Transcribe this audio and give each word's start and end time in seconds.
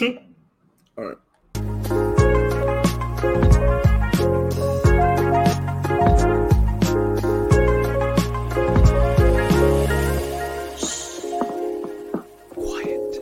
All 0.00 0.06
right. 0.96 1.16
Quiet. 12.48 13.18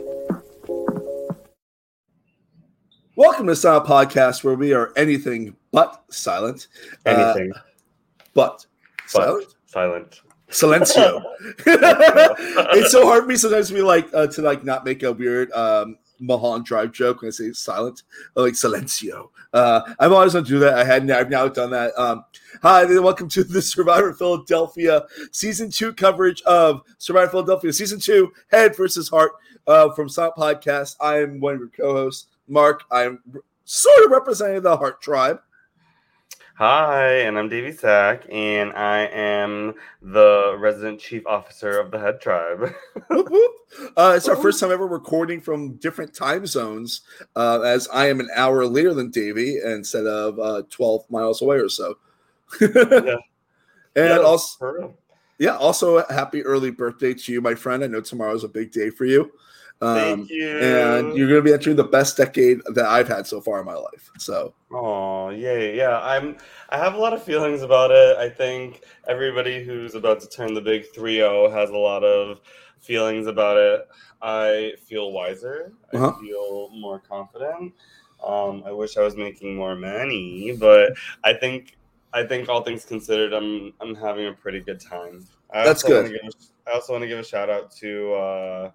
Welcome 3.17 3.47
to 3.47 3.55
Silent 3.57 3.85
Podcast, 3.85 4.45
where 4.45 4.55
we 4.55 4.73
are 4.73 4.93
anything 4.95 5.57
but 5.73 6.01
silent. 6.09 6.67
Uh, 7.05 7.09
Anything 7.09 7.51
but 8.33 8.65
but 8.65 8.65
silent. 9.09 9.55
silent. 9.65 10.21
Silencio. 10.49 11.23
it's 11.67 12.91
so 12.91 13.05
hard 13.05 13.23
for 13.23 13.27
me 13.27 13.35
sometimes 13.35 13.67
to 13.67 13.73
be 13.73 13.81
like 13.81 14.07
uh, 14.13 14.27
to 14.27 14.41
like 14.41 14.63
not 14.63 14.85
make 14.85 15.03
a 15.03 15.11
weird 15.11 15.51
um 15.51 15.97
Mulholland 16.19 16.65
Drive 16.65 16.91
joke 16.91 17.21
when 17.21 17.29
I 17.29 17.31
say 17.31 17.51
silent, 17.51 18.03
like 18.35 18.53
silencio. 18.53 19.29
Uh, 19.53 19.81
I've 19.99 20.11
always 20.11 20.33
done 20.33 20.43
do 20.43 20.59
that. 20.59 20.77
I 20.77 20.83
had 20.83 21.09
I've 21.09 21.29
now 21.29 21.47
done 21.47 21.71
that. 21.71 21.97
Um, 21.97 22.25
hi, 22.61 22.83
and 22.83 23.03
welcome 23.03 23.29
to 23.29 23.43
the 23.43 23.61
Survivor 23.61 24.13
Philadelphia 24.13 25.05
season 25.31 25.71
two 25.71 25.93
coverage 25.93 26.41
of 26.43 26.81
Survivor 26.97 27.31
Philadelphia 27.31 27.73
season 27.73 27.99
two, 27.99 28.31
Head 28.51 28.75
versus 28.75 29.09
Heart 29.09 29.31
uh, 29.67 29.91
from 29.91 30.09
Silent 30.09 30.35
Podcast. 30.35 30.95
I 30.99 31.21
am 31.21 31.39
one 31.39 31.55
of 31.55 31.59
your 31.59 31.69
co-hosts, 31.69 32.27
Mark. 32.47 32.83
I 32.91 33.03
am 33.03 33.23
sort 33.65 34.05
of 34.05 34.11
representing 34.11 34.61
the 34.61 34.77
Heart 34.77 35.01
Tribe. 35.01 35.39
Hi, 36.59 37.19
and 37.19 37.39
I'm 37.39 37.47
Davey 37.47 37.71
Sack, 37.71 38.25
and 38.29 38.73
I 38.73 39.05
am 39.13 39.75
the 40.01 40.57
resident 40.59 40.99
chief 40.99 41.25
officer 41.25 41.79
of 41.79 41.89
the 41.89 41.97
Head 41.97 42.19
Tribe. 42.19 42.75
Whoop, 43.09 43.29
whoop. 43.29 43.51
Uh, 43.95 44.13
it's 44.17 44.27
our 44.27 44.35
first 44.35 44.59
time 44.59 44.69
ever 44.69 44.85
recording 44.85 45.39
from 45.39 45.75
different 45.75 46.13
time 46.13 46.45
zones, 46.45 46.99
uh, 47.37 47.61
as 47.61 47.87
I 47.93 48.09
am 48.09 48.19
an 48.19 48.27
hour 48.35 48.65
later 48.65 48.93
than 48.93 49.09
Davey 49.09 49.59
instead 49.63 50.05
of 50.05 50.37
uh, 50.37 50.63
12 50.69 51.09
miles 51.09 51.41
away 51.41 51.59
or 51.59 51.69
so. 51.69 51.97
Yeah. 52.59 52.67
And 53.95 54.09
Yeah, 54.09 54.17
also, 54.19 54.93
yeah, 55.39 55.55
also 55.55 55.99
a 55.99 56.13
happy 56.13 56.43
early 56.43 56.71
birthday 56.71 57.13
to 57.13 57.31
you, 57.31 57.41
my 57.41 57.55
friend. 57.55 57.85
I 57.85 57.87
know 57.87 58.01
tomorrow's 58.01 58.43
a 58.43 58.49
big 58.49 58.71
day 58.71 58.89
for 58.89 59.05
you. 59.05 59.31
Um, 59.81 59.95
Thank 59.95 60.29
you. 60.29 60.59
And 60.59 61.15
you're 61.15 61.29
going 61.29 61.39
to 61.39 61.43
be 61.43 61.53
entering 61.53 61.77
the 61.77 61.85
best 61.85 62.17
decade 62.17 62.59
that 62.73 62.85
I've 62.85 63.07
had 63.07 63.25
so 63.25 63.39
far 63.39 63.59
in 63.59 63.65
my 63.65 63.75
life. 63.75 64.11
So, 64.17 64.53
Oh, 64.71 65.29
yay. 65.29 65.75
Yeah, 65.77 65.99
I'm 66.01 66.37
I 66.69 66.77
have 66.77 66.95
a 66.95 66.97
lot 66.97 67.13
of 67.13 67.23
feelings 67.23 67.61
about 67.61 67.91
it. 67.91 68.17
I 68.17 68.29
think 68.29 68.83
everybody 69.07 69.63
who's 69.63 69.95
about 69.95 70.19
to 70.21 70.29
turn 70.29 70.53
the 70.53 70.61
big 70.61 70.91
3-0 70.93 71.51
has 71.53 71.69
a 71.69 71.77
lot 71.77 72.03
of 72.03 72.41
feelings 72.81 73.27
about 73.27 73.57
it. 73.57 73.87
I 74.21 74.73
feel 74.85 75.11
wiser. 75.11 75.71
Uh-huh. 75.93 76.13
I 76.15 76.21
feel 76.21 76.69
more 76.71 76.99
confident. 76.99 77.73
Um, 78.25 78.63
I 78.65 78.71
wish 78.71 78.97
I 78.97 79.01
was 79.01 79.15
making 79.15 79.55
more 79.55 79.75
money, 79.75 80.55
but 80.59 80.91
I 81.23 81.33
think 81.33 81.77
I 82.11 82.23
think 82.25 82.49
all 82.49 82.63
things 82.63 82.85
considered, 82.85 83.33
I'm 83.33 83.73
I'm 83.79 83.95
having 83.95 84.27
a 84.27 84.33
pretty 84.33 84.59
good 84.59 84.81
time. 84.81 85.25
I 85.53 85.63
That's 85.63 85.83
good. 85.83 86.11
give 86.11 86.21
I 86.67 86.71
also 86.73 86.93
want 86.93 87.03
to 87.03 87.07
give 87.07 87.19
a 87.19 87.23
shout 87.23 87.49
out 87.49 87.71
to 87.77 88.13
uh, 88.13 88.71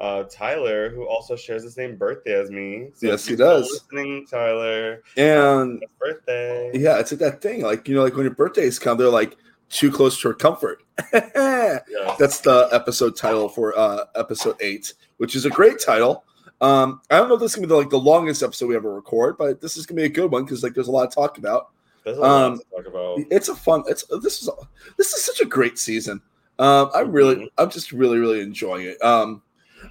uh, 0.00 0.24
Tyler, 0.30 0.88
who 0.90 1.06
also 1.06 1.36
shares 1.36 1.62
the 1.62 1.70
same 1.70 1.94
birthday 1.96 2.32
as 2.40 2.50
me. 2.50 2.88
So 2.94 3.06
Yes, 3.08 3.26
he 3.26 3.36
does. 3.36 3.68
Listening, 3.70 4.26
Tyler. 4.26 5.02
and 5.16 5.84
birthday. 5.98 6.70
yeah, 6.74 6.98
it's 6.98 7.12
like 7.12 7.20
that 7.20 7.40
thing. 7.42 7.62
Like, 7.62 7.86
you 7.86 7.94
know, 7.94 8.02
like 8.02 8.14
when 8.16 8.24
your 8.24 8.34
birthdays 8.34 8.78
come, 8.78 8.96
they're 8.98 9.08
like 9.08 9.36
too 9.68 9.90
close 9.92 10.20
to 10.22 10.28
her 10.28 10.34
comfort. 10.34 10.82
Yeah. 11.12 11.78
That's 12.18 12.40
the 12.40 12.68
episode 12.72 13.16
title 13.16 13.48
for 13.48 13.76
uh, 13.78 14.04
episode 14.16 14.56
eight, 14.60 14.92
which 15.18 15.36
is 15.36 15.44
a 15.46 15.50
great 15.50 15.78
title. 15.78 16.24
Um, 16.60 17.00
I 17.10 17.16
don't 17.18 17.28
know 17.28 17.34
if 17.34 17.40
this 17.40 17.52
is 17.52 17.56
gonna 17.56 17.66
be 17.68 17.70
the, 17.70 17.76
like 17.76 17.90
the 17.90 17.98
longest 17.98 18.42
episode 18.42 18.66
we 18.66 18.76
ever 18.76 18.92
record, 18.94 19.36
but 19.38 19.60
this 19.60 19.76
is 19.76 19.86
gonna 19.86 19.96
be 20.00 20.04
a 20.04 20.08
good 20.08 20.30
one 20.32 20.44
because 20.44 20.62
like 20.62 20.74
there's 20.74 20.88
a 20.88 20.90
lot 20.90 21.10
to 21.10 21.14
talk 21.14 21.38
about. 21.38 21.68
There's 22.04 22.18
a 22.18 22.20
lot 22.20 22.42
Um, 22.52 22.58
to 22.58 22.64
talk 22.76 22.86
about. 22.86 23.18
It's 23.30 23.48
a 23.48 23.54
fun. 23.54 23.84
It's 23.86 24.04
this 24.22 24.42
is 24.42 24.50
this 24.98 25.12
is 25.14 25.22
such 25.24 25.40
a 25.40 25.44
great 25.46 25.78
season. 25.78 26.20
Um, 26.58 26.90
I'm 26.94 27.12
really, 27.12 27.36
Mhm. 27.36 27.48
I'm 27.56 27.70
just 27.70 27.92
really, 27.92 28.18
really 28.18 28.40
enjoying 28.40 28.86
it. 28.86 29.02
Um, 29.02 29.42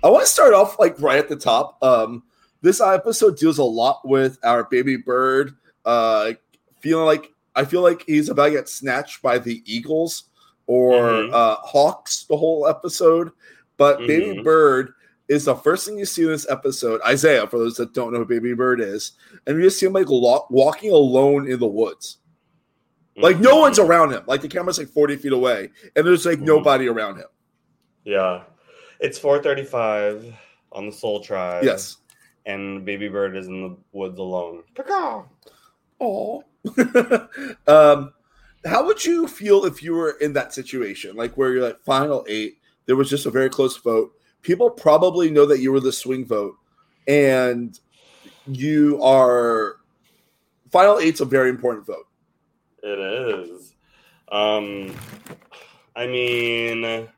I 0.04 0.10
want 0.10 0.26
to 0.26 0.32
start 0.32 0.54
off 0.54 0.80
like 0.80 1.00
right 1.02 1.20
at 1.20 1.28
the 1.28 1.36
top. 1.36 1.82
Um, 1.84 2.24
this 2.62 2.82
episode 2.82 3.38
deals 3.38 3.58
a 3.58 3.64
lot 3.64 4.08
with 4.08 4.38
our 4.44 4.64
baby 4.66 4.98
bird. 4.98 5.56
Uh, 5.86 6.32
feeling 6.80 7.06
like 7.06 7.32
I 7.56 7.66
feel 7.66 7.82
like 7.82 8.04
he's 8.06 8.30
about 8.30 8.46
to 8.46 8.52
get 8.52 8.70
snatched 8.70 9.22
by 9.22 9.38
the 9.40 9.62
Eagles 9.66 10.26
or 10.68 11.02
Mhm. 11.02 11.34
uh, 11.34 11.56
Hawks 11.56 12.24
the 12.26 12.38
whole 12.38 12.68
episode. 12.68 13.32
But 13.78 14.00
baby 14.00 14.38
Mhm. 14.38 14.44
bird 14.44 14.94
is 15.28 15.46
the 15.46 15.56
first 15.56 15.86
thing 15.86 15.98
you 16.00 16.06
see 16.06 16.24
in 16.24 16.30
this 16.30 16.50
episode. 16.50 17.02
Isaiah, 17.06 17.48
for 17.48 17.60
those 17.60 17.76
that 17.78 17.94
don't 17.94 18.14
know 18.14 18.20
who 18.20 18.26
baby 18.26 18.54
bird 18.54 18.80
is, 18.82 19.14
and 19.46 19.58
you 19.58 19.64
just 19.64 19.80
see 19.80 19.86
him 19.86 19.94
like 19.94 20.10
lo- 20.10 20.46
walking 20.50 20.92
alone 20.92 21.50
in 21.50 21.60
the 21.60 21.68
woods. 21.68 22.18
Like 23.18 23.40
no 23.40 23.56
Mhm. 23.58 23.62
one's 23.62 23.80
around 23.80 24.12
him. 24.12 24.24
Like 24.28 24.42
the 24.42 24.48
camera's 24.48 24.78
like 24.78 24.88
40 24.90 25.18
feet 25.18 25.34
away, 25.34 25.72
and 25.96 26.06
there's 26.06 26.26
like 26.26 26.40
Mhm. 26.40 26.44
nobody 26.46 26.88
around 26.88 27.18
him. 27.18 27.28
Yeah. 28.06 28.44
It's 29.00 29.18
435 29.18 30.34
on 30.72 30.86
the 30.88 30.92
Soul 30.92 31.22
Tribe. 31.22 31.64
Yes. 31.64 31.98
And 32.46 32.86
Baby 32.86 33.08
Bird 33.08 33.36
is 33.36 33.48
in 33.48 33.62
the 33.62 33.78
woods 33.92 34.20
alone. 34.20 34.64
Caw. 34.76 35.24
Oh. 36.00 36.44
um, 37.68 38.14
how 38.66 38.86
would 38.86 39.04
you 39.04 39.28
feel 39.28 39.66
if 39.66 39.82
you 39.82 39.94
were 39.94 40.12
in 40.22 40.34
that 40.34 40.54
situation? 40.54 41.16
Like 41.16 41.38
where 41.38 41.54
you're 41.54 41.64
like 41.64 41.80
final 41.82 42.26
eight, 42.28 42.58
there 42.86 42.96
was 42.96 43.10
just 43.10 43.26
a 43.26 43.32
very 43.32 43.50
close 43.50 43.78
vote. 43.78 44.12
People 44.42 44.70
probably 44.70 45.30
know 45.30 45.46
that 45.46 45.60
you 45.60 45.72
were 45.72 45.80
the 45.80 45.92
swing 45.92 46.26
vote, 46.26 46.56
and 47.08 47.78
you 48.48 49.02
are 49.04 49.78
final 50.72 51.00
eight's 51.00 51.22
a 51.22 51.26
very 51.26 51.50
important 51.50 51.86
vote. 51.86 52.08
It 52.82 53.00
is. 53.00 53.74
Um 54.32 54.96
I 55.96 56.08
mean 56.08 57.10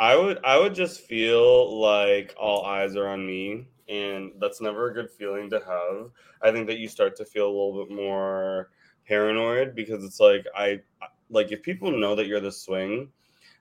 I 0.00 0.16
would 0.16 0.38
I 0.44 0.58
would 0.58 0.74
just 0.74 1.02
feel 1.02 1.78
like 1.78 2.34
all 2.38 2.64
eyes 2.64 2.96
are 2.96 3.06
on 3.06 3.24
me 3.26 3.68
and 3.88 4.32
that's 4.40 4.60
never 4.62 4.90
a 4.90 4.94
good 4.94 5.10
feeling 5.10 5.50
to 5.50 5.60
have. 5.60 6.10
I 6.42 6.50
think 6.50 6.66
that 6.68 6.78
you 6.78 6.88
start 6.88 7.14
to 7.16 7.24
feel 7.26 7.46
a 7.46 7.52
little 7.52 7.84
bit 7.84 7.94
more 7.94 8.70
paranoid 9.06 9.74
because 9.74 10.02
it's 10.02 10.18
like 10.18 10.46
I 10.56 10.80
like 11.28 11.52
if 11.52 11.62
people 11.62 11.90
know 11.92 12.14
that 12.14 12.26
you're 12.26 12.40
the 12.40 12.50
swing, 12.50 13.12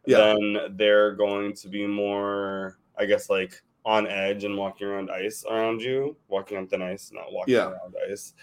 Yeah. 0.06 0.34
then 0.34 0.78
they're 0.78 1.12
going 1.14 1.54
to 1.56 1.68
be 1.68 1.86
more 1.86 2.80
I 2.98 3.06
guess 3.06 3.30
like 3.30 3.62
on 3.86 4.08
edge 4.08 4.46
and 4.46 4.58
walking 4.58 4.88
around 4.88 5.12
ice 5.12 5.44
around 5.50 5.82
you, 5.82 6.16
walking 6.30 6.58
on 6.58 6.68
thin 6.68 6.82
ice, 6.82 7.12
not 7.14 7.34
walking 7.34 7.56
Yeah. 7.56 7.68
around 7.72 7.96
ice. 8.10 8.34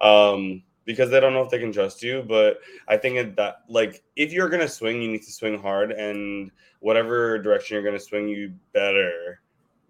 Um 0.00 0.62
because 0.84 1.10
they 1.10 1.20
don't 1.20 1.32
know 1.32 1.42
if 1.42 1.50
they 1.50 1.58
can 1.58 1.72
trust 1.72 2.02
you. 2.02 2.24
But 2.26 2.60
I 2.88 2.96
think 2.96 3.36
that 3.36 3.62
like 3.68 4.02
if 4.16 4.32
you're 4.32 4.48
gonna 4.48 4.68
swing, 4.68 5.02
you 5.02 5.10
need 5.10 5.22
to 5.22 5.32
swing 5.32 5.60
hard, 5.60 5.92
and 5.92 6.50
whatever 6.80 7.38
direction 7.38 7.74
you're 7.74 7.84
gonna 7.84 7.98
swing, 7.98 8.28
you 8.28 8.52
better 8.72 9.40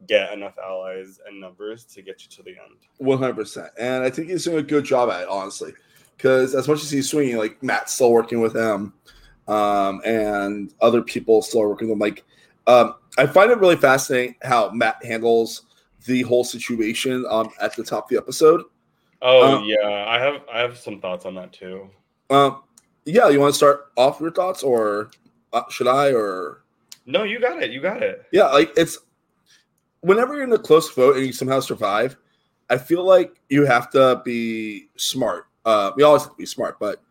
get 0.06 0.32
enough 0.32 0.54
allies 0.62 1.18
and 1.26 1.40
numbers 1.40 1.84
to 1.84 2.02
get 2.02 2.22
you 2.22 2.28
to 2.28 2.42
the 2.42 2.50
end. 2.50 2.76
One 2.98 3.18
hundred 3.18 3.36
percent, 3.36 3.70
and 3.78 4.04
I 4.04 4.10
think 4.10 4.28
he's 4.28 4.44
doing 4.44 4.58
a 4.58 4.62
good 4.62 4.84
job 4.84 5.10
at 5.10 5.22
it, 5.22 5.28
honestly. 5.28 5.72
Because 6.16 6.54
as 6.54 6.68
much 6.68 6.80
as 6.80 6.90
he's 6.90 7.10
swinging, 7.10 7.38
like 7.38 7.60
Matt's 7.60 7.92
still 7.92 8.12
working 8.12 8.40
with 8.40 8.54
him, 8.54 8.92
um, 9.48 10.00
and 10.04 10.72
other 10.80 11.02
people 11.02 11.42
still 11.42 11.62
are 11.62 11.68
working 11.68 11.88
with 11.88 11.94
him. 11.94 11.98
Like, 11.98 12.24
um, 12.68 12.94
I 13.18 13.26
find 13.26 13.50
it 13.50 13.58
really 13.58 13.76
fascinating 13.76 14.36
how 14.42 14.70
Matt 14.70 15.04
handles 15.04 15.62
the 16.06 16.22
whole 16.22 16.44
situation 16.44 17.26
um, 17.28 17.50
at 17.60 17.74
the 17.74 17.82
top 17.82 18.04
of 18.04 18.10
the 18.10 18.16
episode. 18.16 18.62
Oh 19.26 19.56
Um, 19.56 19.64
yeah, 19.64 20.04
I 20.06 20.18
have 20.18 20.42
I 20.52 20.60
have 20.60 20.76
some 20.78 21.00
thoughts 21.00 21.24
on 21.24 21.34
that 21.36 21.52
too. 21.52 21.88
Um, 22.28 22.62
yeah, 23.06 23.30
you 23.30 23.40
want 23.40 23.54
to 23.54 23.56
start 23.56 23.86
off 23.96 24.20
your 24.20 24.30
thoughts, 24.30 24.62
or 24.62 25.10
uh, 25.54 25.62
should 25.70 25.88
I? 25.88 26.12
Or 26.12 26.62
No, 27.06 27.24
you 27.24 27.40
got 27.40 27.62
it. 27.62 27.70
You 27.70 27.80
got 27.80 28.02
it. 28.02 28.26
yeah, 28.32 28.48
like 28.48 28.72
it's 28.76 28.98
whenever 30.02 30.34
you're 30.34 30.44
in 30.44 30.52
a 30.52 30.58
close 30.58 30.92
vote 30.92 31.16
and 31.16 31.24
you 31.24 31.32
somehow 31.32 31.60
survive, 31.60 32.18
I 32.68 32.76
feel 32.76 33.02
like 33.02 33.40
you 33.48 33.64
have 33.64 33.90
to 33.92 34.20
be 34.26 34.88
smart. 34.96 35.46
Uh, 35.64 35.92
we 35.96 36.02
always 36.02 36.22
have 36.22 36.32
to 36.32 36.36
be 36.36 36.44
smart, 36.46 36.78
but 36.78 37.02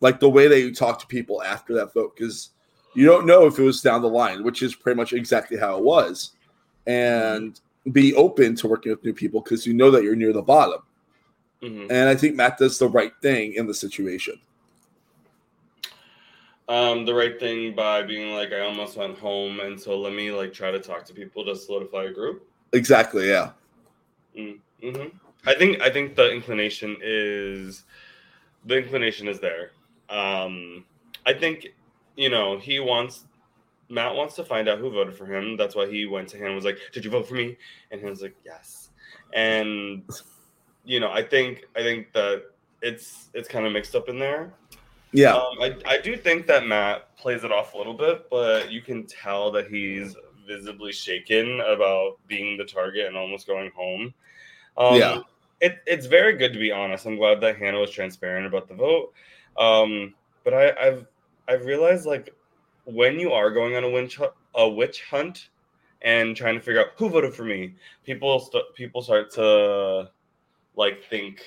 like 0.00 0.20
the 0.20 0.28
way 0.28 0.48
that 0.48 0.60
you 0.60 0.74
talk 0.74 0.98
to 0.98 1.06
people 1.06 1.42
after 1.42 1.72
that 1.74 1.94
vote, 1.94 2.14
because 2.14 2.50
you 2.94 3.06
don't 3.06 3.24
know 3.24 3.46
if 3.46 3.58
it 3.58 3.62
was 3.62 3.80
down 3.80 4.02
the 4.02 4.08
line, 4.08 4.44
which 4.44 4.62
is 4.62 4.74
pretty 4.74 4.98
much 4.98 5.14
exactly 5.14 5.56
how 5.56 5.78
it 5.78 5.84
was, 5.84 6.32
and 6.86 7.60
be 7.92 8.14
open 8.14 8.54
to 8.56 8.68
working 8.68 8.92
with 8.92 9.02
new 9.02 9.14
people 9.14 9.40
because 9.40 9.66
you 9.66 9.72
know 9.72 9.90
that 9.90 10.02
you're 10.02 10.14
near 10.14 10.34
the 10.34 10.42
bottom. 10.42 10.82
Mhm. 11.62 11.90
And 11.90 12.08
I 12.08 12.16
think 12.16 12.34
Matt 12.34 12.58
does 12.58 12.78
the 12.78 12.88
right 12.88 13.12
thing 13.22 13.54
in 13.54 13.66
the 13.66 13.74
situation. 13.74 14.40
Um, 16.68 17.04
the 17.04 17.14
right 17.14 17.38
thing 17.38 17.74
by 17.74 18.02
being 18.02 18.34
like 18.34 18.52
I 18.52 18.60
almost 18.60 18.96
went 18.96 19.18
home, 19.18 19.60
and 19.60 19.80
so 19.80 19.98
let 19.98 20.12
me 20.12 20.32
like 20.32 20.52
try 20.52 20.70
to 20.70 20.80
talk 20.80 21.04
to 21.06 21.12
people 21.14 21.44
to 21.44 21.54
solidify 21.54 22.04
a 22.04 22.12
group. 22.12 22.48
Exactly. 22.72 23.28
Yeah. 23.28 23.50
hmm 24.34 25.06
I 25.44 25.54
think 25.54 25.80
I 25.80 25.90
think 25.90 26.14
the 26.14 26.32
inclination 26.32 26.96
is 27.02 27.84
the 28.64 28.78
inclination 28.78 29.28
is 29.28 29.40
there. 29.40 29.72
Um, 30.08 30.84
I 31.26 31.32
think 31.32 31.68
you 32.16 32.30
know 32.30 32.58
he 32.58 32.80
wants 32.80 33.24
Matt 33.88 34.14
wants 34.14 34.34
to 34.36 34.44
find 34.44 34.68
out 34.68 34.78
who 34.78 34.90
voted 34.90 35.14
for 35.16 35.26
him. 35.26 35.56
That's 35.56 35.74
why 35.74 35.86
he 35.90 36.06
went 36.06 36.28
to 36.28 36.36
him 36.36 36.46
and 36.46 36.54
was 36.54 36.64
like, 36.64 36.78
"Did 36.92 37.04
you 37.04 37.10
vote 37.10 37.28
for 37.28 37.34
me?" 37.34 37.56
And 37.90 38.00
he 38.00 38.06
was 38.06 38.22
like, 38.22 38.36
"Yes." 38.44 38.90
And 39.34 40.04
you 40.84 41.00
know, 41.00 41.10
I 41.10 41.22
think 41.22 41.64
I 41.76 41.80
think 41.82 42.12
that 42.12 42.44
it's 42.80 43.28
it's 43.34 43.48
kind 43.48 43.66
of 43.66 43.72
mixed 43.72 43.94
up 43.94 44.08
in 44.08 44.18
there. 44.18 44.52
Yeah. 45.12 45.34
Um, 45.34 45.60
I 45.60 45.76
I 45.86 45.98
do 45.98 46.16
think 46.16 46.46
that 46.46 46.66
Matt 46.66 47.16
plays 47.16 47.44
it 47.44 47.52
off 47.52 47.74
a 47.74 47.78
little 47.78 47.94
bit, 47.94 48.28
but 48.30 48.70
you 48.72 48.80
can 48.80 49.06
tell 49.06 49.50
that 49.52 49.68
he's 49.68 50.16
visibly 50.46 50.92
shaken 50.92 51.60
about 51.60 52.18
being 52.26 52.56
the 52.56 52.64
target 52.64 53.06
and 53.06 53.16
almost 53.16 53.46
going 53.46 53.70
home. 53.76 54.12
Um, 54.76 54.96
Yeah. 54.96 55.18
It, 55.60 55.78
it's 55.86 56.06
very 56.06 56.36
good 56.36 56.52
to 56.54 56.58
be 56.58 56.72
honest. 56.72 57.06
I'm 57.06 57.16
glad 57.16 57.40
that 57.42 57.56
Hannah 57.56 57.78
was 57.78 57.92
transparent 57.92 58.46
about 58.46 58.66
the 58.66 58.74
vote. 58.74 59.12
Um, 59.56 60.14
but 60.42 60.54
I, 60.54 60.72
I've 60.80 61.06
I've 61.46 61.64
realized 61.66 62.04
like 62.04 62.34
when 62.84 63.20
you 63.20 63.32
are 63.32 63.50
going 63.50 63.76
on 63.76 63.84
a 63.84 63.90
witch 63.90 64.18
a 64.56 64.68
witch 64.68 65.04
hunt 65.08 65.50
and 66.00 66.36
trying 66.36 66.54
to 66.56 66.60
figure 66.60 66.80
out 66.80 66.88
who 66.96 67.08
voted 67.08 67.32
for 67.32 67.44
me, 67.44 67.74
people 68.04 68.40
st- 68.40 68.74
people 68.74 69.02
start 69.02 69.30
to 69.34 70.10
like 70.76 71.04
think 71.08 71.42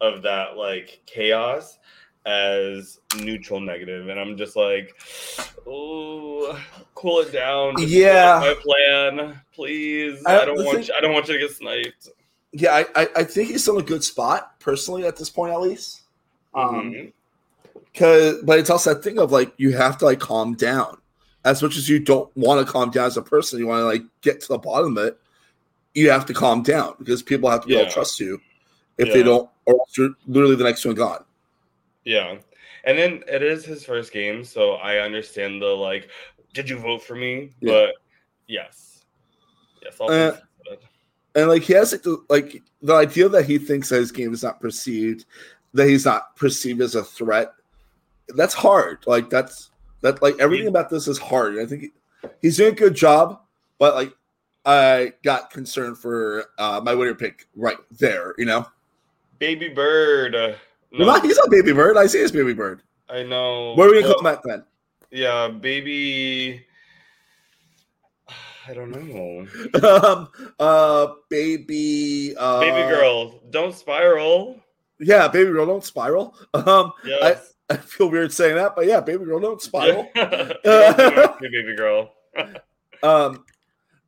of 0.00 0.22
that 0.22 0.56
like 0.56 1.00
chaos 1.06 1.78
as 2.26 3.00
neutral 3.20 3.60
negative, 3.60 4.08
and 4.08 4.20
I'm 4.20 4.36
just 4.36 4.54
like, 4.56 4.94
oh, 5.66 6.60
cool 6.94 7.20
it 7.20 7.32
down. 7.32 7.76
Just 7.78 7.88
Yeah. 7.88 8.38
my 8.40 8.54
plan, 8.62 9.40
please. 9.54 10.22
I- 10.26 10.40
I, 10.40 10.44
don't 10.44 10.56
want 10.64 10.76
thing- 10.78 10.86
you, 10.86 10.94
I 10.96 11.00
don't 11.00 11.12
want 11.14 11.26
you 11.28 11.34
to 11.34 11.40
get 11.40 11.52
sniped. 11.56 12.08
Yeah, 12.52 12.74
I, 12.74 12.86
I, 13.02 13.08
I 13.16 13.24
think 13.24 13.48
he's 13.50 13.62
still 13.62 13.78
in 13.78 13.84
a 13.84 13.86
good 13.86 14.02
spot, 14.04 14.58
personally, 14.60 15.04
at 15.06 15.16
this 15.16 15.30
point 15.30 15.52
at 15.52 15.60
least. 15.60 16.02
Um 16.54 16.92
Mhm. 16.92 17.12
Cause, 17.94 18.36
but 18.44 18.58
it's 18.58 18.70
also 18.70 18.94
that 18.94 19.02
thing 19.02 19.18
of 19.18 19.32
like 19.32 19.52
you 19.56 19.76
have 19.76 19.98
to 19.98 20.04
like 20.04 20.20
calm 20.20 20.54
down. 20.54 20.98
As 21.44 21.62
much 21.62 21.76
as 21.76 21.88
you 21.88 21.98
don't 21.98 22.34
want 22.36 22.64
to 22.64 22.70
calm 22.70 22.90
down 22.90 23.06
as 23.06 23.16
a 23.16 23.22
person, 23.22 23.58
you 23.58 23.66
want 23.66 23.80
to 23.80 23.84
like 23.86 24.02
get 24.20 24.40
to 24.42 24.48
the 24.48 24.58
bottom 24.58 24.96
of 24.96 25.04
it. 25.04 25.18
You 25.94 26.10
have 26.10 26.26
to 26.26 26.34
calm 26.34 26.62
down 26.62 26.94
because 26.98 27.22
people 27.22 27.48
have 27.50 27.62
to 27.62 27.66
be 27.66 27.74
able 27.74 27.84
to 27.84 27.88
Yeah. 27.88 27.94
trust 27.94 28.20
you. 28.20 28.40
If 28.98 29.12
they 29.12 29.22
don't, 29.22 29.48
or 29.66 29.84
literally 30.26 30.56
the 30.56 30.64
next 30.64 30.84
one 30.84 30.94
gone. 30.94 31.24
Yeah. 32.04 32.38
And 32.84 32.98
then 32.98 33.22
it 33.28 33.42
is 33.42 33.64
his 33.64 33.84
first 33.84 34.12
game, 34.12 34.44
so 34.44 34.72
I 34.74 34.98
understand 34.98 35.60
the 35.62 35.66
like, 35.66 36.10
did 36.54 36.68
you 36.68 36.78
vote 36.78 37.02
for 37.02 37.14
me? 37.14 37.50
Yeah. 37.60 37.72
But 37.72 37.94
yes. 38.46 39.04
Yes, 39.82 39.96
I'll 40.00 40.10
Uh, 40.10 40.30
think 40.32 40.44
about 40.66 40.72
it. 40.72 40.82
And 41.34 41.48
like 41.48 41.62
he 41.62 41.74
has 41.74 41.92
like 41.92 42.02
the, 42.02 42.24
like 42.28 42.62
the 42.82 42.94
idea 42.94 43.28
that 43.28 43.44
he 43.44 43.58
thinks 43.58 43.90
that 43.90 43.96
his 43.96 44.10
game 44.10 44.32
is 44.32 44.42
not 44.42 44.60
perceived, 44.60 45.26
that 45.74 45.88
he's 45.88 46.04
not 46.04 46.34
perceived 46.36 46.80
as 46.80 46.94
a 46.94 47.04
threat. 47.04 47.52
That's 48.28 48.54
hard. 48.54 49.04
Like 49.06 49.30
that's 49.30 49.70
that 50.00 50.20
like 50.22 50.36
everything 50.40 50.68
about 50.68 50.90
this 50.90 51.06
is 51.06 51.18
hard. 51.18 51.58
I 51.58 51.66
think 51.66 51.82
he- 51.82 51.92
he's 52.42 52.56
doing 52.56 52.72
a 52.72 52.76
good 52.76 52.94
job, 52.94 53.40
but 53.78 53.94
like 53.94 54.12
I 54.64 55.12
got 55.22 55.50
concerned 55.50 55.98
for 55.98 56.46
uh 56.58 56.80
my 56.82 56.94
winner 56.94 57.14
pick 57.14 57.46
right 57.54 57.78
there. 57.98 58.34
You 58.38 58.46
know, 58.46 58.66
Baby 59.38 59.68
Bird. 59.68 60.34
uh, 60.34 60.54
No, 60.92 61.06
not- 61.06 61.24
he's 61.24 61.36
not 61.36 61.50
baby 61.50 61.72
bird. 61.72 61.96
I 61.96 62.06
see 62.06 62.18
his 62.18 62.32
baby 62.32 62.54
bird. 62.54 62.82
I 63.08 63.22
know. 63.22 63.72
What 63.74 63.88
are 63.88 63.90
we 63.92 64.02
gonna 64.02 64.14
call 64.14 64.18
him 64.20 64.24
that 64.24 64.40
then? 64.44 64.64
Yeah, 65.10 65.48
baby. 65.48 66.64
I 68.66 68.74
don't 68.74 68.90
know. 68.90 69.46
um, 69.88 70.28
uh, 70.58 71.14
baby, 71.30 72.34
uh, 72.36 72.60
baby 72.60 72.88
girl, 72.88 73.40
don't 73.50 73.74
spiral. 73.74 74.60
Yeah, 75.00 75.28
baby 75.28 75.50
girl, 75.52 75.64
don't 75.66 75.84
spiral. 75.84 76.34
Um, 76.52 76.92
Yes. 77.04 77.54
I 77.70 77.76
feel 77.76 78.10
weird 78.10 78.32
saying 78.32 78.56
that, 78.56 78.74
but 78.74 78.86
yeah, 78.86 79.00
baby 79.00 79.24
girl, 79.26 79.40
don't 79.40 79.60
spiral. 79.60 80.08
Baby 80.14 81.76
girl. 81.76 82.12
um 83.02 83.44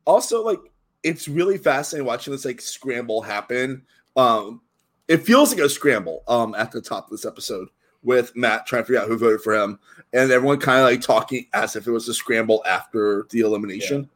also 0.05 0.43
like 0.43 0.59
it's 1.03 1.27
really 1.27 1.57
fascinating 1.57 2.05
watching 2.07 2.31
this 2.33 2.43
like 2.45 2.59
scramble 2.59 3.21
happen 3.21 3.83
um 4.15 4.61
it 5.07 5.17
feels 5.17 5.51
like 5.53 5.63
a 5.63 5.69
scramble 5.69 6.23
um 6.27 6.53
at 6.55 6.71
the 6.71 6.81
top 6.81 7.05
of 7.05 7.11
this 7.11 7.25
episode 7.25 7.67
with 8.03 8.35
matt 8.35 8.65
trying 8.65 8.81
to 8.81 8.85
figure 8.87 9.01
out 9.01 9.07
who 9.07 9.17
voted 9.17 9.41
for 9.41 9.53
him 9.53 9.77
and 10.13 10.31
everyone 10.31 10.59
kind 10.59 10.79
of 10.79 10.85
like 10.85 11.01
talking 11.01 11.45
as 11.53 11.75
if 11.75 11.87
it 11.87 11.91
was 11.91 12.07
a 12.09 12.13
scramble 12.13 12.63
after 12.67 13.27
the 13.29 13.41
elimination 13.41 14.09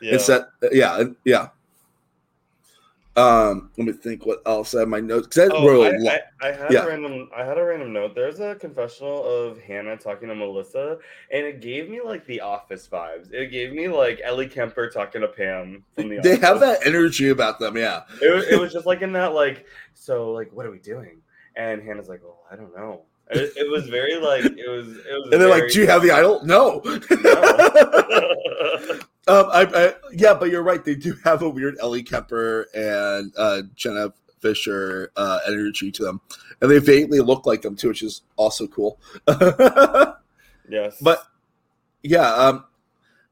Yeah. 0.00 0.12
instead 0.14 0.44
yeah 0.72 1.04
yeah 1.24 1.48
um 3.16 3.70
let 3.76 3.86
me 3.86 3.92
think 3.92 4.24
what 4.24 4.40
else 4.46 4.74
i 4.74 4.80
have 4.80 4.88
my 4.88 4.98
notes 5.00 5.26
because 5.26 5.50
I, 5.50 5.54
Oh, 5.54 5.66
wrote 5.66 5.84
I, 5.84 5.96
a 5.96 5.98
lot. 5.98 6.20
I, 6.40 6.48
I 6.48 6.52
had 6.52 6.72
Yeah. 6.72 6.84
a 6.84 6.88
random 6.88 7.28
I 7.36 7.44
had 7.44 7.58
a 7.58 7.64
random 7.64 7.92
note. 7.92 8.14
There's 8.14 8.40
a 8.40 8.54
confessional 8.54 9.22
of 9.22 9.60
Hannah 9.60 9.98
talking 9.98 10.28
to 10.28 10.34
Melissa, 10.34 10.98
and 11.30 11.44
it 11.46 11.60
gave 11.60 11.90
me 11.90 12.00
like 12.00 12.24
the 12.24 12.40
office 12.40 12.88
vibes. 12.90 13.30
It 13.32 13.50
gave 13.50 13.72
me 13.72 13.88
like 13.88 14.20
Ellie 14.24 14.48
Kemper 14.48 14.88
talking 14.88 15.20
to 15.20 15.28
Pam 15.28 15.84
from 15.94 16.08
the 16.08 16.20
they 16.22 16.36
have 16.36 16.60
that 16.60 16.86
energy 16.86 17.28
about 17.28 17.58
them 17.58 17.76
yeah 17.76 18.02
It 18.22 18.32
was, 18.32 18.46
it 18.48 18.58
was 18.58 18.72
just 18.72 18.86
like 18.86 19.02
in 19.02 19.12
that 19.12 19.34
like 19.34 19.66
so 19.94 20.32
like 20.32 20.50
what 20.52 20.64
are 20.64 20.70
we 20.70 20.78
doing? 20.78 21.20
And 21.54 21.82
Hannah's 21.82 22.08
like, 22.08 22.22
oh, 22.24 22.38
I 22.50 22.56
don't 22.56 22.74
know. 22.74 23.02
It, 23.30 23.52
it 23.56 23.70
was 23.70 23.88
very 23.88 24.16
like 24.16 24.44
it 24.44 24.68
was 24.68 24.88
it 24.96 25.04
was 25.12 25.28
and 25.32 25.40
they're 25.40 25.48
like 25.48 25.68
do 25.70 25.80
you 25.80 25.86
have 25.86 26.02
the 26.02 26.10
idol 26.10 26.40
no 26.44 26.82
No. 27.10 28.98
Um, 29.28 29.46
I, 29.52 29.66
I, 29.74 29.94
yeah, 30.12 30.34
but 30.34 30.50
you're 30.50 30.62
right. 30.64 30.84
They 30.84 30.94
do 30.96 31.14
have 31.24 31.42
a 31.42 31.48
weird 31.48 31.76
Ellie 31.80 32.02
Kemper 32.02 32.66
and 32.74 33.32
uh, 33.38 33.62
Jenna 33.76 34.12
Fischer 34.40 35.12
uh, 35.16 35.38
energy 35.46 35.92
to 35.92 36.02
them, 36.04 36.20
and 36.60 36.68
they 36.70 36.78
vaguely 36.78 37.20
look 37.20 37.46
like 37.46 37.62
them 37.62 37.76
too, 37.76 37.88
which 37.88 38.02
is 38.02 38.22
also 38.36 38.66
cool. 38.66 38.98
yes. 40.68 40.96
But- 41.00 41.26
yeah, 42.04 42.34
um, 42.34 42.64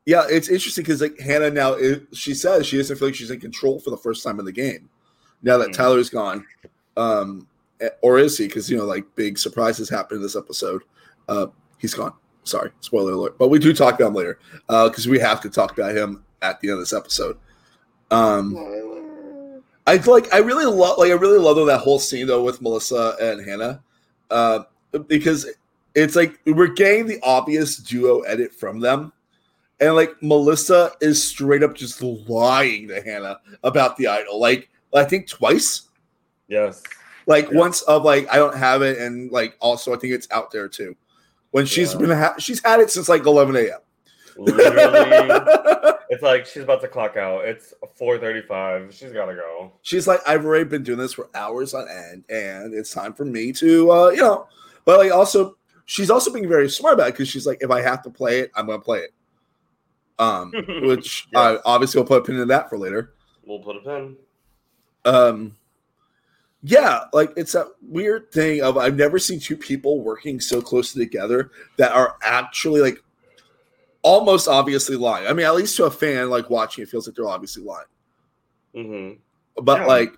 yeah, 0.06 0.26
it's 0.30 0.48
interesting 0.48 0.84
because 0.84 1.00
like 1.02 1.18
Hannah 1.18 1.50
now, 1.50 1.72
is, 1.74 2.02
she 2.12 2.34
says 2.34 2.66
she 2.66 2.76
doesn't 2.76 2.96
feel 2.98 3.08
like 3.08 3.16
she's 3.16 3.32
in 3.32 3.40
control 3.40 3.80
for 3.80 3.90
the 3.90 3.96
first 3.96 4.22
time 4.22 4.38
in 4.38 4.44
the 4.44 4.52
game. 4.52 4.88
Now 5.42 5.58
that 5.58 5.70
Mhm. 5.70 5.74
Tyler's 5.74 6.08
gone, 6.08 6.46
um, 6.96 7.48
eh, 7.80 7.88
or 8.00 8.20
is 8.20 8.38
he? 8.38 8.46
Because 8.46 8.70
you 8.70 8.76
know, 8.78 8.84
like 8.84 9.04
big 9.16 9.38
surprises 9.38 9.88
happen 9.90 10.18
in 10.18 10.22
this 10.22 10.36
episode. 10.36 10.82
Uh, 11.28 11.46
he's 11.78 11.94
gone. 11.94 12.12
Sorry, 12.44 12.70
spoiler 12.80 13.12
alert. 13.12 13.38
But 13.38 13.48
we 13.48 13.58
do 13.58 13.72
talk 13.72 13.94
about 13.94 14.08
him 14.08 14.14
later 14.14 14.38
because 14.66 15.06
we 15.06 15.18
have 15.18 15.40
to 15.42 15.50
talk 15.50 15.72
about 15.72 15.96
him 15.96 16.24
at 16.42 16.60
the 16.60 16.68
end 16.68 16.74
of 16.74 16.80
this 16.80 16.92
episode. 16.92 17.36
Um, 18.10 18.56
I 19.86 19.96
like. 19.96 20.32
I 20.32 20.38
really 20.38 20.64
love. 20.66 20.98
Like, 20.98 21.10
I 21.10 21.14
really 21.14 21.38
love 21.38 21.56
though, 21.56 21.64
that 21.66 21.78
whole 21.80 21.98
scene 21.98 22.26
though 22.26 22.42
with 22.42 22.60
Melissa 22.62 23.16
and 23.20 23.46
Hannah, 23.46 23.82
uh, 24.30 24.60
because 25.06 25.46
it's 25.94 26.16
like 26.16 26.38
we're 26.46 26.68
getting 26.68 27.06
the 27.06 27.18
obvious 27.22 27.76
duo 27.76 28.20
edit 28.20 28.52
from 28.52 28.80
them, 28.80 29.12
and 29.80 29.94
like 29.94 30.14
Melissa 30.22 30.92
is 31.00 31.22
straight 31.22 31.62
up 31.62 31.74
just 31.74 32.02
lying 32.02 32.88
to 32.88 33.00
Hannah 33.02 33.38
about 33.64 33.96
the 33.96 34.06
idol. 34.06 34.40
Like, 34.40 34.68
I 34.94 35.04
think 35.04 35.28
twice. 35.28 35.82
yes. 36.48 36.82
Like 37.26 37.50
Yeah. 37.50 37.58
once 37.58 37.82
of 37.82 38.04
like 38.04 38.26
I 38.32 38.36
don't 38.36 38.56
have 38.56 38.82
it, 38.82 38.98
and 38.98 39.30
like 39.30 39.56
also 39.60 39.94
I 39.94 39.98
think 39.98 40.14
it's 40.14 40.28
out 40.30 40.50
there 40.50 40.68
too. 40.68 40.96
When 41.52 41.66
she's 41.66 41.92
Yeah. 41.92 41.98
been 41.98 42.10
ha- 42.10 42.34
she's 42.38 42.62
had 42.64 42.80
it 42.80 42.90
since 42.90 43.08
like 43.08 43.26
eleven 43.26 43.56
a.m. 43.56 43.80
Literally, 44.36 45.28
it's 46.10 46.22
like 46.22 46.46
she's 46.46 46.62
about 46.62 46.80
to 46.82 46.88
clock 46.88 47.16
out. 47.16 47.44
It's 47.44 47.74
4:35. 48.00 48.92
She's 48.92 49.12
got 49.12 49.26
to 49.26 49.34
go. 49.34 49.72
she's 49.82 50.06
like, 50.06 50.20
I've 50.26 50.44
already 50.44 50.64
been 50.64 50.82
doing 50.82 50.98
this 50.98 51.12
for 51.12 51.28
hours 51.34 51.74
on 51.74 51.88
end, 51.88 52.24
and 52.30 52.72
it's 52.72 52.92
time 52.92 53.12
for 53.12 53.24
me 53.24 53.52
to, 53.54 53.90
uh, 53.90 54.08
you 54.10 54.20
know. 54.22 54.46
But 54.84 54.98
like, 54.98 55.12
also, 55.12 55.56
she's 55.84 56.10
also 56.10 56.32
being 56.32 56.48
very 56.48 56.70
smart 56.70 56.94
about 56.94 57.08
it 57.08 57.12
because 57.14 57.28
she's 57.28 57.46
like, 57.46 57.58
if 57.60 57.70
I 57.70 57.82
have 57.82 58.02
to 58.04 58.10
play 58.10 58.40
it, 58.40 58.50
I'm 58.54 58.66
gonna 58.66 58.78
play 58.80 59.00
it. 59.00 59.10
Um, 60.18 60.52
which 60.82 61.26
I 61.34 61.52
Yes. 61.54 61.62
obviously 61.64 62.00
will 62.00 62.06
put 62.06 62.22
a 62.22 62.24
pin 62.24 62.38
in 62.40 62.48
that 62.48 62.68
for 62.70 62.78
later. 62.78 63.14
We'll 63.44 63.58
put 63.60 63.76
a 63.76 63.80
pin. 63.80 64.16
Um, 65.04 65.56
yeah, 66.62 67.04
like 67.12 67.32
it's 67.36 67.52
that 67.52 67.66
weird 67.82 68.30
thing 68.32 68.62
of 68.62 68.76
I've 68.76 68.96
never 68.96 69.18
seen 69.18 69.40
two 69.40 69.56
people 69.56 70.00
working 70.00 70.40
so 70.40 70.60
closely 70.60 71.04
together 71.04 71.50
that 71.78 71.92
are 71.92 72.16
actually 72.22 72.80
like 72.80 73.02
almost 74.02 74.48
obviously 74.48 74.96
lying. 74.96 75.26
I 75.26 75.32
mean, 75.32 75.46
at 75.46 75.54
least 75.54 75.76
to 75.76 75.84
a 75.84 75.90
fan 75.90 76.30
like 76.30 76.50
watching, 76.50 76.82
it 76.82 76.88
feels 76.88 77.06
like 77.06 77.16
they're 77.16 77.28
obviously 77.28 77.62
lying. 77.64 77.86
hmm 78.74 79.10
but 79.62 79.80
Yeah. 79.80 79.86
like 79.86 80.12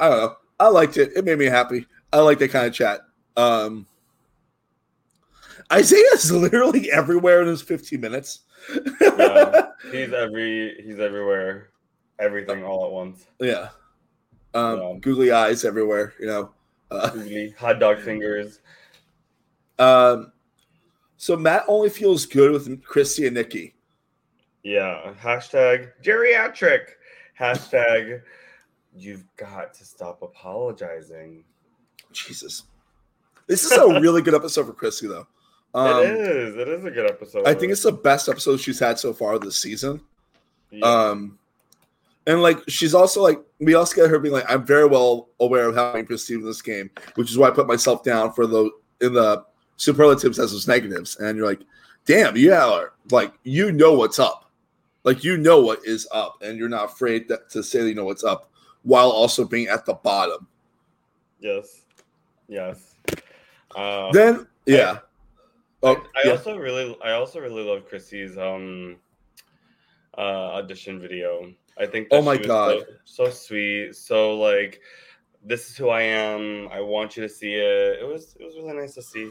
I 0.00 0.08
don't 0.08 0.18
know. 0.18 0.36
I 0.60 0.68
liked 0.68 0.96
it. 0.96 1.12
It 1.16 1.24
made 1.24 1.38
me 1.38 1.46
happy. 1.46 1.86
I 2.12 2.18
like 2.20 2.38
that 2.40 2.50
kind 2.50 2.66
of 2.66 2.72
chat. 2.74 3.00
Um 3.36 3.86
Isaiah's 5.72 6.30
literally 6.32 6.90
everywhere 6.90 7.42
in 7.42 7.48
his 7.48 7.62
15 7.62 8.00
minutes. 8.00 8.40
Yeah. 9.00 9.66
He's 9.92 10.12
every. 10.12 10.82
He's 10.84 10.98
everywhere. 10.98 11.70
Everything 12.18 12.64
all 12.64 12.86
at 12.86 12.90
once. 12.92 13.26
yeah. 13.38 13.68
Um 14.54 14.78
Yeah. 14.80 14.94
googly 15.00 15.30
eyes 15.30 15.64
everywhere, 15.64 16.14
you 16.18 16.26
know. 16.26 16.52
Uh, 16.90 17.10
Googly, 17.10 17.50
hot 17.58 17.78
dog 17.80 18.00
fingers. 18.04 18.60
um 19.78 20.32
so 21.16 21.36
Matt 21.36 21.64
only 21.68 21.90
feels 21.90 22.26
good 22.26 22.52
with 22.52 22.82
Christy 22.84 23.26
and 23.26 23.34
Nikki. 23.34 23.74
Yeah. 24.62 25.12
Hashtag 25.20 25.90
geriatric. 26.02 26.82
Hashtag. 27.38 28.22
You've 28.94 29.24
got 29.36 29.74
to 29.74 29.84
stop 29.84 30.22
apologizing. 30.22 31.44
Jesus. 32.12 32.64
This 33.48 33.64
is 33.64 33.72
a 33.72 34.00
really 34.00 34.22
good 34.22 34.34
episode 34.34 34.66
for 34.66 34.72
Christy 34.72 35.08
though. 35.08 35.26
Um, 35.74 36.02
it 36.04 36.10
is. 36.12 36.56
It 36.56 36.68
is 36.68 36.84
a 36.84 36.90
good 36.90 37.10
episode. 37.10 37.46
I 37.46 37.54
think 37.54 37.72
it's 37.72 37.82
the 37.82 37.92
best 37.92 38.28
episode 38.28 38.58
she's 38.60 38.78
had 38.78 38.98
so 38.98 39.12
far 39.12 39.38
this 39.38 39.56
season. 39.56 40.00
Yeah. 40.70 40.86
Um, 40.86 41.38
and 42.28 42.42
like 42.42 42.58
she's 42.68 42.94
also 42.94 43.22
like 43.22 43.40
we 43.58 43.74
also 43.74 43.96
get 43.96 44.10
her 44.10 44.18
being 44.18 44.34
like, 44.34 44.48
I'm 44.48 44.64
very 44.64 44.86
well 44.86 45.30
aware 45.40 45.68
of 45.68 45.74
how 45.74 45.94
I'm 45.94 46.06
perceived 46.06 46.42
in 46.42 46.46
this 46.46 46.62
game, 46.62 46.90
which 47.16 47.30
is 47.30 47.38
why 47.38 47.48
I 47.48 47.50
put 47.50 47.66
myself 47.66 48.04
down 48.04 48.32
for 48.34 48.46
the 48.46 48.70
in 49.00 49.14
the 49.14 49.44
superlatives 49.78 50.38
as 50.38 50.52
those 50.52 50.68
negatives. 50.68 51.16
And 51.16 51.36
you're 51.36 51.46
like, 51.46 51.62
damn, 52.04 52.36
yeah, 52.36 52.84
like 53.10 53.32
you 53.44 53.72
know 53.72 53.94
what's 53.94 54.18
up, 54.18 54.50
like 55.04 55.24
you 55.24 55.38
know 55.38 55.60
what 55.62 55.80
is 55.84 56.06
up, 56.12 56.36
and 56.42 56.58
you're 56.58 56.68
not 56.68 56.84
afraid 56.92 57.28
that, 57.28 57.48
to 57.50 57.62
say 57.62 57.80
that 57.80 57.88
you 57.88 57.94
know 57.94 58.04
what's 58.04 58.24
up 58.24 58.50
while 58.82 59.10
also 59.10 59.44
being 59.44 59.68
at 59.68 59.86
the 59.86 59.94
bottom. 59.94 60.46
yes. 61.40 61.82
Yes. 62.46 62.94
Uh, 63.76 64.10
Then 64.12 64.46
yeah, 64.66 64.98
oh 65.82 65.96
I 66.16 66.26
yeah. 66.26 66.30
also 66.32 66.56
really, 66.58 66.96
I 67.02 67.12
also 67.12 67.40
really 67.40 67.62
love 67.62 67.86
Chrissy's 67.88 68.36
um 68.38 68.96
uh 70.16 70.56
audition 70.56 71.00
video. 71.00 71.52
I 71.80 71.86
think. 71.86 72.08
Oh 72.10 72.22
my 72.22 72.36
God. 72.36 72.84
so, 73.04 73.26
so 73.26 73.30
sweet. 73.30 73.94
So 73.94 74.36
like, 74.36 74.80
this 75.44 75.70
is 75.70 75.76
who 75.76 75.88
I 75.88 76.02
am. 76.02 76.68
I 76.68 76.80
want 76.80 77.16
you 77.16 77.22
to 77.22 77.28
see 77.28 77.54
it. 77.54 78.00
It 78.00 78.06
was, 78.06 78.36
it 78.38 78.44
was 78.44 78.56
really 78.56 78.76
nice 78.76 78.94
to 78.94 79.02
see. 79.02 79.30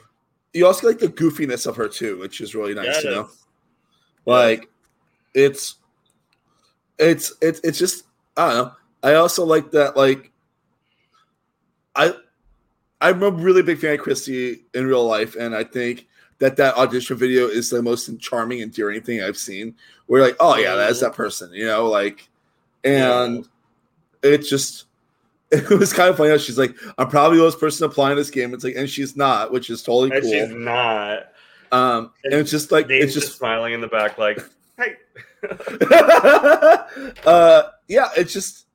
you 0.53 0.65
also 0.65 0.87
like 0.87 0.99
the 0.99 1.07
goofiness 1.07 1.67
of 1.67 1.75
her 1.75 1.87
too, 1.87 2.19
which 2.19 2.41
is 2.41 2.55
really 2.55 2.73
nice 2.73 3.01
to 3.01 3.11
know. 3.11 3.29
Like 4.25 4.69
it's 5.33 5.75
it's 6.97 7.33
it's 7.41 7.59
it's 7.63 7.77
just 7.77 8.05
I 8.35 8.47
don't 8.47 8.57
know. 8.57 8.71
I 9.03 9.13
also 9.15 9.45
like 9.45 9.71
that 9.71 9.95
like 9.95 10.31
I 11.95 12.13
I'm 13.01 13.21
a 13.23 13.29
really 13.29 13.61
big 13.61 13.79
fan 13.79 13.93
of 13.93 13.99
Christy 13.99 14.63
in 14.73 14.87
real 14.87 15.05
life, 15.05 15.35
and 15.35 15.55
I 15.55 15.63
think 15.63 16.07
that 16.39 16.55
that 16.57 16.75
audition 16.75 17.17
video 17.17 17.47
is 17.47 17.69
the 17.69 17.81
most 17.81 18.09
charming, 18.19 18.61
and 18.61 18.69
endearing 18.69 19.01
thing 19.01 19.21
I've 19.21 19.37
seen. 19.37 19.75
We're 20.07 20.21
like, 20.21 20.35
oh 20.39 20.57
yeah, 20.57 20.75
that's 20.75 20.97
mm-hmm. 20.97 21.05
that 21.05 21.15
person, 21.15 21.51
you 21.53 21.65
know, 21.65 21.87
like, 21.87 22.29
and 22.83 23.47
it 24.23 24.39
just 24.39 24.85
it 25.51 25.69
was 25.69 25.93
kind 25.93 26.09
of 26.09 26.17
funny. 26.17 26.29
How 26.29 26.37
she's 26.37 26.57
like, 26.57 26.75
I'm 26.97 27.07
probably 27.09 27.37
the 27.37 27.43
most 27.43 27.59
person 27.59 27.85
applying 27.85 28.17
this 28.17 28.29
game. 28.29 28.53
It's 28.53 28.63
like, 28.63 28.75
and 28.75 28.89
she's 28.89 29.15
not, 29.15 29.51
which 29.51 29.69
is 29.69 29.81
totally 29.81 30.11
And 30.11 30.21
cool. 30.21 30.31
she's 30.31 30.49
not. 30.49 31.31
Um, 31.71 32.11
and 32.23 32.33
it's 32.33 32.51
just 32.51 32.71
like 32.71 32.87
Dave's 32.87 33.05
it's 33.05 33.13
just, 33.13 33.27
just 33.27 33.37
smiling 33.37 33.73
in 33.73 33.81
the 33.81 33.87
back, 33.87 34.17
like, 34.17 34.39
hey. 34.77 34.95
uh, 37.25 37.63
yeah, 37.87 38.09
it's 38.17 38.33
just 38.33 38.65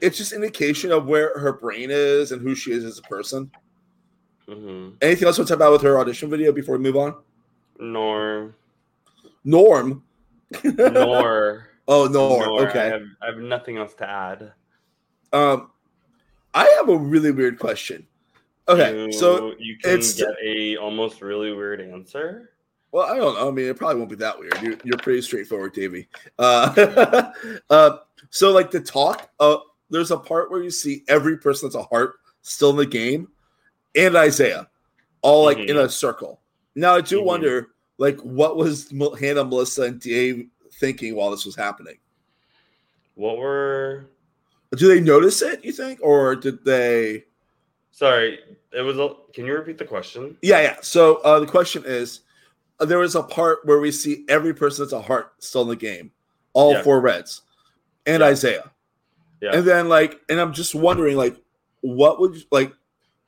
it's 0.00 0.16
just 0.16 0.32
indication 0.32 0.92
of 0.92 1.06
where 1.06 1.38
her 1.38 1.52
brain 1.52 1.88
is 1.90 2.32
and 2.32 2.40
who 2.40 2.54
she 2.54 2.72
is 2.72 2.84
as 2.84 2.98
a 2.98 3.02
person. 3.02 3.50
hmm 4.48 4.90
Anything 5.02 5.26
else 5.26 5.36
we 5.38 5.42
want 5.42 5.48
to 5.48 5.54
talk 5.54 5.56
about 5.56 5.72
with 5.72 5.82
her 5.82 5.98
audition 5.98 6.30
video 6.30 6.52
before 6.52 6.76
we 6.76 6.82
move 6.82 6.96
on? 6.96 7.14
Norm. 7.78 8.54
Norm. 9.44 10.02
nor, 10.64 11.68
oh, 11.90 12.06
nor. 12.06 12.42
I 12.62 12.68
okay. 12.68 12.88
have, 12.88 13.02
I 13.20 13.26
have 13.26 13.38
nothing 13.38 13.76
else 13.76 13.94
to 13.94 14.08
add. 14.08 14.52
Um, 15.32 15.70
I 16.54 16.64
have 16.78 16.88
a 16.88 16.96
really 16.96 17.30
weird 17.30 17.58
question. 17.58 18.06
Okay, 18.68 19.04
You- 19.06 19.12
so 19.12 19.54
you 19.58 19.76
can 19.78 19.90
it's- 19.90 20.14
get 20.14 20.28
a 20.42 20.76
almost 20.76 21.20
really 21.20 21.52
weird 21.52 21.80
answer. 21.80 22.50
well, 22.92 23.06
I 23.06 23.16
don't 23.16 23.34
know. 23.34 23.48
I 23.48 23.50
mean, 23.50 23.66
it 23.66 23.76
probably 23.76 23.96
won't 23.98 24.10
be 24.10 24.16
that 24.16 24.38
weird. 24.38 24.54
You're, 24.62 24.76
you're 24.84 24.98
pretty 24.98 25.22
straightforward, 25.22 25.72
Davey. 25.72 26.08
Uh, 26.38 27.30
uh, 27.70 27.98
so 28.30 28.52
like 28.52 28.70
the 28.70 28.80
talk. 28.80 29.28
Uh, 29.38 29.58
there's 29.90 30.10
a 30.12 30.16
part 30.16 30.50
where 30.50 30.62
you 30.62 30.70
see 30.70 31.02
every 31.08 31.36
person 31.38 31.66
that's 31.68 31.74
a 31.76 31.82
heart 31.82 32.14
still 32.42 32.70
in 32.70 32.76
the 32.76 32.86
game, 32.86 33.28
and 33.96 34.16
Isaiah, 34.16 34.68
all 35.22 35.44
like 35.44 35.58
in 35.58 35.76
a 35.76 35.88
circle. 35.88 36.40
Now 36.76 36.94
I 36.94 37.00
do 37.00 37.20
Mhm. 37.20 37.24
wonder, 37.24 37.68
like, 37.98 38.18
what 38.20 38.56
was 38.56 38.92
Hannah, 39.18 39.44
Melissa, 39.44 39.82
and 39.82 40.00
Dave 40.00 40.46
thinking 40.80 41.14
while 41.14 41.30
this 41.30 41.44
was 41.46 41.54
happening? 41.54 41.98
What 43.14 43.36
were? 43.38 44.06
Do 44.76 44.88
they 44.88 45.00
notice 45.00 45.42
it? 45.42 45.64
You 45.64 45.72
think, 45.72 46.00
or 46.02 46.34
did 46.34 46.64
they? 46.64 47.24
Sorry, 47.92 48.38
it 48.72 48.80
was. 48.80 48.98
A, 48.98 49.10
can 49.32 49.44
you 49.46 49.52
repeat 49.54 49.78
the 49.78 49.84
question? 49.84 50.36
Yeah, 50.42 50.60
yeah. 50.62 50.76
So 50.80 51.16
uh, 51.16 51.38
the 51.40 51.46
question 51.46 51.82
is, 51.84 52.20
uh, 52.80 52.86
there 52.86 52.98
was 52.98 53.14
a 53.14 53.22
part 53.22 53.58
where 53.64 53.78
we 53.78 53.92
see 53.92 54.24
every 54.28 54.54
person 54.54 54.84
that's 54.84 54.92
a 54.92 55.02
heart 55.02 55.32
still 55.38 55.62
in 55.62 55.68
the 55.68 55.76
game, 55.76 56.10
all 56.54 56.72
Yeah. 56.72 56.82
four 56.82 57.00
Reds, 57.00 57.42
and 58.06 58.20
Yeah. 58.20 58.26
Isaiah, 58.28 58.70
Yeah. 59.42 59.50
and 59.56 59.66
then 59.66 59.88
like, 59.88 60.20
and 60.28 60.40
I'm 60.40 60.52
just 60.52 60.74
wondering, 60.74 61.16
like, 61.16 61.36
what 61.82 62.20
would 62.20 62.42
like, 62.50 62.72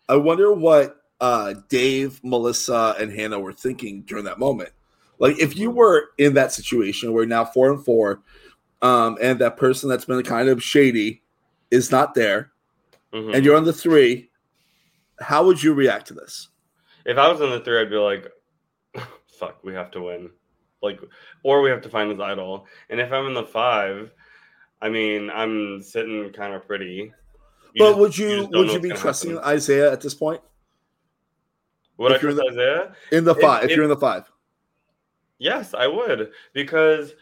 I 0.09 0.17
wonder 0.17 0.53
what 0.53 0.99
uh, 1.21 1.55
Dave, 1.69 2.21
Melissa, 2.25 2.97
and 2.99 3.13
Hannah 3.13 3.39
were 3.39 3.53
thinking 3.53 4.03
during 4.03 4.25
that 4.25 4.39
moment. 4.39 4.71
Like, 5.23 5.39
if 5.39 5.57
you 5.57 5.71
were 5.71 6.11
in 6.19 6.35
that 6.35 6.53
situation 6.53 7.13
where 7.13 7.25
now 7.25 7.45
four 7.45 7.71
and 7.71 7.83
four, 7.85 8.21
um, 8.83 9.17
and 9.23 9.39
that 9.39 9.57
person 9.57 9.89
that's 9.89 10.05
been 10.05 10.21
kind 10.25 10.49
of 10.49 10.61
shady 10.61 11.23
is 11.71 11.93
not 11.93 12.15
there, 12.15 12.51
Mhm. 13.15 13.33
and 13.37 13.45
you're 13.45 13.57
on 13.57 13.63
the 13.65 13.73
three, 13.73 14.31
how 15.21 15.47
would 15.47 15.63
you 15.63 15.73
react 15.75 16.09
to 16.09 16.15
this? 16.15 16.49
if 17.05 17.19
I 17.19 17.29
was 17.31 17.41
in 17.41 17.51
the 17.51 17.59
three, 17.61 17.81
I'd 17.81 17.91
be 17.91 17.97
like, 17.97 18.31
"Fuck, 19.27 19.63
we 19.65 19.73
have 19.75 19.91
to 19.93 20.03
win," 20.03 20.31
like, 20.83 21.01
or 21.45 21.61
we 21.63 21.69
have 21.71 21.83
to 21.83 21.89
find 21.89 22.11
his 22.11 22.21
idol. 22.21 22.67
And 22.91 23.01
if 23.01 23.13
I'm 23.13 23.27
in 23.27 23.35
the 23.35 23.43
five, 23.45 24.13
I 24.81 24.89
mean, 24.89 25.29
I'm 25.31 25.83
sitting 25.83 26.33
kind 26.33 26.55
of 26.55 26.65
pretty. 26.67 27.13
You 27.75 27.79
but 27.79 27.89
just- 27.91 27.99
would 28.01 28.19
you, 28.19 28.37
don't 28.49 28.53
would 28.53 28.71
you 28.73 28.81
be 28.81 28.91
trusting 28.91 29.31
happen. 29.33 29.45
Isaiah 29.45 29.91
at 29.93 30.01
this 30.01 30.15
point 30.15 30.41
Would 31.99 32.13
if 32.13 32.23
you're 32.23 32.33
trust 32.33 32.47
in 32.49 32.53
Isaiah? 32.53 32.97
in 33.13 33.25
the 33.25 33.35
If- 33.35 33.41
five? 33.41 33.65
If, 33.65 33.71
if- 33.71 33.77
you're 33.77 33.85
in 33.85 33.91
the 33.91 33.97
five, 33.97 34.31
Yes, 35.43 35.75
I 35.75 35.89
would 35.89 36.31
because 36.53 37.15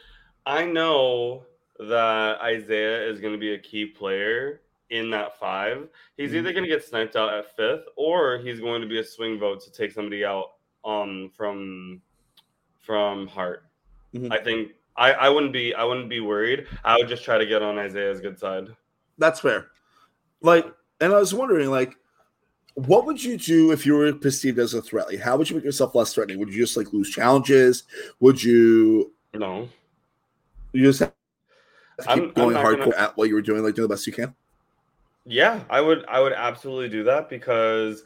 I 0.44 0.66
know 0.66 1.44
that 1.78 2.38
Isaiah 2.42 3.08
is 3.08 3.18
going 3.18 3.32
to 3.32 3.38
be 3.38 3.54
a 3.54 3.58
key 3.58 3.86
player 3.86 4.60
in 4.90 5.08
that 5.10 5.38
five. 5.38 5.88
He's 6.18 6.34
either 6.34 6.52
going 6.52 6.64
to 6.64 6.68
get 6.68 6.84
sniped 6.84 7.16
out 7.16 7.32
at 7.32 7.56
fifth, 7.56 7.84
or 7.96 8.36
he's 8.38 8.60
going 8.60 8.82
to 8.82 8.86
be 8.88 8.98
a 8.98 9.04
swing 9.04 9.38
vote 9.38 9.62
to 9.64 9.72
take 9.72 9.90
somebody 9.92 10.22
out 10.24 10.52
um 10.84 11.30
from 11.34 12.02
from 12.78 13.26
Heart. 13.26 13.64
Mhm. 14.14 14.30
I 14.30 14.42
think 14.44 14.72
I 14.96 15.12
I 15.12 15.28
wouldn't 15.30 15.54
be 15.54 15.74
I 15.74 15.84
wouldn't 15.84 16.10
be 16.10 16.20
worried. 16.20 16.66
I 16.84 16.98
would 16.98 17.08
just 17.08 17.24
try 17.24 17.38
to 17.38 17.46
get 17.46 17.62
on 17.62 17.78
Isaiah's 17.78 18.20
good 18.20 18.38
side. 18.38 18.68
that's 19.16 19.40
fair. 19.40 19.68
Like, 20.42 20.66
and 21.00 21.12
I 21.12 21.18
was 21.18 21.32
wondering, 21.34 21.70
like, 21.70 21.94
what 22.86 23.06
would 23.06 23.22
you 23.22 23.36
do 23.36 23.72
if 23.72 23.84
you 23.86 23.94
were 23.94 24.12
perceived 24.12 24.58
as 24.58 24.74
a 24.74 24.82
threat? 24.82 25.08
Like, 25.08 25.20
how 25.20 25.36
would 25.36 25.48
you 25.50 25.56
make 25.56 25.64
yourself 25.64 25.94
less 25.94 26.14
threatening? 26.14 26.38
Would 26.38 26.52
you 26.52 26.60
just 26.60 26.76
like 26.76 26.92
lose 26.92 27.10
challenges? 27.10 27.84
Would 28.20 28.42
you 28.42 29.12
No, 29.34 29.68
you 30.72 30.84
just 30.84 31.00
have 31.00 31.12
to 32.00 32.10
I'm- 32.10 32.18
keep 32.20 32.28
I'm 32.28 32.34
going 32.34 32.54
not 32.54 32.64
hardcore 32.64 32.78
gonna- 32.92 32.96
at 32.96 33.16
what 33.16 33.28
you 33.28 33.34
were 33.34 33.42
doing, 33.42 33.62
like 33.62 33.74
doing 33.74 33.88
the 33.88 33.94
best 33.94 34.06
you 34.06 34.12
can? 34.12 34.34
Yeah, 35.26 35.62
I 35.68 35.80
would 35.80 36.04
I 36.06 36.20
would 36.20 36.32
absolutely 36.32 36.88
do 36.88 37.04
that 37.04 37.28
because 37.28 38.04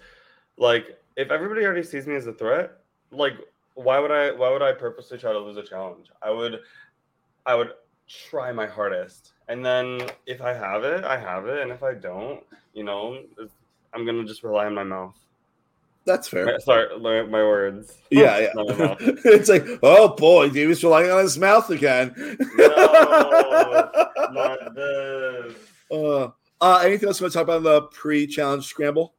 like 0.56 0.98
if 1.16 1.30
everybody 1.30 1.64
already 1.64 1.82
sees 1.84 2.06
me 2.06 2.14
as 2.16 2.26
a 2.26 2.32
threat, 2.32 2.72
like 3.10 3.34
why 3.74 3.98
would 3.98 4.10
I 4.10 4.32
why 4.32 4.50
would 4.50 4.62
I 4.62 4.72
purposely 4.72 5.18
try 5.18 5.32
to 5.32 5.38
lose 5.38 5.56
a 5.56 5.62
challenge? 5.62 6.10
I 6.22 6.30
would 6.30 6.60
I 7.46 7.54
would 7.54 7.72
try 8.08 8.52
my 8.52 8.66
hardest. 8.66 9.32
And 9.48 9.64
then 9.64 10.00
if 10.26 10.40
I 10.42 10.52
have 10.54 10.84
it, 10.84 11.04
I 11.04 11.16
have 11.18 11.46
it, 11.46 11.60
and 11.60 11.70
if 11.70 11.82
I 11.82 11.94
don't, 11.94 12.42
you 12.72 12.82
know, 12.82 13.22
I'm 13.94 14.04
going 14.04 14.20
to 14.20 14.24
just 14.24 14.42
rely 14.42 14.66
on 14.66 14.74
my 14.74 14.84
mouth. 14.84 15.16
That's 16.04 16.28
fair. 16.28 16.46
My- 16.46 16.58
sorry, 16.58 16.98
my, 17.00 17.22
my 17.22 17.42
words. 17.42 17.96
Yeah, 18.10 18.38
yeah. 18.56 18.94
It's 19.00 19.48
like, 19.48 19.64
oh 19.82 20.08
boy, 20.14 20.50
David's 20.50 20.84
relying 20.84 21.10
on 21.10 21.22
his 21.22 21.38
mouth 21.38 21.70
again. 21.70 22.12
No, 22.56 22.66
Not 24.32 24.74
this. 24.74 25.54
uh, 25.90 26.28
uh, 26.60 26.78
anything 26.84 27.08
else 27.08 27.20
you 27.20 27.24
want 27.24 27.32
to 27.32 27.38
talk 27.38 27.44
about 27.44 27.58
in 27.58 27.62
the 27.62 27.82
pre-challenge 27.82 28.66
scramble? 28.66 29.14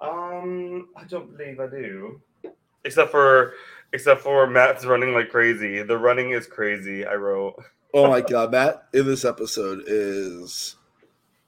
Um, 0.00 0.88
I 0.96 1.04
don't 1.04 1.36
believe 1.36 1.60
I 1.60 1.66
do. 1.66 2.20
Except 2.84 3.10
for 3.10 3.54
except 3.92 4.20
for 4.20 4.46
Matt's 4.46 4.84
running 4.84 5.14
like 5.14 5.30
crazy. 5.30 5.82
The 5.82 5.96
running 5.96 6.32
is 6.32 6.46
crazy, 6.46 7.06
I 7.06 7.14
wrote. 7.14 7.54
Oh 7.94 8.08
my 8.08 8.20
god, 8.20 8.50
Matt 8.50 8.88
in 8.92 9.06
this 9.06 9.24
episode 9.24 9.84
is 9.86 10.76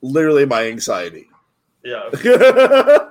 literally 0.01 0.47
my 0.47 0.67
anxiety. 0.67 1.29
Yeah. 1.87 2.11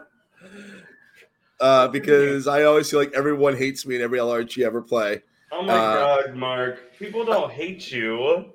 uh, 1.61 1.87
because 1.87 2.47
I 2.47 2.63
always 2.63 2.89
feel 2.89 2.99
like 2.99 3.13
everyone 3.13 3.55
hates 3.55 3.85
me 3.85 3.95
in 3.95 4.01
every 4.01 4.19
LRG 4.19 4.63
I 4.63 4.65
ever 4.67 4.81
play. 4.81 5.21
Oh 5.51 5.63
my 5.63 5.73
Uh, 5.73 5.93
god, 6.23 6.35
Mark. 6.35 6.97
People 6.99 7.23
don't 7.25 7.51
hate 7.51 7.89
you. 7.91 8.51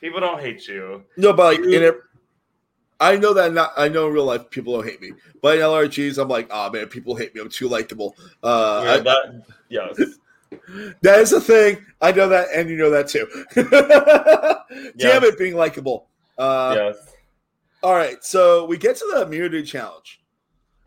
People 0.00 0.20
don't 0.20 0.40
hate 0.40 0.66
you. 0.66 1.04
No, 1.16 1.32
but 1.32 1.54
like 1.60 1.60
in 1.60 1.82
it, 1.82 1.96
I 3.00 3.16
know 3.16 3.32
that 3.34 3.52
not. 3.52 3.72
I 3.76 3.88
know 3.88 4.08
in 4.08 4.12
real 4.12 4.24
life 4.24 4.50
people 4.50 4.74
don't 4.74 4.84
hate 4.86 5.00
me, 5.00 5.12
but 5.40 5.56
in 5.56 5.62
LRGs 5.62 6.18
I'm 6.20 6.28
like, 6.28 6.48
oh 6.50 6.70
man, 6.70 6.86
people 6.88 7.14
hate 7.14 7.34
me. 7.34 7.40
I'm 7.40 7.48
too 7.48 7.68
likable. 7.68 8.16
Uh, 8.42 8.82
Yeah, 8.84 8.92
I- 8.92 8.98
that 9.00 9.42
yes. 9.68 10.00
that 11.02 11.20
is 11.20 11.32
a 11.32 11.40
thing. 11.40 11.84
I 12.00 12.12
know 12.12 12.28
that, 12.28 12.48
and 12.54 12.68
you 12.68 12.76
know 12.76 12.90
that 12.90 13.08
too. 13.08 13.26
Damn 13.54 15.22
Yes. 15.22 15.24
it, 15.24 15.38
being 15.38 15.54
likable. 15.56 16.06
Uh, 16.36 16.74
yes. 16.76 17.13
All 17.84 17.92
right, 17.92 18.24
so 18.24 18.64
we 18.64 18.78
get 18.78 18.96
to 18.96 19.10
the 19.12 19.20
immunity 19.26 19.62
challenge, 19.62 20.18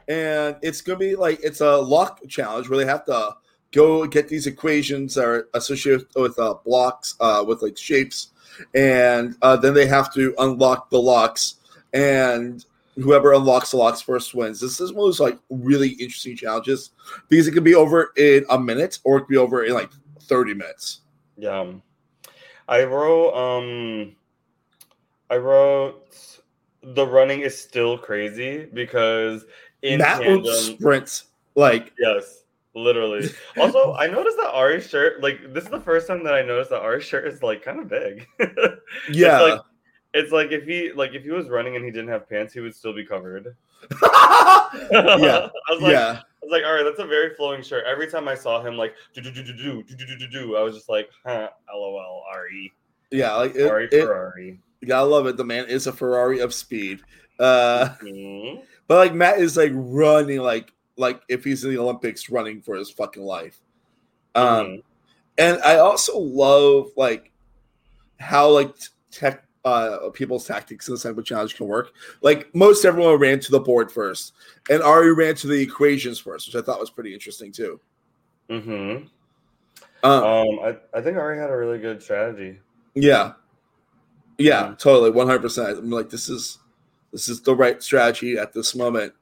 and 0.08 0.56
it's 0.64 0.82
gonna 0.82 0.98
be 0.98 1.16
like 1.16 1.40
it's 1.44 1.62
a 1.62 1.78
lock 1.78 2.28
challenge 2.28 2.70
where 2.70 2.80
they 2.80 2.90
have 2.90 3.06
to 3.06 3.36
go 3.72 4.08
get 4.08 4.28
these 4.28 4.48
equations 4.48 5.14
that 5.14 5.24
are 5.24 5.48
associated 5.54 6.08
with 6.16 6.40
uh, 6.40 6.56
blocks 6.66 7.16
uh, 7.20 7.46
with 7.48 7.62
like 7.62 7.78
shapes, 7.78 8.32
and 8.74 9.36
uh, 9.44 9.56
then 9.56 9.76
they 9.76 9.86
have 9.86 10.12
to 10.16 10.34
unlock 10.40 10.90
the 10.90 11.00
locks, 11.00 11.58
and 11.94 12.66
whoever 12.96 13.34
unlocks 13.34 13.70
the 13.70 13.78
locks 13.78 14.02
first 14.02 14.34
wins. 14.34 14.60
This 14.60 14.82
is 14.82 14.92
one 14.92 15.04
of 15.04 15.10
those 15.10 15.20
like 15.20 15.38
really 15.52 15.90
interesting 15.90 16.36
challenges 16.36 16.90
because 17.30 17.48
it 17.48 17.52
can 17.52 17.64
be 17.64 17.76
over 17.76 18.12
in 18.18 18.44
a 18.50 18.58
minute 18.58 18.98
or 19.04 19.18
it 19.18 19.22
can 19.26 19.30
be 19.30 19.38
over 19.38 19.64
in 19.64 19.76
like 19.76 19.92
thirty 20.22 20.56
minutes. 20.56 21.02
Yeah. 21.38 21.74
I 22.68 22.86
wrote 22.86 23.36
um 23.36 24.16
I 25.30 25.38
wrote 25.38 26.04
the 26.94 27.06
running 27.06 27.42
is 27.42 27.60
still 27.60 27.98
crazy 27.98 28.66
because 28.74 29.46
in 29.82 30.00
Matt 30.00 30.22
tandem, 30.22 30.44
will 30.44 30.54
sprint 30.54 31.24
like 31.56 31.94
yes, 32.00 32.44
literally. 32.74 33.30
Also, 33.58 33.94
I 33.96 34.08
noticed 34.08 34.38
that 34.38 34.52
Ari's 34.54 34.88
shirt, 34.88 35.22
like 35.22 35.54
this 35.54 35.66
is 35.66 35.70
the 35.70 35.82
first 35.82 36.08
time 36.08 36.24
that 36.24 36.34
I 36.34 36.42
noticed 36.42 36.70
that 36.70 36.82
Ari's 36.82 37.04
shirt 37.04 37.28
is 37.28 37.44
like 37.44 37.64
kind 37.64 37.80
of 37.80 37.90
big. 37.90 38.28
yeah. 38.40 39.42
It's 39.42 39.52
like, 39.52 39.62
it's 40.14 40.32
like 40.32 40.52
if 40.52 40.64
he 40.66 40.92
like 40.94 41.14
if 41.14 41.24
he 41.24 41.32
was 41.32 41.50
running 41.50 41.76
and 41.76 41.84
he 41.84 41.92
didn't 41.92 42.10
have 42.10 42.30
pants, 42.30 42.54
he 42.54 42.60
would 42.60 42.76
still 42.76 42.94
be 42.94 43.06
covered. 43.06 43.56
yeah. 43.92 44.00
I 44.02 45.50
was 45.70 45.82
like, 45.82 45.92
yeah. 45.92 46.22
I 46.22 46.46
was 46.46 46.52
like, 46.52 46.64
all 46.64 46.74
right, 46.74 46.84
that's 46.84 47.00
a 47.00 47.06
very 47.06 47.36
flowing 47.36 47.62
shirt. 47.62 47.84
Every 47.86 48.08
time 48.08 48.28
I 48.28 48.36
saw 48.36 48.62
him 48.62 48.78
like 48.78 48.96
do 49.14 49.22
do 49.22 49.32
do 49.32 49.44
do 49.44 49.54
do 49.54 49.84
do 49.84 50.06
do 50.06 50.18
do 50.18 50.28
do, 50.28 50.56
I 50.56 50.62
was 50.62 50.76
just 50.76 50.90
like, 50.90 51.10
huh, 51.26 51.50
lol, 51.74 52.24
Ari, 52.32 52.74
Yeah. 53.12 53.36
Like 53.36 53.56
it, 53.56 53.70
Ari 53.70 53.86
it- 53.86 54.06
Ferrari. 54.06 54.60
You 54.82 54.88
gotta 54.88 55.08
love 55.08 55.28
it. 55.28 55.38
The 55.38 55.44
man 55.46 55.66
is 55.68 55.88
a 55.88 55.92
Ferrari 55.92 56.40
of 56.40 56.54
speed. 56.54 57.02
Uh 57.40 57.90
Mhm. 58.02 58.64
But 58.88 58.96
like 58.98 59.14
Matt 59.14 59.40
is 59.40 59.58
like 59.58 59.72
running 59.74 60.40
like 60.40 60.72
like 60.96 61.22
if 61.28 61.44
he's 61.44 61.64
in 61.66 61.72
the 61.72 61.78
Olympics 61.78 62.30
running 62.30 62.62
for 62.62 62.76
his 62.76 62.90
fucking 62.90 63.24
life. 63.24 63.60
Um 64.36 64.46
Mhm. 64.66 64.84
and 65.38 65.62
I 65.64 65.78
also 65.78 66.18
love 66.18 66.92
like 66.96 67.32
how 68.20 68.50
like 68.50 68.74
tech 69.12 69.44
uh 69.66 70.10
people's 70.14 70.46
tactics 70.48 70.88
in 70.88 70.94
the 70.94 71.00
cyber 71.00 71.24
challenge 71.26 71.56
can 71.56 71.68
work. 71.68 71.92
Like 72.22 72.54
most 72.56 72.86
everyone 72.86 73.16
ran 73.20 73.40
to 73.42 73.52
the 73.52 73.60
board 73.60 73.92
first, 73.92 74.34
and 74.70 74.82
Ari 74.82 75.14
ran 75.14 75.36
to 75.36 75.48
the 75.48 75.62
equations 75.62 76.18
first, 76.20 76.48
which 76.48 76.56
I 76.56 76.66
thought 76.66 76.80
was 76.80 76.90
pretty 76.90 77.14
interesting 77.14 77.52
too. 77.52 77.80
Mhm. 78.50 79.10
Um, 80.04 80.24
Um, 80.24 80.60
I, 80.64 80.78
I 80.94 81.02
think 81.02 81.18
Ari 81.18 81.38
had 81.40 81.50
a 81.50 81.58
really 81.58 81.80
good 81.80 82.02
strategy. 82.02 82.60
yeah. 82.96 83.34
Yeah, 84.38 84.76
totally, 84.78 85.10
one 85.12 85.28
hundred 85.28 85.42
percent. 85.42 85.78
I'm 85.80 85.90
like, 85.90 86.10
this 86.10 86.30
is 86.30 86.60
this 87.12 87.28
is 87.30 87.42
the 87.42 87.56
right 87.56 87.82
strategy 87.82 88.38
at 88.38 88.54
this 88.54 88.76
moment. 88.76 89.14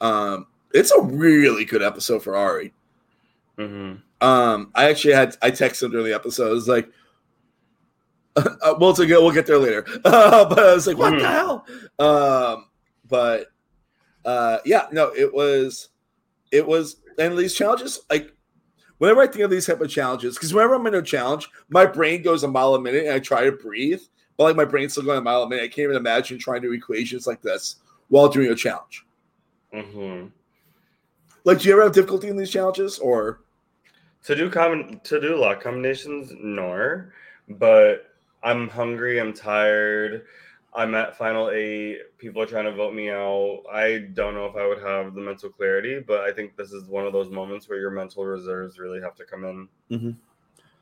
Um, 0.00 0.46
it's 0.72 0.90
a 0.90 1.00
really 1.02 1.64
good 1.64 1.82
episode 1.82 2.22
for 2.22 2.36
Ari. 2.36 2.72
hmm 3.56 3.94
Um, 4.20 4.70
I 4.74 4.88
actually 4.90 5.14
had 5.14 5.36
I 5.42 5.50
texted 5.50 5.84
him 5.84 5.90
during 5.92 6.06
the 6.06 6.14
episode. 6.14 6.48
I 6.48 6.52
was 6.52 6.68
like, 6.68 6.88
uh, 8.36 8.74
"We'll 8.78 8.94
to 8.94 9.06
get 9.06 9.20
we'll 9.20 9.32
get 9.32 9.46
there 9.46 9.58
later." 9.58 9.86
but 10.02 10.58
I 10.58 10.74
was 10.74 10.86
like, 10.86 10.98
"What 10.98 11.18
the 11.18 11.24
Mhm. 11.24 11.28
hell?" 11.28 11.66
Um, 11.98 12.66
but 13.08 13.46
uh, 14.24 14.58
yeah, 14.64 14.86
no, 14.92 15.12
it 15.16 15.32
was 15.32 15.88
it 16.50 16.66
was, 16.66 16.96
and 17.18 17.36
these 17.38 17.54
challenges 17.54 18.00
like. 18.10 18.32
Whenever 18.98 19.20
I 19.20 19.28
think 19.28 19.44
of 19.44 19.50
these 19.50 19.64
type 19.66 19.80
of 19.80 19.88
challenges, 19.88 20.34
because 20.34 20.52
whenever 20.52 20.74
I'm 20.74 20.84
in 20.88 20.94
a 20.96 21.02
challenge, 21.02 21.48
my 21.68 21.86
brain 21.86 22.20
goes 22.20 22.42
a 22.42 22.48
mile 22.48 22.74
a 22.74 22.80
minute 22.80 23.04
and 23.04 23.14
I 23.14 23.20
try 23.20 23.44
to 23.44 23.52
breathe, 23.52 24.00
but 24.38 24.44
like 24.44 24.56
my 24.56 24.64
brain's 24.64 24.92
still 24.92 25.04
going 25.04 25.18
a 25.18 25.22
mile 25.22 25.42
a 25.42 25.48
minute. 25.48 25.64
I 25.64 25.68
can't 25.68 25.80
even 25.84 25.96
imagine 25.96 26.38
trying 26.38 26.62
to 26.62 26.68
do 26.68 26.72
equations 26.74 27.26
like 27.26 27.42
this 27.42 27.76
while 28.08 28.28
doing 28.30 28.50
a 28.50 28.54
challenge. 28.54 29.04
hmm 29.72 30.26
Like, 31.44 31.60
do 31.60 31.68
you 31.68 31.74
ever 31.74 31.82
have 31.82 31.92
difficulty 31.92 32.28
in 32.28 32.36
these 32.36 32.50
challenges, 32.50 32.98
or 32.98 33.40
To 34.24 34.34
do 34.34 34.50
common 34.50 35.00
to 35.04 35.20
do 35.20 35.36
lock 35.36 35.60
combinations, 35.62 36.32
nor. 36.38 37.12
But 37.48 38.10
I'm 38.42 38.68
hungry. 38.68 39.20
I'm 39.20 39.32
tired. 39.32 40.26
I'm 40.74 40.94
at 40.94 41.16
final 41.16 41.50
eight. 41.50 42.16
People 42.18 42.42
are 42.42 42.46
trying 42.46 42.66
to 42.66 42.72
vote 42.72 42.94
me 42.94 43.10
out. 43.10 43.64
I 43.72 43.98
don't 44.14 44.34
know 44.34 44.46
if 44.46 44.56
I 44.56 44.66
would 44.66 44.80
have 44.82 45.14
the 45.14 45.20
mental 45.20 45.48
clarity, 45.48 45.98
but 46.00 46.20
I 46.20 46.32
think 46.32 46.56
this 46.56 46.72
is 46.72 46.84
one 46.84 47.06
of 47.06 47.12
those 47.12 47.30
moments 47.30 47.68
where 47.68 47.78
your 47.78 47.90
mental 47.90 48.24
reserves 48.24 48.78
really 48.78 49.00
have 49.00 49.14
to 49.16 49.24
come 49.24 49.44
in. 49.44 49.68
Mhm. 49.90 50.16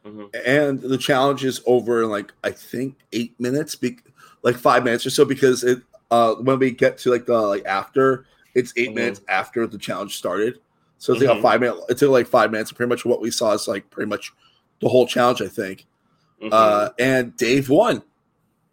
Mhm. 0.07 0.31
and 0.47 0.81
the 0.81 0.99
challenge 0.99 1.45
is 1.45 1.61
over 1.67 2.03
in 2.05 2.11
like 2.11 2.33
I 2.45 2.51
think 2.51 2.97
eight 3.13 3.35
minutes, 3.41 3.75
be- 3.75 3.99
like 4.43 4.57
five 4.57 4.85
minutes 4.85 5.05
or 5.07 5.11
so, 5.11 5.25
because 5.25 5.65
it 5.65 5.81
uh 6.11 6.35
when 6.37 6.59
we 6.59 6.71
get 6.71 6.99
to 6.99 7.11
like 7.11 7.27
the 7.27 7.41
like 7.41 7.65
after, 7.67 8.25
it's 8.55 8.73
8 8.77 8.91
Mhm. 8.91 8.95
minutes 8.95 9.21
after 9.29 9.67
the 9.67 9.79
challenge 9.79 10.17
started. 10.17 10.61
So 10.99 11.13
it's 11.13 11.23
like 11.23 11.37
a 11.37 11.39
Mhm. 11.39 11.43
five 11.43 11.61
minute. 11.61 11.79
It's 11.89 12.01
like 12.03 12.27
five 12.27 12.51
minutes. 12.51 12.73
Pretty 12.73 12.89
much 12.89 13.05
what 13.05 13.21
we 13.21 13.31
saw 13.31 13.53
is 13.53 13.67
like 13.69 13.91
pretty 13.91 14.09
much 14.09 14.33
the 14.81 14.89
whole 14.89 15.07
challenge, 15.07 15.43
I 15.43 15.49
think. 15.49 15.87
Mhm. 16.43 16.51
Uh 16.53 16.91
And 16.99 17.37
Dave 17.37 17.69
won. 17.69 18.03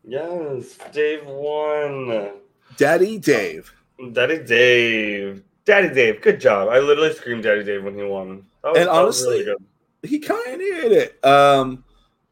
yes, 0.08 0.78
Dave 0.92 1.26
won. 1.26 2.32
Daddy 2.78 3.18
Dave. 3.18 3.74
Daddy 4.12 4.40
Dave. 4.44 5.44
Daddy 5.66 5.94
Dave, 5.94 6.22
good 6.22 6.42
job. 6.42 6.68
I 6.70 6.80
literally 6.80 7.14
screamed 7.14 7.44
Daddy 7.44 7.64
Dave 7.64 7.84
when 7.84 7.96
he 7.96 8.04
won. 8.04 8.46
That 8.64 8.72
was, 8.74 8.78
And 8.80 8.88
that 8.90 9.02
was 9.02 9.22
really 9.24 9.36
honestly- 9.36 9.44
good. 9.46 9.64
He 10.04 10.20
kind 10.20 10.54
of 10.54 10.60
did 10.60 10.92
it. 10.92 11.26
Um, 11.26 11.84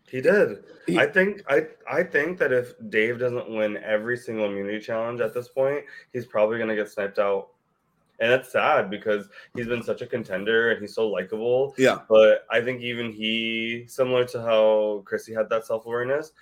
He 0.08 0.22
did. 0.22 0.64
He- 0.88 0.98
I 0.98 1.06
think 1.06 1.44
I 1.48 1.68
I 1.90 2.04
think 2.04 2.38
that 2.40 2.52
if 2.52 2.74
Dave 2.90 3.20
doesn't 3.20 3.50
win 3.50 3.78
every 3.78 4.18
single 4.18 4.46
immunity 4.46 4.80
challenge 4.80 5.22
at 5.22 5.34
this 5.34 5.48
point, 5.48 5.86
he's 6.12 6.26
probably 6.26 6.58
gonna 6.60 6.76
get 6.76 6.90
sniped 6.90 7.18
out. 7.20 7.50
And 8.20 8.32
that's 8.32 8.52
sad 8.52 8.90
because 8.92 9.30
he's 9.56 9.68
been 9.68 9.82
such 9.82 10.02
a 10.02 10.06
contender 10.08 10.70
and 10.72 10.80
he's 10.82 10.94
so 10.94 11.08
likable. 11.08 11.74
yeah, 11.78 12.00
But 12.08 12.46
I 12.52 12.62
think 12.62 12.82
even 12.82 13.12
he, 13.12 13.86
similar 13.88 14.26
to 14.26 14.42
how 14.42 15.02
Chrissy 15.06 15.34
had 15.34 15.50
that 15.50 15.66
self 15.66 15.86
awareness, 15.88 16.34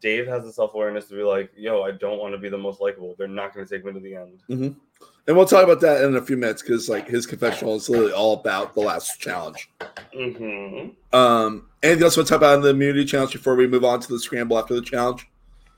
Dave 0.00 0.26
has 0.26 0.44
the 0.44 0.52
self 0.52 0.74
awareness 0.74 1.06
to 1.08 1.14
be 1.14 1.22
like, 1.22 1.50
yo, 1.56 1.82
I 1.82 1.90
don't 1.92 2.18
want 2.18 2.34
to 2.34 2.38
be 2.38 2.48
the 2.48 2.58
most 2.58 2.80
likable. 2.80 3.14
They're 3.18 3.28
not 3.28 3.54
going 3.54 3.66
to 3.66 3.74
take 3.74 3.84
me 3.84 3.92
to 3.92 4.00
the 4.00 4.14
end. 4.14 4.42
and 4.48 5.36
we'll 5.36 5.46
talk 5.46 5.64
about 5.64 5.80
that 5.80 6.04
in 6.04 6.16
a 6.16 6.22
few 6.22 6.36
minutes 6.36 6.62
because 6.62 6.88
like 6.88 7.08
his 7.08 7.26
confessional 7.26 7.74
is 7.76 7.88
literally 7.88 8.12
all 8.12 8.34
about 8.34 8.74
the 8.74 8.80
last 8.80 9.18
challenge. 9.20 9.70
hmm 10.14 10.88
Um, 11.12 11.68
anything 11.82 12.04
else 12.04 12.16
want 12.16 12.26
to 12.28 12.30
talk 12.32 12.38
about 12.40 12.56
in 12.56 12.62
the 12.62 12.70
immunity 12.70 13.04
challenge 13.04 13.32
before 13.32 13.54
we 13.56 13.66
move 13.66 13.84
on 13.84 14.00
to 14.00 14.08
the 14.08 14.18
scramble 14.20 14.58
after 14.58 14.74
the 14.74 14.82
challenge? 14.82 15.26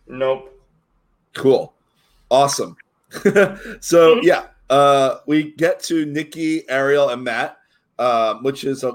Nope. 0.06 0.52
Cool. 1.34 1.74
Awesome. 2.30 2.76
so 3.80 4.16
Mhm. 4.16 4.22
yeah, 4.22 4.46
uh 4.70 5.18
we 5.26 5.52
get 5.52 5.80
to 5.84 6.04
Nikki, 6.06 6.68
Ariel, 6.68 7.08
and 7.10 7.22
Matt, 7.24 7.56
um, 7.98 8.42
which 8.42 8.64
is 8.64 8.84
a 8.84 8.92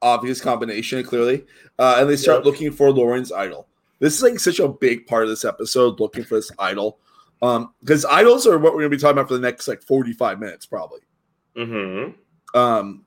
obvious 0.00 0.40
combination, 0.40 1.02
clearly. 1.04 1.46
Uh, 1.78 1.96
and 1.98 2.08
they 2.10 2.16
start 2.16 2.38
Yep. 2.38 2.44
looking 2.46 2.72
for 2.72 2.90
Lauren's 2.90 3.30
idol. 3.30 3.68
This 4.02 4.16
is 4.16 4.22
like 4.24 4.40
such 4.40 4.58
a 4.58 4.66
big 4.66 5.06
part 5.06 5.22
of 5.22 5.28
this 5.28 5.44
episode, 5.44 6.00
looking 6.00 6.24
for 6.24 6.34
this 6.34 6.50
idol. 6.58 6.98
Um, 7.40 7.72
because 7.78 8.04
idols 8.04 8.48
are 8.48 8.58
what 8.58 8.74
we're 8.74 8.80
gonna 8.80 8.88
be 8.90 8.96
talking 8.96 9.12
about 9.16 9.28
for 9.28 9.34
the 9.34 9.40
next 9.40 9.68
like 9.68 9.80
45 9.80 10.40
minutes, 10.40 10.66
probably. 10.66 10.98
hmm 11.56 12.08
Um, 12.52 13.04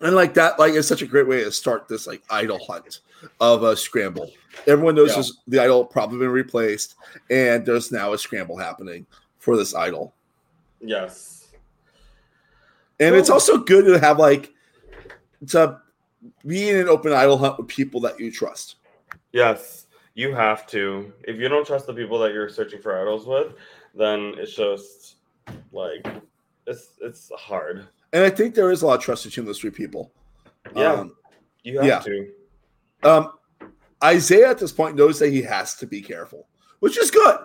and 0.00 0.14
like 0.14 0.34
that, 0.34 0.56
like 0.60 0.74
is 0.74 0.86
such 0.86 1.02
a 1.02 1.06
great 1.06 1.26
way 1.26 1.42
to 1.42 1.50
start 1.50 1.88
this 1.88 2.06
like 2.06 2.22
idol 2.30 2.60
hunt 2.68 3.00
of 3.40 3.64
a 3.64 3.76
scramble. 3.76 4.30
Everyone 4.68 4.94
knows 4.94 5.10
Yeah. 5.10 5.16
this, 5.16 5.36
the 5.48 5.58
idol 5.60 5.84
probably 5.84 6.18
been 6.18 6.28
replaced, 6.30 6.94
and 7.30 7.66
there's 7.66 7.90
now 7.90 8.12
a 8.12 8.18
scramble 8.18 8.56
happening 8.56 9.06
for 9.40 9.56
this 9.56 9.74
idol. 9.74 10.14
Yes. 10.80 11.48
And 13.00 13.16
it's 13.16 13.28
also 13.30 13.58
good 13.58 13.86
to 13.86 13.98
have 13.98 14.20
like 14.20 14.52
to 15.48 15.80
be 16.46 16.68
in 16.68 16.76
an 16.76 16.88
open 16.88 17.12
idol 17.12 17.38
hunt 17.38 17.58
with 17.58 17.66
people 17.66 18.00
that 18.02 18.20
you 18.20 18.30
trust. 18.30 18.76
Yes. 19.32 19.86
You 20.18 20.34
have 20.34 20.66
to. 20.68 21.12
If 21.28 21.36
you 21.36 21.48
don't 21.48 21.64
trust 21.64 21.86
the 21.86 21.94
people 21.94 22.18
that 22.18 22.32
you're 22.32 22.48
searching 22.48 22.82
for 22.82 23.00
idols 23.00 23.24
with, 23.24 23.52
then 23.94 24.34
it's 24.36 24.52
just 24.52 25.18
like 25.70 26.04
it's 26.66 26.94
it's 27.00 27.30
hard. 27.38 27.86
And 28.12 28.24
I 28.24 28.30
think 28.30 28.56
there 28.56 28.72
is 28.72 28.82
a 28.82 28.86
lot 28.88 28.94
of 28.98 29.00
trust 29.00 29.22
between 29.24 29.46
those 29.46 29.60
three 29.60 29.70
people. 29.70 30.12
Yeah. 30.74 30.94
Um, 30.94 31.16
You 31.62 31.78
have 31.78 31.86
Yeah. 31.86 32.00
to. 32.00 32.32
um, 33.08 33.32
Isaiah 34.02 34.50
at 34.50 34.58
this 34.58 34.72
point 34.72 34.96
knows 34.96 35.20
that 35.20 35.28
he 35.28 35.40
has 35.42 35.76
to 35.76 35.86
be 35.86 36.02
careful, 36.02 36.48
which 36.80 36.98
is 36.98 37.12
good. 37.12 37.38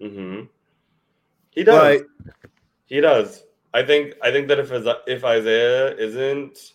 hmm 0.00 0.40
He 1.52 1.62
does. 1.62 2.00
He 2.86 3.00
does. 3.00 3.44
I 3.72 3.84
think. 3.84 4.14
I 4.20 4.32
think 4.32 4.48
that 4.48 4.58
if 4.58 4.72
if 5.06 5.24
Isaiah 5.24 5.94
isn't 5.94 6.72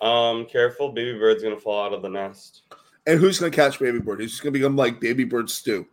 um 0.00 0.46
careful, 0.46 0.92
Baby 0.92 1.18
Bird's 1.18 1.42
gonna 1.42 1.58
fall 1.58 1.84
out 1.86 1.92
of 1.92 2.02
the 2.02 2.08
nest. 2.08 2.62
And 3.06 3.18
who's 3.20 3.38
going 3.38 3.50
to 3.52 3.56
catch 3.56 3.78
Baby 3.78 3.98
Bird? 4.00 4.20
He's 4.20 4.30
just 4.30 4.42
going 4.42 4.52
to 4.52 4.58
become 4.58 4.76
like 4.76 5.00
Baby 5.00 5.24
Bird 5.24 5.50
stew. 5.50 5.86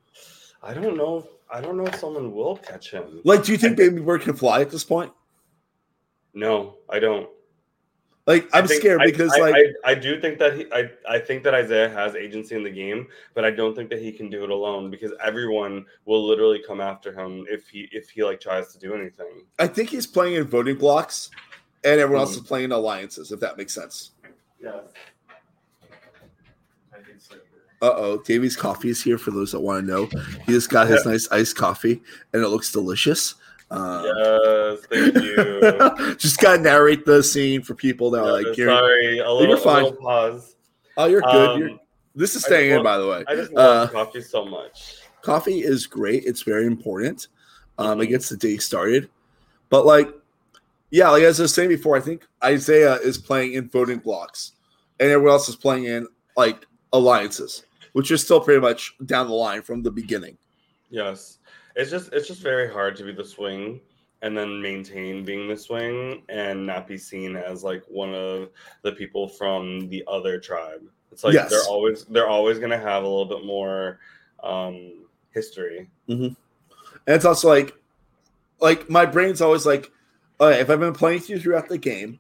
I 0.64 0.74
don't 0.74 0.98
know. 0.98 1.28
I 1.50 1.62
don't 1.62 1.78
know 1.78 1.86
if 1.86 1.96
someone 1.96 2.34
will 2.34 2.58
catch 2.58 2.92
him. 2.92 3.22
Like, 3.24 3.44
do 3.44 3.52
you 3.54 3.58
think 3.58 3.78
Baby 3.78 4.02
Bird 4.02 4.22
can 4.22 4.34
fly 4.36 4.62
at 4.62 4.70
this 4.70 4.84
point? 4.84 5.12
No, 6.34 6.76
I 6.90 7.00
don't. 7.00 7.30
Like 8.26 8.50
I'm 8.52 8.68
think- 8.68 8.82
scared 8.82 9.02
because 9.06 9.32
I, 9.32 9.40
like 9.40 9.56
I, 9.86 9.92
I 9.92 9.96
do 9.96 10.20
think 10.20 10.38
that 10.40 10.54
he, 10.58 10.66
I 10.74 10.90
I 11.08 11.18
think 11.18 11.44
that 11.44 11.54
Isaiah 11.54 11.88
has 11.88 12.14
agency 12.14 12.56
in 12.56 12.64
the 12.64 12.70
game, 12.70 13.08
but 13.34 13.46
I 13.46 13.52
don't 13.52 13.74
think 13.74 13.90
that 13.90 14.02
he 14.02 14.12
can 14.12 14.30
do 14.30 14.44
it 14.44 14.50
alone 14.50 14.92
because 14.92 15.14
everyone 15.24 15.86
will 16.04 16.28
literally 16.28 16.62
come 16.68 16.82
after 16.82 17.14
him 17.14 17.46
if 17.50 17.70
he 17.70 17.88
if 17.94 18.10
he 18.10 18.26
like 18.26 18.42
tries 18.42 18.74
to 18.74 18.80
do 18.80 18.94
anything. 18.94 19.46
I 19.60 19.68
think 19.68 19.90
he's 19.90 20.06
playing 20.06 20.36
in 20.36 20.44
voting 20.44 20.76
blocks, 20.76 21.30
and 21.86 22.02
everyone 22.02 22.24
else 22.24 22.34
Mhm. 22.36 22.42
is 22.42 22.48
playing 22.48 22.66
in 22.66 22.72
alliances. 22.74 23.32
If 23.32 23.40
that 23.40 23.58
makes 23.58 23.74
sense. 23.74 24.12
Yes. 24.62 24.82
Uh 27.82 27.94
oh, 27.96 28.18
Davey's 28.26 28.56
coffee 28.56 28.90
is 28.90 29.04
here. 29.04 29.18
For 29.18 29.32
those 29.32 29.52
that 29.52 29.60
want 29.60 29.86
to 29.86 29.92
know, 29.92 30.10
he 30.46 30.52
just 30.54 30.70
got 30.70 30.88
his 30.88 31.06
nice 31.06 31.28
iced 31.32 31.56
coffee, 31.56 32.02
and 32.34 32.44
it 32.44 32.48
looks 32.48 32.72
delicious. 32.72 33.36
Um, 33.70 34.06
Yes, 34.06 34.80
thank 34.90 35.16
you. 35.16 36.16
just 36.18 36.40
gotta 36.40 36.60
narrate 36.62 37.06
the 37.06 37.22
scene 37.22 37.62
for 37.62 37.76
people 37.76 38.10
that 38.12 38.22
are 38.24 38.32
like, 38.32 38.56
sorry, 38.56 39.20
a 39.20 39.30
little, 39.32 39.48
You're 39.50 39.58
fine. 39.58 39.84
little 39.84 40.00
pause. 40.00 40.56
"Oh, 40.96 41.06
you're 41.06 41.22
good." 41.22 41.50
Um, 41.50 41.60
you're, 41.60 41.70
this 42.16 42.34
is 42.36 42.44
staying 42.46 42.72
in, 42.72 42.82
by 42.82 42.98
the 42.98 43.08
way. 43.08 43.24
I 43.28 43.36
just 43.36 43.52
love 43.52 43.90
Uh, 43.90 43.92
coffee 43.92 44.22
so 44.22 44.44
much. 44.46 44.96
coffee 45.22 45.60
is 45.60 45.86
great. 45.86 46.24
It's 46.26 46.42
very 46.42 46.66
important. 46.66 47.28
Um, 47.78 48.02
It 48.02 48.06
Mhm. 48.06 48.10
gets 48.10 48.30
the 48.30 48.38
day 48.38 48.58
started. 48.58 49.08
But 49.70 49.86
like, 49.86 50.10
yeah, 50.90 51.10
like 51.12 51.22
as 51.24 51.40
I 51.40 51.44
was 51.44 51.54
saying 51.54 51.70
before, 51.70 51.96
I 51.96 52.00
think 52.00 52.26
Isaiah 52.44 52.96
is 52.96 53.20
playing 53.20 53.54
in 53.54 53.70
voting 53.70 54.00
blocks, 54.00 54.54
and 55.00 55.12
everyone 55.12 55.34
else 55.34 55.48
is 55.50 55.56
playing 55.58 55.84
in 55.84 56.08
like 56.36 56.66
alliances, 56.98 57.64
which 57.94 58.12
is 58.12 58.22
still 58.24 58.40
pretty 58.40 58.62
much 58.62 58.96
down 59.06 59.28
the 59.28 59.34
line 59.34 59.62
from 59.62 59.82
the 59.82 59.92
beginning. 59.92 60.38
Yes, 60.90 61.40
it's 61.76 61.92
just 61.92 62.12
it's 62.14 62.28
just 62.28 62.42
very 62.42 62.72
hard 62.72 62.96
to 62.98 63.04
be 63.04 63.12
the 63.14 63.24
swing 63.26 63.80
and 64.24 64.36
then 64.36 64.62
maintain 64.62 65.24
being 65.24 65.48
the 65.48 65.56
swing 65.56 66.24
and 66.30 66.66
not 66.66 66.88
be 66.88 66.98
seen 66.98 67.36
as 67.36 67.64
like 67.64 67.84
one 67.88 68.14
of 68.14 68.50
the 68.82 68.92
people 68.92 69.28
from 69.28 69.88
the 69.90 70.04
other 70.08 70.40
tribe. 70.40 70.82
It's 71.12 71.24
like 71.24 71.34
Yes. 71.34 71.50
they're 71.50 71.68
always 71.70 72.06
they're 72.06 72.28
always 72.28 72.58
gonna 72.60 72.80
have 72.80 73.04
a 73.04 73.08
little 73.08 73.26
bit 73.26 73.46
more 73.46 74.00
um 74.44 75.06
history. 75.32 75.90
And 76.08 76.36
it's 77.06 77.26
also 77.26 77.48
like, 77.48 77.76
like 78.60 78.90
my 78.90 79.06
brain's 79.06 79.40
always 79.42 79.66
like, 79.66 79.92
all 80.40 80.50
right, 80.50 80.60
if 80.60 80.70
I've 80.70 80.80
been 80.80 80.94
playing 80.94 81.20
with 81.20 81.30
you 81.30 81.40
throughout 81.40 81.70
the 81.70 81.78
game, 81.78 82.20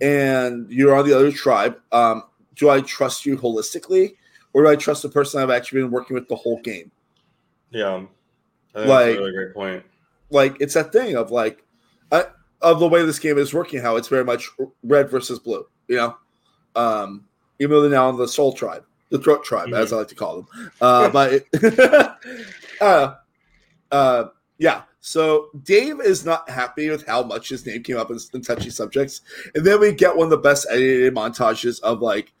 and 0.00 0.68
you're 0.70 0.94
on 0.96 1.06
the 1.06 1.14
other 1.16 1.30
tribe, 1.32 1.78
um, 1.92 2.24
do 2.56 2.70
I 2.70 2.80
trust 2.80 3.24
you 3.26 3.36
holistically, 3.36 4.16
or 4.52 4.62
do 4.64 4.68
I 4.68 4.76
trust 4.76 5.02
the 5.02 5.08
person 5.08 5.40
I've 5.42 5.50
actually 5.50 5.82
been 5.82 5.90
working 5.90 6.14
with 6.14 6.28
the 6.28 6.36
whole 6.36 6.60
game? 6.62 6.90
Yeah. 7.70 8.04
Like- 8.74 9.16
really 9.16 9.32
great 9.32 9.54
point. 9.54 9.82
like 10.30 10.56
it's 10.60 10.74
that 10.74 10.92
thing 10.92 11.16
of 11.16 11.30
like 11.30 11.62
I, 12.12 12.24
of 12.60 12.80
the 12.80 12.88
way 12.88 13.04
this 13.04 13.18
game 13.18 13.38
is 13.38 13.54
working 13.54 13.80
how 13.80 13.96
it's 13.96 14.08
very 14.08 14.24
much 14.24 14.50
red 14.82 15.08
versus 15.10 15.38
blue 15.38 15.66
you 15.88 15.96
know 15.96 16.16
um 16.74 17.26
even 17.58 17.70
though 17.70 17.82
they're 17.82 17.90
now 17.90 18.08
on 18.08 18.18
the 18.18 18.28
soul 18.28 18.52
tribe 18.52 18.84
the 19.10 19.18
throat 19.18 19.44
tribe 19.44 19.72
as 19.72 19.92
i 19.92 19.96
like 19.96 20.08
to 20.08 20.14
call 20.14 20.36
them 20.36 20.70
uh 20.80 21.08
but 21.16 21.32
it, 21.32 21.46
uh, 22.80 23.14
uh 23.92 24.24
yeah 24.58 24.82
so 25.00 25.48
dave 25.62 26.00
is 26.00 26.24
not 26.26 26.48
happy 26.50 26.90
with 26.90 27.06
how 27.06 27.22
much 27.22 27.48
his 27.48 27.64
name 27.64 27.82
came 27.82 27.96
up 27.96 28.10
in, 28.10 28.18
in 28.34 28.42
touchy 28.42 28.70
subjects 28.70 29.20
and 29.54 29.64
then 29.64 29.80
we 29.80 29.92
get 29.92 30.14
one 30.14 30.24
of 30.26 30.30
the 30.30 30.36
best 30.36 30.66
edited 30.70 31.14
montages 31.14 31.80
of 31.80 32.00
like 32.02 32.32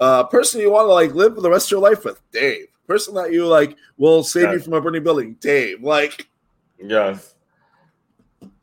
uh 0.00 0.24
person 0.24 0.60
you 0.60 0.70
want 0.70 0.86
to 0.86 0.92
like 0.92 1.14
live 1.14 1.34
for 1.34 1.40
the 1.40 1.50
rest 1.50 1.66
of 1.68 1.72
your 1.72 1.80
life 1.80 2.04
with 2.04 2.20
dave 2.32 2.66
person 2.86 3.14
that 3.14 3.32
you 3.32 3.46
like 3.46 3.76
will 3.96 4.22
save 4.22 4.52
you 4.52 4.58
from 4.58 4.72
a 4.72 4.80
burning 4.80 5.02
building 5.02 5.36
dave 5.40 5.82
like 5.82 6.28
Yes. 6.82 7.34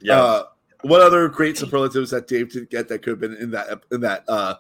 Yeah. 0.01 0.19
uh, 0.19 0.43
what 0.81 1.01
other 1.01 1.27
great 1.29 1.57
superlatives 1.57 2.11
that 2.11 2.27
Dave 2.27 2.51
did 2.51 2.69
get 2.69 2.87
that 2.89 2.99
could 2.99 3.11
have 3.11 3.19
been 3.19 3.35
in 3.35 3.51
that 3.51 3.83
in 3.91 4.01
that 4.01 4.23
uh, 4.27 4.55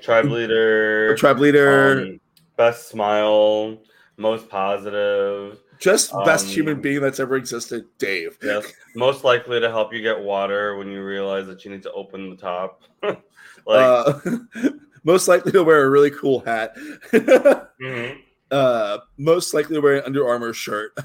tribe 0.00 0.26
leader. 0.26 1.16
tribe 1.16 1.38
leader? 1.38 2.02
um, 2.02 2.20
best 2.56 2.88
smile, 2.88 3.78
most 4.16 4.48
positive. 4.48 5.60
just 5.78 6.12
best 6.24 6.46
um, 6.46 6.52
human 6.52 6.80
being 6.80 7.00
that's 7.00 7.20
ever 7.20 7.36
existed, 7.36 7.86
Dave. 7.98 8.38
Yes, 8.42 8.72
most 8.94 9.24
likely 9.24 9.60
to 9.60 9.70
help 9.70 9.92
you 9.92 10.02
get 10.02 10.20
water 10.20 10.76
when 10.76 10.90
you 10.90 11.02
realize 11.02 11.46
that 11.46 11.64
you 11.64 11.70
need 11.70 11.82
to 11.82 11.92
open 11.92 12.30
the 12.30 12.36
top. 12.36 12.82
like, 13.02 13.18
uh, 13.66 14.20
most 15.04 15.28
likely 15.28 15.52
to 15.52 15.64
wear 15.64 15.84
a 15.84 15.90
really 15.90 16.10
cool 16.10 16.40
hat. 16.40 16.74
mhm. 17.12 18.18
uh, 18.50 18.98
most 19.16 19.54
likely 19.54 19.76
to 19.76 19.80
wear 19.80 19.96
an 19.96 20.04
Under 20.06 20.26
Armour 20.26 20.52
shirt. 20.52 20.96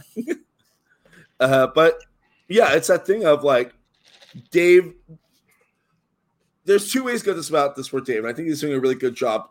uh, 1.40 1.68
but 1.68 2.00
yeah, 2.48 2.74
it's 2.74 2.88
that 2.88 3.06
thing 3.06 3.26
of 3.26 3.44
like 3.44 3.74
Dave. 4.52 4.94
There's 6.66 6.92
two 6.92 7.04
ways 7.04 7.22
to 7.22 7.28
go 7.28 7.34
this 7.34 7.50
about 7.50 7.76
this 7.76 7.88
for 7.88 8.02
Dave, 8.02 8.20
and 8.20 8.28
I 8.28 8.34
think 8.34 8.50
he's 8.50 8.62
doing 8.62 8.74
a 8.74 8.80
really 8.80 8.96
good 8.96 9.16
job 9.16 9.50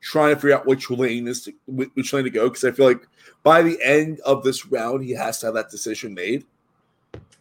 trying 0.00 0.34
to 0.34 0.40
figure 0.40 0.56
out 0.56 0.66
which 0.66 0.90
lane 0.90 1.26
is 1.26 1.44
to, 1.44 1.52
which 1.66 2.12
lane 2.12 2.24
to 2.24 2.30
go. 2.30 2.48
Because 2.48 2.64
I 2.64 2.70
feel 2.70 2.86
like 2.86 3.06
by 3.42 3.62
the 3.62 3.78
end 3.82 4.20
of 4.20 4.42
this 4.44 4.66
round, 4.66 5.04
he 5.04 5.12
has 5.12 5.38
to 5.40 5.46
have 5.46 5.54
that 5.54 5.70
decision 5.70 6.14
made 6.14 6.44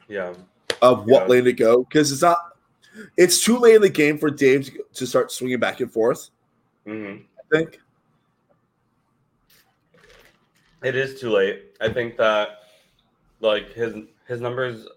yeah, 0.07 0.33
of 0.81 1.05
what 1.05 1.23
Yeah. 1.23 1.27
lane 1.27 1.43
to 1.45 1.53
go. 1.53 1.83
Because 1.83 2.11
it's 2.11 2.21
not, 2.21 2.39
it's 3.15 3.43
too 3.43 3.57
late 3.57 3.75
in 3.75 3.81
the 3.81 3.89
game 3.89 4.17
for 4.17 4.29
Dave 4.29 4.65
to, 4.65 4.83
to 4.93 5.07
start 5.07 5.31
swinging 5.31 5.59
back 5.59 5.79
and 5.81 5.91
forth. 5.91 6.29
Hmm 6.87 7.17
I 7.37 7.55
think. 7.55 7.79
it 10.83 10.95
is 10.95 11.19
too 11.19 11.31
late. 11.31 11.75
I 11.81 11.89
think 11.89 12.17
that 12.17 12.59
like 13.41 13.73
his 13.73 13.93
his 14.27 14.41
numbers 14.41 14.87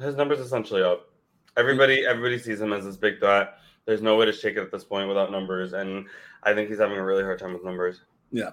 his 0.00 0.14
numbers 0.14 0.38
essentially 0.38 0.82
up. 0.82 1.10
Everybody 1.56 2.06
everybody 2.06 2.38
sees 2.38 2.60
him 2.60 2.72
as 2.72 2.84
this 2.84 2.96
big 2.96 3.18
threat. 3.18 3.54
There's 3.86 4.02
no 4.02 4.16
way 4.16 4.26
to 4.26 4.32
shake 4.32 4.56
it 4.56 4.60
at 4.60 4.70
this 4.70 4.84
point 4.84 5.08
without 5.08 5.30
numbers, 5.30 5.72
and 5.72 6.06
I 6.42 6.54
think 6.54 6.68
he's 6.68 6.78
having 6.78 6.96
a 6.96 7.04
really 7.04 7.22
hard 7.22 7.38
time 7.38 7.52
with 7.52 7.64
numbers. 7.64 8.00
Yeah. 8.30 8.50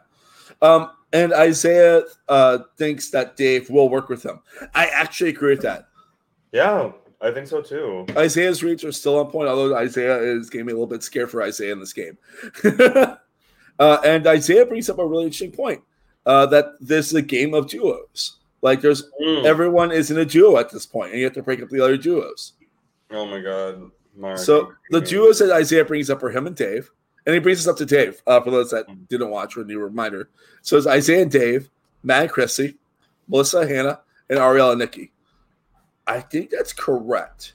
Um, 0.62 0.92
and 1.12 1.34
Isaiah 1.34 2.04
uh, 2.28 2.60
thinks 2.78 3.10
that 3.12 3.36
Dave 3.36 3.70
will 3.70 3.90
work 3.90 4.10
with 4.10 4.24
him. 4.24 4.42
I 4.76 4.88
actually 4.88 5.30
agree 5.30 5.54
with 5.54 5.64
that. 5.64 5.88
Yeah, 6.52 6.92
I 7.24 7.32
think 7.32 7.48
so 7.48 7.62
too. 7.62 8.06
Isaiah's 8.18 8.62
reads 8.62 8.84
are 8.84 8.92
still 8.92 9.18
on 9.20 9.32
point, 9.32 9.48
although 9.48 9.76
Isaiah 9.76 10.18
is 10.22 10.50
getting 10.50 10.66
me 10.68 10.74
a 10.74 10.76
little 10.76 10.88
bit 10.88 11.04
scared 11.04 11.32
for 11.32 11.42
Isaiah 11.42 11.72
in 11.72 11.80
this 11.80 11.94
game. 11.94 12.18
uh, 13.80 13.98
and 14.06 14.28
Isaiah 14.28 14.66
brings 14.66 14.90
up 14.90 15.00
a 15.00 15.06
really 15.08 15.24
interesting 15.24 15.52
point 15.52 15.82
uh, 16.26 16.46
that 16.48 16.74
this 16.82 17.08
is 17.08 17.14
a 17.14 17.22
game 17.22 17.54
of 17.54 17.68
duos. 17.68 18.40
Like 18.62 18.82
there's 18.82 19.04
Mm. 19.22 19.46
everyone 19.46 19.92
is 19.92 20.12
in 20.12 20.18
a 20.18 20.26
duo 20.26 20.58
at 20.58 20.70
this 20.70 20.86
point, 20.86 21.12
and 21.12 21.20
you 21.20 21.26
have 21.26 21.34
to 21.34 21.44
break 21.44 21.62
up 21.62 21.70
the 21.70 21.82
other 21.82 21.98
duos. 21.98 22.54
Oh 23.12 23.26
my 23.26 23.40
god. 23.40 23.90
Mark, 24.16 24.38
So 24.38 24.74
the 24.92 25.02
duos 25.02 25.40
that 25.40 25.52
Isaiah 25.52 25.86
brings 25.86 26.10
up 26.10 26.22
are 26.24 26.30
him 26.30 26.46
and 26.46 26.56
Dave, 26.56 26.92
and 27.26 27.34
he 27.34 27.40
brings 27.40 27.60
us 27.60 27.68
up 27.68 27.78
to 27.78 27.86
Dave 27.86 28.22
uh, 28.28 28.42
for 28.42 28.52
those 28.52 28.70
that 28.72 28.86
didn't 29.08 29.30
watch 29.30 29.56
a 29.56 29.64
reminder. 29.64 30.30
So 30.62 30.78
it's 30.78 30.88
Isaiah 30.88 31.22
and 31.22 31.32
Dave, 31.32 31.70
Matt 32.04 32.24
and 32.24 32.32
Chrissy, 32.32 32.76
Melissa, 33.28 33.66
Hannah, 33.66 34.02
and 34.30 34.40
Ariel 34.40 34.72
and 34.72 34.80
Nikki. 34.80 35.13
I 36.08 36.20
think 36.20 36.50
that's 36.50 36.74
correct. 36.74 37.54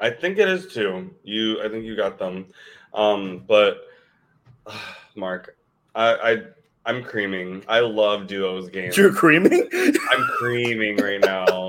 I 0.00 0.10
think 0.10 0.38
it 0.38 0.48
is 0.48 0.72
too. 0.72 1.14
You, 1.24 1.62
I 1.62 1.68
think 1.68 1.84
you 1.84 1.96
got 1.96 2.18
them. 2.18 2.46
Um, 2.94 3.42
but 3.46 3.88
Mark, 5.14 5.56
I, 5.94 6.14
I, 6.14 6.42
I'm 6.84 7.02
creaming. 7.02 7.64
I 7.68 7.80
love 7.80 8.26
duos 8.26 8.68
games. 8.68 8.96
You're 8.96 9.12
creaming. 9.12 9.68
I'm 9.74 10.26
creaming 10.38 10.96
right 10.98 11.20
now. 11.20 11.68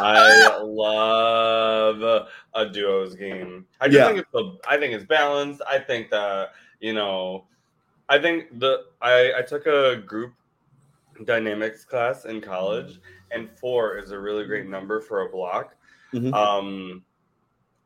I 0.00 0.58
love 0.62 2.28
a 2.54 2.66
duos 2.66 3.14
game. 3.14 3.66
I 3.80 3.86
just 3.88 3.96
Yeah. 3.96 4.06
think 4.06 4.18
it's 4.32 4.60
I 4.66 4.76
think 4.76 4.94
it's 4.94 5.04
balanced. 5.04 5.62
I 5.68 5.78
think 5.78 6.10
that 6.10 6.52
you 6.80 6.92
know, 6.92 7.44
I 8.08 8.18
think 8.18 8.58
the 8.58 8.84
I 9.00 9.32
I 9.38 9.42
took 9.42 9.66
a 9.66 9.96
group 9.96 10.32
dynamics 11.24 11.84
class 11.84 12.26
in 12.26 12.40
college, 12.40 13.00
and 13.30 13.48
four 13.58 13.98
is 13.98 14.10
a 14.10 14.18
really 14.18 14.44
great 14.46 14.66
number 14.66 15.00
for 15.00 15.22
a 15.22 15.28
block. 15.28 15.74
Mhm. 16.12 16.32
Um, 16.32 17.04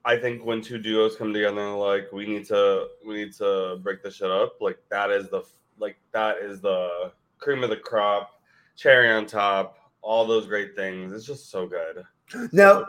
I 0.04 0.16
think 0.16 0.44
when 0.44 0.60
two 0.60 0.78
duos 0.78 1.16
come 1.16 1.32
together, 1.32 1.60
and 1.60 1.78
like 1.78 2.12
we 2.12 2.26
need 2.26 2.46
to 2.46 2.88
we 3.06 3.14
need 3.14 3.32
to 3.34 3.78
break 3.82 4.02
this 4.02 4.16
shit 4.16 4.30
up. 4.30 4.60
Like 4.60 4.78
that 4.90 5.10
is 5.10 5.28
the 5.30 5.42
like 5.78 5.96
that 6.12 6.38
is 6.38 6.60
the 6.60 7.12
cream 7.38 7.62
of 7.62 7.70
the 7.70 7.76
crop, 7.76 8.40
cherry 8.76 9.10
on 9.10 9.26
top, 9.26 9.78
all 10.00 10.26
those 10.26 10.46
great 10.46 10.74
things. 10.74 11.12
It's 11.12 11.26
just 11.26 11.50
so 11.50 11.66
good. 11.66 12.04
now, 12.52 12.84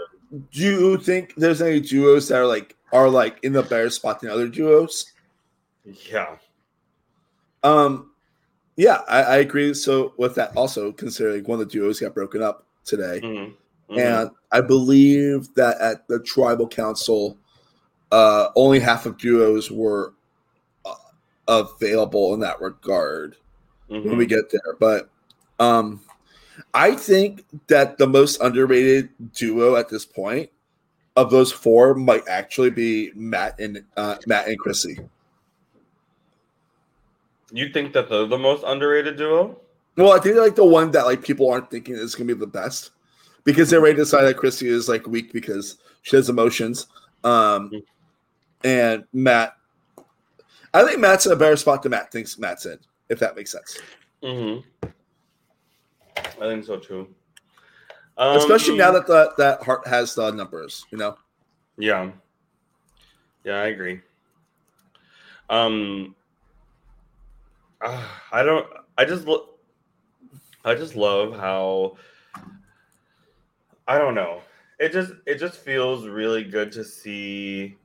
do 0.52 0.60
you 0.60 0.98
think 0.98 1.36
there's 1.36 1.62
any 1.62 1.80
duos 1.80 2.28
that 2.30 2.38
are 2.40 2.48
like 2.48 2.76
are 2.92 3.10
like 3.10 3.40
in 3.44 3.54
the 3.54 3.64
better 3.64 3.90
spot 3.90 4.22
than 4.22 4.30
other 4.30 4.48
duos? 4.48 5.12
Yeah. 5.86 6.38
Um, 7.64 8.12
yeah, 8.76 9.02
I, 9.08 9.24
I 9.24 9.36
agree. 9.38 9.74
So 9.74 10.14
with 10.18 10.36
that, 10.36 10.56
also 10.56 10.92
considering 10.92 11.44
one 11.46 11.60
of 11.60 11.68
the 11.68 11.72
duos 11.72 12.00
got 12.00 12.14
broken 12.14 12.42
up 12.42 12.66
today. 12.86 13.22
Mhm. 13.24 13.54
Mhm. 13.90 13.98
and 14.00 14.32
I 14.52 14.62
believe 14.62 15.54
that 15.56 15.80
at 15.82 16.08
the 16.08 16.20
tribal 16.20 16.68
council, 16.68 17.38
uh, 18.12 18.50
only 18.56 18.80
half 18.80 19.06
of 19.06 19.18
duos 19.18 19.70
were 19.70 20.14
uh, 20.86 20.96
available 21.48 22.34
in 22.34 22.40
that 22.40 22.60
regard 22.62 23.36
when 23.88 24.04
Mhm. 24.04 24.18
we 24.18 24.26
get 24.26 24.50
there. 24.52 24.76
But 24.80 25.10
um, 25.60 26.02
I 26.74 26.96
think 26.96 27.46
that 27.68 27.98
the 27.98 28.08
most 28.08 28.42
underrated 28.42 29.10
duo 29.34 29.76
at 29.76 29.90
this 29.90 30.06
point 30.06 30.50
of 31.16 31.30
those 31.30 31.52
four 31.52 31.94
might 31.94 32.28
actually 32.28 32.72
be 32.72 33.12
Matt 33.16 33.60
and 33.60 33.84
uh, 33.98 34.16
Matt 34.26 34.48
and 34.48 34.58
Chrissy. 34.58 34.98
You 37.54 37.70
think 37.70 37.94
that 37.94 38.10
they're 38.10 38.26
the 38.26 38.38
most 38.38 38.64
underrated 38.66 39.16
duo? 39.16 39.60
Well, 39.96 40.12
I 40.12 40.16
think 40.20 40.34
they're 40.36 40.44
like 40.44 40.56
the 40.56 40.66
one 40.66 40.90
that 40.92 41.06
like 41.06 41.22
people 41.24 41.50
aren't 41.50 41.70
thinking 41.70 41.94
is 41.96 42.16
gonna 42.16 42.28
be 42.28 42.34
the 42.34 42.48
best 42.48 42.90
because 43.44 43.70
they 43.70 43.78
already 43.78 43.96
decided 43.96 44.28
that 44.30 44.38
Chrissy 44.38 44.68
is 44.68 44.90
like 44.90 45.06
weak 45.06 45.32
because 45.32 45.78
she 46.02 46.16
has 46.16 46.30
emotions. 46.30 46.88
Um, 47.24 47.70
Mm-hmm. 47.70 47.78
and 48.68 49.04
Matt, 49.14 49.56
I 50.74 50.84
think 50.84 51.00
Matt's 51.00 51.26
in 51.28 51.32
a 51.32 51.36
better 51.36 51.56
spot 51.56 51.84
than 51.84 51.92
Matt 51.92 52.12
thinks 52.12 52.40
Matt's 52.40 52.66
in, 52.66 52.80
if 53.10 53.20
that 53.20 53.36
makes 53.36 53.52
sense. 53.52 53.80
Mm-hmm. 54.24 54.88
I 56.42 56.48
think 56.48 56.66
so 56.66 56.78
too. 56.78 57.08
Um, 58.18 58.38
Especially 58.38 58.78
now 58.78 58.92
that 58.92 59.06
the, 59.06 59.34
that 59.38 59.62
Heart 59.64 59.86
has 59.88 60.16
the 60.16 60.32
numbers, 60.32 60.86
you 60.92 60.98
know. 60.98 61.18
Yeah. 61.78 62.10
Yeah, 63.44 63.56
I 63.62 63.66
agree. 63.68 64.02
Um 65.50 66.16
uh, 67.84 68.08
I 68.32 68.44
don't 68.44 68.68
I 68.98 69.06
just 69.06 69.28
lo- 69.28 69.50
I 70.66 70.76
just 70.76 70.96
love 70.96 71.38
how 71.38 71.98
I 73.88 73.98
don't 73.98 74.16
know. 74.16 74.42
It 74.80 74.92
just 74.92 75.14
it 75.26 75.36
just 75.36 75.60
feels 75.60 76.08
really 76.08 76.44
good 76.44 76.72
to 76.74 76.84
see 76.84 77.78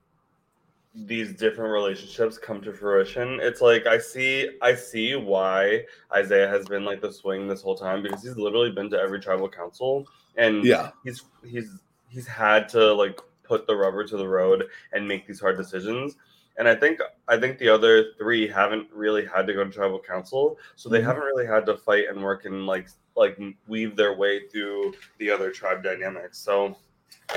these 0.94 1.32
different 1.32 1.70
relationships 1.72 2.38
come 2.38 2.60
to 2.62 2.72
fruition. 2.72 3.38
It's 3.40 3.60
like 3.60 3.86
I 3.86 3.98
see 3.98 4.50
I 4.62 4.74
see 4.74 5.14
why 5.16 5.84
Isaiah 6.12 6.48
has 6.48 6.66
been 6.66 6.84
like 6.84 7.00
the 7.00 7.12
swing 7.12 7.46
this 7.46 7.62
whole 7.62 7.76
time 7.76 8.02
because 8.02 8.22
he's 8.22 8.36
literally 8.36 8.70
been 8.70 8.90
to 8.90 8.98
every 8.98 9.20
tribal 9.20 9.48
council 9.48 10.06
and 10.36 10.64
Yeah, 10.64 10.90
he's 11.04 11.24
he's 11.44 11.80
he's 12.08 12.26
had 12.26 12.68
to 12.70 12.92
like 12.94 13.20
put 13.42 13.66
the 13.66 13.76
rubber 13.76 14.04
to 14.06 14.16
the 14.16 14.28
road 14.28 14.64
and 14.92 15.06
make 15.06 15.26
these 15.26 15.40
hard 15.40 15.56
decisions. 15.56 16.16
And 16.58 16.68
I 16.68 16.74
think 16.74 16.98
I 17.28 17.38
think 17.38 17.58
the 17.58 17.68
other 17.68 18.12
three 18.18 18.48
haven't 18.48 18.88
really 18.92 19.24
had 19.24 19.46
to 19.46 19.54
go 19.54 19.64
to 19.64 19.70
tribal 19.70 20.00
council, 20.00 20.58
so 20.76 20.88
they 20.88 21.00
Mhm. 21.00 21.04
haven't 21.04 21.22
really 21.22 21.46
had 21.46 21.64
to 21.66 21.76
fight 21.76 22.08
and 22.08 22.22
work 22.22 22.44
and 22.44 22.66
like 22.66 22.88
like 23.16 23.38
weave 23.68 23.96
their 23.96 24.14
way 24.14 24.48
through 24.48 24.94
the 25.18 25.30
other 25.30 25.50
tribe 25.50 25.82
dynamics. 25.82 26.38
So, 26.38 26.76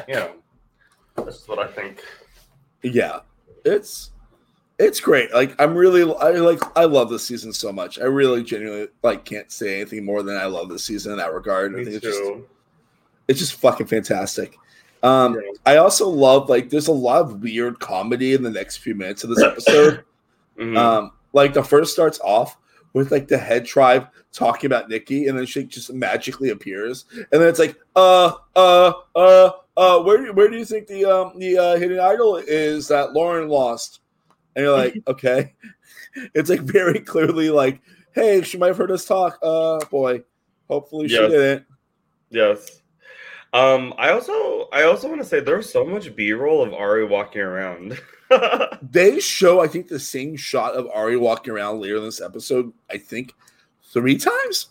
you 0.08 0.14
know, 0.16 0.34
that's 1.16 1.48
what 1.48 1.60
I 1.60 1.68
think. 1.68 2.04
yeah. 2.82 3.20
It's 3.64 4.10
it's 4.80 5.00
great. 5.00 5.32
Like 5.34 5.54
I'm 5.62 5.76
really 5.76 6.02
I 6.16 6.32
like 6.32 6.60
I 6.76 6.86
love 6.86 7.10
this 7.12 7.24
season 7.24 7.54
so 7.54 7.72
much. 7.72 8.00
I 8.00 8.06
really 8.06 8.44
genuinely 8.44 8.88
like 9.04 9.24
can't 9.24 9.52
say 9.52 9.76
anything 9.82 10.04
more 10.04 10.24
than 10.24 10.36
I 10.36 10.46
love 10.46 10.68
this 10.70 10.84
season 10.84 11.12
in 11.12 11.18
that 11.20 11.32
regard. 11.34 11.74
I 11.76 11.78
Me 11.78 11.84
think 11.84 11.98
it's 11.98 12.06
just 12.06 12.18
too. 12.20 12.48
it's 13.28 13.38
just 13.40 13.54
fucking 13.54 13.86
fantastic. 13.86 14.58
Um, 15.04 15.36
Yeah. 15.36 15.42
I 15.66 15.78
also 15.78 16.08
love 16.08 16.50
like 16.50 16.70
there's 16.70 16.88
a 16.88 16.92
lot 16.92 17.22
of 17.22 17.42
weird 17.42 17.80
comedy 17.80 18.34
in 18.34 18.44
the 18.44 18.50
next 18.52 18.78
few 18.78 18.96
minutes 18.96 19.24
of 19.24 19.30
this 19.32 19.42
episode. 19.44 20.04
Mhm. 20.60 20.78
um, 20.78 21.12
like 21.34 21.54
the 21.54 21.64
first 21.64 21.94
starts 21.94 22.20
off 22.20 22.58
with 22.94 23.10
like 23.12 23.28
the 23.30 23.38
head 23.38 23.66
tribe 23.66 24.08
talking 24.34 24.68
about 24.68 24.90
Nikki, 24.90 25.28
and 25.28 25.38
then 25.38 25.46
she 25.46 25.64
just 25.64 25.92
magically 25.94 26.50
appears, 26.50 27.06
and 27.32 27.42
then 27.42 27.48
it's 27.48 27.58
like, 27.58 27.78
uh, 27.96 28.34
uh, 28.56 28.92
uh, 29.16 29.52
uh, 29.78 30.00
where 30.04 30.18
do 30.18 30.34
where 30.34 30.50
do 30.50 30.58
you 30.58 30.66
think 30.66 30.88
the 30.88 31.06
um 31.06 31.40
the 31.40 31.58
uh, 31.58 31.76
hidden 31.78 32.00
idol 32.00 32.36
is 32.36 32.90
that 32.90 33.14
Lauren 33.14 33.48
lost? 33.48 34.02
And 34.56 34.66
you're 34.66 34.78
like, 34.78 35.02
okay, 35.08 35.54
it's 36.36 36.50
like 36.50 36.62
very 36.62 37.00
clearly 37.00 37.50
like, 37.50 37.82
hey, 38.14 38.42
she 38.42 38.58
might 38.58 38.68
have 38.68 38.78
heard 38.78 38.92
us 38.92 39.06
talk. 39.06 39.40
Uh, 39.42 39.80
boy, 39.86 40.22
hopefully 40.70 41.08
she 41.08 41.16
Yes. 41.16 41.32
didn't. 41.32 41.66
Yes. 42.30 42.81
Um, 43.54 43.94
I 43.98 44.12
also 44.12 44.70
I 44.72 44.84
also 44.84 45.10
want 45.10 45.20
to 45.22 45.28
say 45.28 45.40
there's 45.42 45.70
so 45.70 45.84
much 45.86 46.16
B 46.16 46.32
roll 46.32 46.62
of 46.64 46.74
Ari 46.74 47.06
walking 47.06 47.42
around. 47.42 48.00
They 48.92 49.20
show, 49.20 49.60
I 49.60 49.68
think, 49.68 49.90
the 49.90 50.00
same 50.00 50.38
shot 50.38 50.74
of 50.76 50.88
Ari 50.94 51.18
walking 51.18 51.52
around 51.54 51.82
later 51.82 51.98
in 51.98 52.04
this 52.06 52.22
episode. 52.22 52.72
I 52.90 52.98
think 52.98 53.34
three 53.92 54.18
times. 54.18 54.70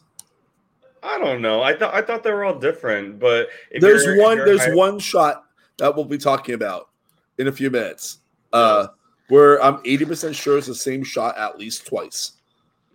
I 1.02 1.18
don't 1.18 1.42
know. 1.42 1.62
I 1.62 1.76
thought 1.76 1.92
I 1.92 2.00
thought 2.00 2.22
they 2.22 2.32
were 2.32 2.44
all 2.44 2.58
different, 2.58 3.18
but 3.18 3.48
there's 3.78 4.06
one. 4.18 4.38
There's 4.38 4.64
high- 4.64 4.74
one 4.74 4.98
shot 4.98 5.44
that 5.76 5.94
we'll 5.94 6.06
be 6.06 6.16
talking 6.16 6.54
about 6.54 6.88
in 7.36 7.48
a 7.48 7.52
few 7.52 7.70
minutes. 7.70 8.18
Uh, 8.50 8.86
where 9.28 9.62
I'm 9.62 9.80
80 9.84 10.04
percent 10.06 10.36
sure 10.36 10.56
it's 10.56 10.66
the 10.66 10.74
same 10.74 11.04
shot 11.04 11.36
at 11.36 11.58
least 11.58 11.86
twice 11.86 12.32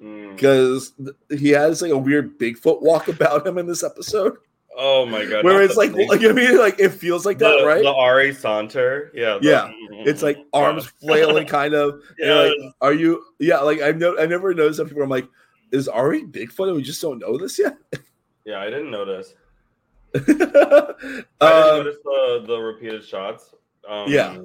Mm. 0.03 0.35
because 0.35 0.93
he 1.29 1.49
has 1.51 1.81
like 1.83 1.91
a 1.91 1.97
weird 1.97 2.37
Bigfoot 2.39 2.81
walk 2.81 3.07
about 3.07 3.45
him 3.47 3.57
in 3.59 3.67
this 3.67 3.83
episode, 3.83 4.37
Oh 4.77 5.05
my 5.05 5.25
god! 5.25 5.43
where 5.45 5.61
it's 5.61 5.77
like, 5.77 5.93
like 5.93 6.21
I 6.23 6.31
mean, 6.31 6.57
like 6.57 6.79
it 6.79 6.89
feels 6.89 7.25
like 7.25 7.37
that, 7.39 7.63
right? 7.65 7.81
The 7.81 7.93
Ari 7.93 8.33
Saunter, 8.33 9.09
yeah, 9.13 9.37
the- 9.41 9.47
Yeah. 9.47 9.71
it's 10.05 10.21
like 10.21 10.37
arms 10.53 10.85
flailing, 10.85 11.47
kind 11.47 11.73
of. 11.73 12.01
you're 12.17 12.49
like, 12.49 12.53
are 12.81 12.93
you? 12.93 13.23
Yeah, 13.39 13.59
like 13.59 13.79
I've 13.81 13.97
no, 13.97 14.17
I 14.19 14.25
never 14.25 14.53
noticed 14.53 14.77
that 14.79 14.87
people. 14.87 15.03
I'm 15.03 15.09
like, 15.09 15.27
is 15.71 15.87
Ari 15.87 16.23
Bigfoot? 16.23 16.67
And 16.67 16.75
we 16.75 16.83
just 16.83 17.01
don't 17.01 17.19
know 17.19 17.37
this 17.37 17.57
yet. 17.59 17.77
Yeah, 18.47 18.59
I 18.59 18.65
didn't 18.65 18.91
notice. 18.91 19.33
I 20.15 20.19
um, 20.19 20.25
didn't 20.27 21.33
notice 21.41 21.95
the 22.03 22.43
the 22.45 22.59
repeated 22.59 23.03
shots. 23.03 23.55
Um, 23.89 24.07
Yeah. 24.07 24.37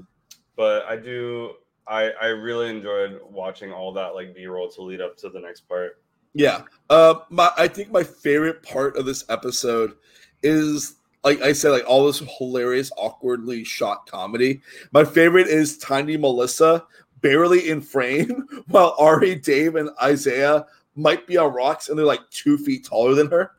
but 0.57 0.87
I 0.87 0.97
do. 0.97 1.53
I 1.87 2.11
I 2.13 2.27
really 2.29 2.71
enjoyed 2.71 3.21
watching 3.29 3.73
all 3.73 3.93
that 3.93 4.15
like 4.15 4.35
B 4.35 4.47
roll 4.47 4.71
to 4.71 4.83
lead 4.83 5.03
up 5.03 5.19
to 5.19 5.29
the 5.29 5.39
next 5.39 5.69
part. 5.69 6.01
Yeah. 6.33 6.63
Uh, 6.89 7.17
my 7.29 7.51
I 7.59 7.69
think 7.69 7.91
my 7.91 8.03
favorite 8.03 8.63
part 8.63 8.97
of 8.97 9.05
this 9.05 9.25
episode 9.29 9.97
is 10.43 10.97
like 11.23 11.41
I 11.43 11.53
said, 11.53 11.71
like 11.71 11.85
all 11.87 12.07
this 12.07 12.23
hilarious, 12.39 12.91
awkwardly 12.97 13.63
shot 13.65 14.07
comedy. 14.07 14.63
My 14.93 15.05
favorite 15.05 15.49
is 15.49 15.77
Tiny 15.79 16.17
Melissa 16.17 16.85
barely 17.21 17.69
in 17.69 17.83
frame, 17.83 18.47
while 18.69 18.95
Ari, 18.99 19.35
Dave, 19.37 19.77
and 19.77 19.91
Isaiah 20.03 20.65
might 20.97 21.27
be 21.27 21.37
on 21.37 21.53
rocks 21.53 21.89
and 21.89 21.99
they're 21.99 22.07
like 22.07 22.29
two 22.31 22.57
feet 22.59 22.85
taller 22.87 23.15
than 23.15 23.29
her. 23.31 23.53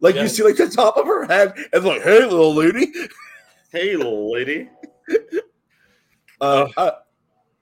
Like 0.00 0.14
Yeah. 0.16 0.22
you 0.22 0.28
see 0.28 0.42
like 0.44 0.56
the 0.56 0.68
top 0.68 0.96
of 0.96 1.06
her 1.06 1.26
head 1.26 1.54
and 1.72 1.84
like, 1.84 2.02
hey 2.02 2.20
little 2.20 2.54
lady. 2.54 2.92
Hey, 3.70 3.96
little 3.96 4.32
lady. 4.32 4.68
Uh, 6.40 6.68
I, 6.76 6.92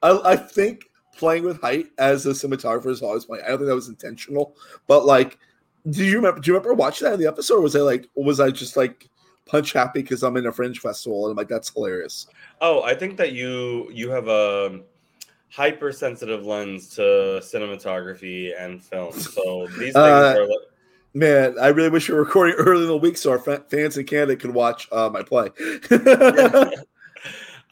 I 0.03 0.33
I 0.33 0.37
think 0.37 0.91
playing 1.17 1.45
with 1.45 1.61
height 1.63 1.87
as 1.99 2.27
a 2.27 2.31
cinematographer 2.31 2.91
is 2.91 3.01
always 3.03 3.25
funny. 3.25 3.43
I 3.43 3.49
don't 3.49 3.59
think 3.59 3.69
that 3.69 3.75
was 3.75 3.89
intentional, 3.89 4.55
but 4.87 5.07
like, 5.07 5.39
do 5.91 6.05
you 6.05 6.17
remember? 6.17 6.41
Do 6.41 6.51
you 6.51 6.55
remember 6.55 6.75
watching 6.75 7.07
that 7.07 7.15
in 7.15 7.21
the 7.21 7.29
episode? 7.29 7.57
Or 7.57 7.63
was 7.63 7.77
I 7.77 7.81
like, 7.81 8.09
was 8.15 8.41
I 8.41 8.51
just 8.51 8.77
like 8.77 9.09
punch 9.47 9.73
happy 9.73 10.03
because 10.03 10.23
I'm 10.23 10.37
in 10.37 10.47
a 10.47 10.53
fringe 10.53 10.81
festival 10.81 11.27
and 11.27 11.33
I'm 11.33 11.37
like, 11.37 11.49
that's 11.49 11.71
hilarious. 11.71 12.27
Oh, 12.61 12.83
I 12.83 12.95
think 12.95 13.17
that 13.19 13.33
you 13.33 13.89
you 13.93 14.11
have 14.11 14.29
a 14.29 14.81
hypersensitive 15.51 16.45
lens 16.45 16.89
to 16.97 17.03
cinematography 17.43 18.53
and 18.59 18.83
film. 18.83 19.13
So 19.13 19.67
these 19.79 19.95
things 19.95 19.97
Uh, 19.97 20.35
are 20.37 20.47
like, 20.49 20.59
Man, 21.15 21.57
I 21.59 21.69
really 21.69 21.89
wish 21.89 22.11
we 22.11 22.15
were 22.15 22.25
recording 22.25 22.57
early 22.59 22.83
in 22.83 22.89
the 22.89 22.97
week 22.97 23.17
so 23.17 23.31
our 23.31 23.39
fa- 23.39 23.65
fans 23.71 23.97
in 23.97 24.05
Canada 24.05 24.37
could 24.37 24.53
watch 24.53 24.87
uh, 24.93 25.09
my 25.09 25.23
play. 25.23 25.49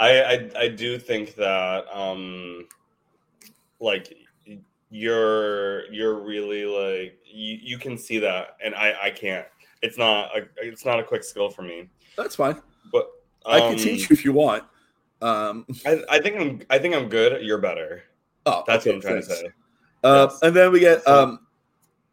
I, 0.00 0.22
I 0.22 0.50
I 0.56 0.68
do 0.68 0.98
think 0.98 1.34
that 1.34 1.84
um 1.92 2.66
like 3.80 4.16
you're 4.94 5.92
you're 5.92 6.20
really 6.20 6.64
like 6.64 7.18
you, 7.26 7.58
you 7.60 7.78
can 7.78 7.98
see 7.98 8.20
that 8.20 8.56
and 8.64 8.76
I 8.76 8.94
I 9.02 9.10
can't. 9.10 9.44
It's 9.82 9.98
not 9.98 10.30
a 10.36 10.46
it's 10.62 10.84
not 10.84 11.00
a 11.00 11.02
quick 11.02 11.24
skill 11.24 11.50
for 11.50 11.62
me. 11.62 11.88
that's 12.16 12.36
fine. 12.36 12.62
But 12.92 13.10
I 13.44 13.58
can 13.58 13.70
um, 13.72 13.76
teach 13.76 14.08
you 14.08 14.14
if 14.14 14.24
you 14.24 14.32
want. 14.32 14.62
Um, 15.20 15.66
I, 15.84 16.00
I 16.08 16.18
think 16.20 16.36
I'm 16.40 16.62
I 16.70 16.78
think 16.78 16.94
I'm 16.94 17.08
good. 17.08 17.44
You're 17.44 17.58
better. 17.58 18.04
oh, 18.46 18.62
That's 18.68 18.86
okay, 18.86 18.90
what 18.90 18.94
I'm 18.96 19.02
trying 19.02 19.14
thanks. 19.22 19.28
to 19.28 19.34
say. 19.34 19.52
Uh, 20.04 20.28
Yes. 20.30 20.38
And 20.42 20.54
then 20.54 20.70
we 20.70 20.78
get. 20.78 21.06
Um, 21.08 21.40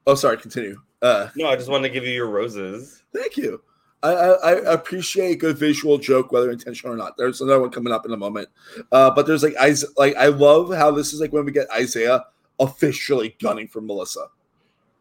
oh, 0.08 0.15
sorry. 0.15 0.38
Continue. 0.38 0.82
Uh, 1.04 1.28
No, 1.36 1.50
I 1.50 1.56
just 1.56 1.70
wanted 1.70 1.88
to 1.89 1.94
give 1.94 2.04
you 2.04 2.13
your 2.13 2.28
roses. 2.30 3.04
Thank 3.13 3.38
you. 3.38 3.62
I, 4.02 4.10
I, 4.13 4.54
I 4.54 4.74
appreciate 4.74 5.32
a 5.34 5.36
good 5.36 5.58
visual 5.58 6.00
joke, 6.00 6.32
whether 6.32 6.50
intentional 6.50 6.96
or 6.96 6.98
not. 6.98 7.15
There's 7.17 7.41
another 7.41 7.60
one 7.60 7.70
coming 7.70 7.94
up 7.94 8.06
in 8.08 8.12
a 8.13 8.17
moment, 8.17 8.50
uh, 8.91 9.12
but 9.12 9.28
there's 9.28 9.44
like 9.44 9.54
I 9.60 9.76
like 9.98 10.15
I 10.15 10.28
love 10.28 10.74
how 10.74 10.89
this 10.89 11.13
is 11.13 11.20
like 11.22 11.32
when 11.32 11.46
we 11.46 11.52
get 11.52 11.70
Isaiah 11.70 12.24
officially 12.62 13.36
gunning 13.41 13.67
for 13.67 13.82
Melissa. 13.82 14.28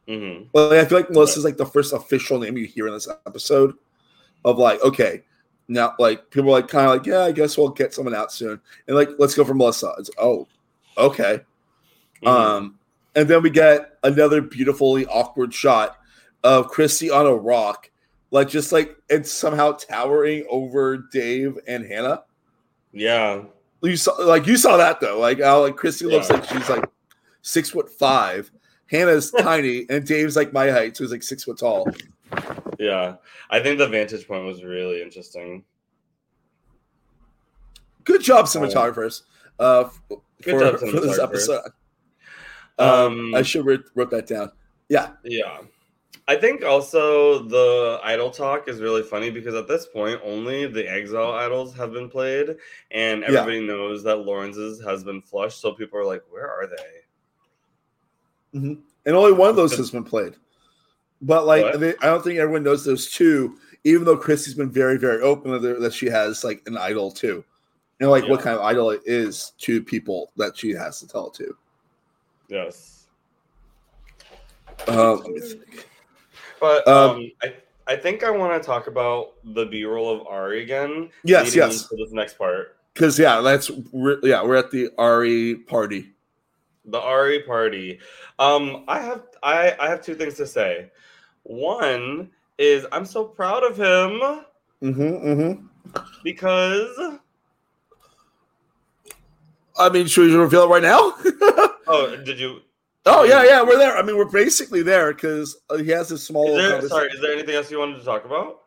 hmm 0.08 0.42
Like 0.52 0.72
I 0.72 0.84
feel 0.86 0.98
like 0.98 1.10
Melissa's 1.10 1.44
like 1.44 1.56
the 1.56 1.66
first 1.66 1.92
official 1.92 2.40
name 2.40 2.56
you 2.56 2.66
hear 2.66 2.88
in 2.88 2.94
this 2.94 3.08
episode 3.26 3.74
of 4.44 4.58
like 4.58 4.82
okay, 4.82 5.22
now 5.68 5.94
like 6.00 6.30
people 6.30 6.48
are 6.50 6.60
like 6.60 6.68
kind 6.68 6.86
of 6.86 6.92
like 6.96 7.06
yeah, 7.06 7.20
I 7.20 7.32
guess 7.32 7.56
we'll 7.56 7.68
get 7.68 7.94
someone 7.94 8.14
out 8.14 8.32
soon, 8.32 8.60
and 8.88 8.96
like 8.96 9.10
let's 9.18 9.34
go 9.34 9.44
for 9.44 9.54
Melissa. 9.54 9.92
It's 9.98 10.10
oh, 10.18 10.48
okay. 10.98 11.40
Mm-hmm. 12.22 12.26
Um, 12.28 12.78
and 13.14 13.28
then 13.28 13.42
we 13.42 13.50
get 13.50 13.98
another 14.02 14.40
beautifully 14.40 15.06
awkward 15.06 15.52
shot 15.54 15.96
of 16.42 16.68
Christy 16.68 17.10
on 17.10 17.26
a 17.26 17.34
rock, 17.34 17.90
like 18.30 18.48
just 18.48 18.72
like 18.72 18.96
it's 19.08 19.32
somehow 19.32 19.72
towering 19.72 20.46
over 20.50 20.96
Dave 21.12 21.58
and 21.68 21.84
Hannah. 21.86 22.24
yeah. 22.92 23.42
You 23.82 23.96
saw 23.96 24.12
like 24.12 24.46
you 24.46 24.58
saw 24.58 24.76
that 24.76 25.00
though, 25.00 25.18
like 25.18 25.40
how 25.40 25.62
like 25.62 25.76
Christy 25.76 26.04
looks 26.04 26.28
Yeah. 26.28 26.36
like 26.36 26.44
she's 26.44 26.68
like 26.68 26.84
six 27.42 27.70
foot 27.70 27.90
five. 27.90 28.50
Hannah's 28.86 29.30
tiny, 29.38 29.86
and 29.88 30.06
Dave's 30.06 30.36
like 30.36 30.52
my 30.52 30.70
height, 30.70 30.96
so 30.96 31.04
he's 31.04 31.12
like 31.12 31.22
six 31.22 31.44
foot 31.44 31.58
tall. 31.58 31.88
Yeah. 32.78 33.16
I 33.50 33.60
think 33.60 33.78
the 33.78 33.88
vantage 33.88 34.26
point 34.26 34.44
was 34.44 34.64
really 34.64 35.02
interesting. 35.02 35.64
Good 38.04 38.22
job, 38.22 38.46
cinematographers. 38.46 39.22
Uh, 39.58 39.90
Good 40.08 40.18
for, 40.42 40.60
job, 40.60 40.78
for 40.80 40.86
this 40.86 41.18
cinematographers. 41.18 41.22
episode. 41.22 41.70
Um, 42.78 43.34
I 43.34 43.42
should 43.42 43.66
wrote, 43.66 43.84
wrote 43.94 44.10
that 44.10 44.26
down. 44.26 44.50
Yeah. 44.88 45.10
Yeah. 45.22 45.58
I 46.26 46.36
think 46.36 46.64
also 46.64 47.42
the 47.42 48.00
idol 48.02 48.30
talk 48.30 48.68
is 48.68 48.80
really 48.80 49.02
funny 49.02 49.30
because 49.30 49.54
at 49.54 49.68
this 49.68 49.86
point 49.86 50.20
only 50.24 50.66
the 50.66 50.88
exile 50.88 51.32
idols 51.32 51.74
have 51.74 51.92
been 51.92 52.08
played 52.08 52.56
and 52.92 53.24
everybody 53.24 53.58
yeah. 53.58 53.66
knows 53.66 54.04
that 54.04 54.18
Lauren's 54.18 54.80
has 54.84 55.02
been 55.02 55.20
flushed 55.20 55.60
so 55.60 55.72
people 55.72 55.98
are 55.98 56.04
like 56.04 56.22
where 56.30 56.48
are 56.48 56.68
they 56.68 57.00
mm-hmm. 58.54 58.74
and 59.06 59.16
only 59.16 59.32
one 59.32 59.50
of 59.50 59.56
those 59.56 59.76
has 59.76 59.90
been 59.90 60.04
played 60.04 60.34
but 61.22 61.46
like 61.46 61.78
they, 61.78 61.94
I 62.00 62.06
don't 62.06 62.22
think 62.22 62.38
everyone 62.38 62.62
knows 62.62 62.84
those 62.84 63.10
two 63.10 63.58
even 63.84 64.04
though 64.04 64.16
Chrissy's 64.16 64.54
been 64.54 64.70
very 64.70 64.98
very 64.98 65.22
open 65.22 65.60
that 65.62 65.92
she 65.92 66.06
has 66.06 66.44
like 66.44 66.62
an 66.66 66.76
idol 66.76 67.10
too 67.10 67.44
and 68.00 68.10
like 68.10 68.24
yeah. 68.24 68.30
what 68.30 68.40
kind 68.40 68.56
of 68.56 68.62
idol 68.62 68.90
it 68.90 69.02
is 69.04 69.52
to 69.58 69.82
people 69.82 70.30
that 70.36 70.56
she 70.56 70.70
has 70.70 71.00
to 71.00 71.08
tell 71.08 71.28
it 71.28 71.34
to 71.34 71.56
yes 72.48 73.06
uh, 74.88 75.14
let 75.14 75.30
me 75.30 75.40
think 75.40 75.86
but 76.60 76.86
um, 76.86 77.10
um, 77.10 77.30
I 77.42 77.54
I 77.90 77.96
think 77.96 78.22
I 78.22 78.30
want 78.30 78.62
to 78.62 78.64
talk 78.64 78.86
about 78.86 79.32
the 79.42 79.66
B 79.66 79.84
roll 79.84 80.14
of 80.14 80.24
Ari 80.28 80.62
again. 80.62 81.10
Yes, 81.24 81.56
yes. 81.56 81.86
For 81.86 81.96
this 81.96 82.12
next 82.12 82.38
part, 82.38 82.76
because 82.94 83.18
yeah, 83.18 83.40
that's 83.40 83.68
we're, 83.90 84.20
yeah, 84.22 84.44
we're 84.44 84.56
at 84.56 84.70
the 84.70 84.90
Ari 84.96 85.56
party. 85.56 86.12
The 86.90 87.00
Ari 87.00 87.42
party. 87.42 88.00
Um, 88.38 88.84
I 88.88 89.00
have 89.00 89.22
I 89.42 89.76
I 89.78 89.88
have 89.88 90.02
two 90.02 90.14
things 90.14 90.34
to 90.34 90.46
say. 90.46 90.90
One 91.44 92.30
is 92.58 92.86
I'm 92.92 93.04
so 93.04 93.24
proud 93.24 93.64
of 93.64 93.76
him. 93.76 94.20
Mm-hmm. 94.82 95.00
Mm-hmm. 95.00 95.66
Because. 96.24 97.18
I 99.78 99.88
mean, 99.88 100.06
should 100.06 100.30
we 100.30 100.36
reveal 100.36 100.64
it 100.64 100.68
right 100.68 100.82
now? 100.82 101.14
oh, 101.86 102.16
did 102.22 102.38
you? 102.38 102.60
Oh 103.06 103.24
yeah, 103.24 103.42
yeah, 103.44 103.62
we're 103.62 103.78
there. 103.78 103.96
I 103.96 104.02
mean, 104.02 104.16
we're 104.16 104.30
basically 104.30 104.82
there 104.82 105.14
because 105.14 105.56
uh, 105.70 105.78
he 105.78 105.88
has 105.90 106.10
this 106.10 106.22
small. 106.22 106.48
Is 106.48 106.56
there, 106.56 106.88
sorry, 106.88 107.08
is 107.08 107.20
there 107.20 107.32
anything 107.32 107.54
else 107.54 107.70
you 107.70 107.78
wanted 107.78 107.98
to 107.98 108.04
talk 108.04 108.26
about? 108.26 108.60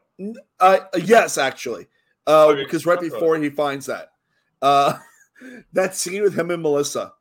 Uh, 0.60 0.80
yes, 1.04 1.38
actually, 1.38 1.88
uh, 2.26 2.48
okay, 2.48 2.64
because 2.64 2.86
right 2.88 3.00
before 3.00 3.38
he 3.38 3.52
finds 3.52 3.86
that, 3.86 4.10
uh, 4.64 4.98
that 5.74 5.96
scene 5.96 6.24
with 6.24 6.38
him 6.38 6.50
and 6.50 6.64
Melissa. 6.64 7.14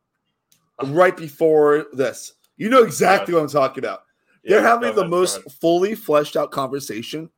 Right 0.83 1.15
before 1.15 1.87
this, 1.93 2.33
you 2.57 2.69
know 2.69 2.83
exactly 2.83 3.33
what 3.33 3.41
I'm 3.41 3.49
talking 3.49 3.83
about. 3.83 4.03
Yeah, 4.43 4.55
They're 4.55 4.67
having 4.67 4.95
the 4.95 5.07
most 5.07 5.39
fully 5.51 5.95
fleshed 5.95 6.35
out 6.35 6.51
conversation 6.51 7.29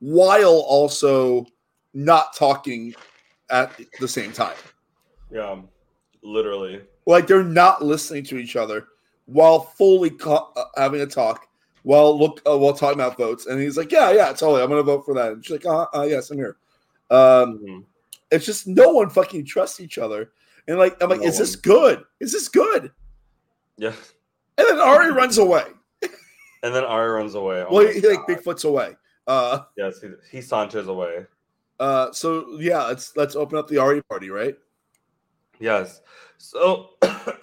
while 0.00 0.64
also 0.66 1.46
not 1.92 2.34
talking 2.34 2.94
at 3.50 3.78
the 4.00 4.08
same 4.08 4.32
time. 4.32 4.56
Yeah, 5.30 5.56
literally. 6.22 6.82
Like 7.06 7.26
they're 7.26 7.44
not 7.44 7.84
listening 7.84 8.24
to 8.24 8.38
each 8.38 8.56
other 8.56 8.88
while 9.26 9.60
fully 9.60 10.10
co- 10.10 10.52
uh, 10.56 10.64
having 10.76 11.00
a 11.00 11.06
talk 11.06 11.46
while 11.82 12.18
look 12.18 12.40
uh, 12.46 12.56
while 12.56 12.72
talking 12.72 13.00
about 13.00 13.16
votes, 13.16 13.46
and 13.46 13.60
he's 13.60 13.76
like, 13.76 13.92
"Yeah, 13.92 14.10
yeah, 14.10 14.28
totally, 14.28 14.62
I'm 14.62 14.68
gonna 14.68 14.82
vote 14.82 15.04
for 15.04 15.14
that." 15.14 15.32
And 15.32 15.44
she's 15.44 15.52
like, 15.52 15.66
"Uh, 15.66 15.86
uh 15.94 16.02
yes, 16.02 16.30
I'm 16.30 16.38
here." 16.38 16.56
Um, 17.10 17.18
mm-hmm. 17.58 17.78
It's 18.30 18.46
just 18.46 18.66
no 18.66 18.90
one 18.90 19.10
fucking 19.10 19.44
trusts 19.44 19.80
each 19.80 19.98
other, 19.98 20.32
and 20.68 20.78
like 20.78 20.96
I'm 21.02 21.10
like, 21.10 21.20
no 21.20 21.26
"Is 21.26 21.34
one. 21.34 21.42
this 21.42 21.56
good? 21.56 22.04
Is 22.20 22.32
this 22.32 22.48
good?" 22.48 22.92
Yeah. 23.76 23.92
And 24.56 24.68
then 24.68 24.80
Ari 24.80 25.12
runs 25.12 25.38
away. 25.38 25.64
And 26.62 26.74
then 26.74 26.84
Ari 26.84 27.10
runs 27.10 27.34
away. 27.34 27.62
Oh 27.68 27.74
well, 27.74 27.86
he, 27.86 28.00
like 28.00 28.20
Bigfoot's 28.20 28.64
away. 28.64 28.96
Uh, 29.26 29.60
yes, 29.76 30.00
he, 30.00 30.08
he 30.30 30.40
saunters 30.40 30.88
away. 30.88 31.26
Uh, 31.78 32.12
so 32.12 32.56
yeah, 32.58 32.84
let's 32.84 33.16
let's 33.16 33.36
open 33.36 33.58
up 33.58 33.68
the 33.68 33.78
Ari 33.78 34.02
party, 34.02 34.30
right? 34.30 34.56
Yes. 35.58 36.00
So 36.38 36.90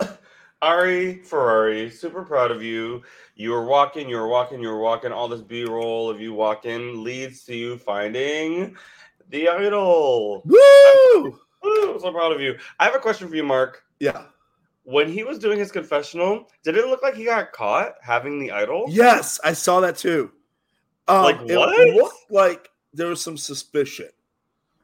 Ari 0.62 1.22
Ferrari, 1.24 1.90
super 1.90 2.24
proud 2.24 2.52
of 2.52 2.64
you. 2.64 3.02
You 3.36 3.52
were 3.52 3.66
walking, 3.66 4.10
you 4.10 4.18
were 4.18 4.28
walking, 4.28 4.60
you 4.60 4.70
were 4.70 4.80
walking. 4.80 5.12
All 5.12 5.28
this 5.28 5.42
B 5.42 5.66
roll 5.66 6.10
of 6.10 6.22
you 6.22 6.34
walking 6.34 7.04
leads 7.04 7.44
to 7.46 7.56
you 7.56 7.78
finding 7.78 8.76
the 9.30 9.50
idol. 9.50 10.44
Woo! 10.46 11.40
Woo! 11.64 12.00
So 12.00 12.12
proud 12.12 12.32
of 12.32 12.42
you. 12.42 12.58
I 12.80 12.86
have 12.86 12.96
a 12.96 13.00
question 13.00 13.28
for 13.28 13.36
you, 13.36 13.44
Mark. 13.44 13.84
Yeah. 14.00 14.26
When 14.84 15.12
he 15.12 15.24
was 15.24 15.38
doing 15.38 15.60
his 15.60 15.72
confessional, 15.72 16.50
did 16.64 16.76
it 16.76 16.88
look 16.88 17.04
like 17.04 17.16
he 17.16 17.26
got 17.26 17.52
caught 17.52 17.94
having 18.02 18.40
the 18.40 18.52
idol? 18.52 18.86
Yes, 18.90 19.40
I 19.44 19.54
saw 19.54 19.80
that 19.82 19.96
too. 19.96 20.32
Um, 21.08 21.24
like 21.24 21.42
what? 21.42 21.80
It 21.80 21.96
looked 21.96 22.32
like 22.32 22.70
there 22.94 23.08
was 23.08 23.22
some 23.22 23.38
suspicion. 23.38 24.10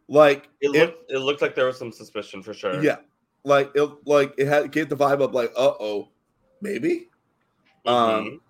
Like 0.07 0.49
it 0.61 0.69
looked, 0.69 1.11
it, 1.11 1.15
it 1.15 1.19
looked 1.19 1.41
like 1.41 1.55
there 1.55 1.65
was 1.65 1.77
some 1.77 1.91
suspicion 1.91 2.43
for 2.43 2.53
sure. 2.53 2.81
Yeah, 2.81 2.97
like 3.47 3.71
it 3.75 3.89
like 4.05 4.33
it 4.37 4.47
had 4.47 4.71
gave 4.71 4.89
the 4.89 4.95
vibe 4.95 5.21
of 5.21 5.33
like 5.33 5.51
uh 5.55 5.73
oh 5.79 6.09
maybe 6.61 7.07
mm-hmm. 7.85 7.89
um 7.89 8.41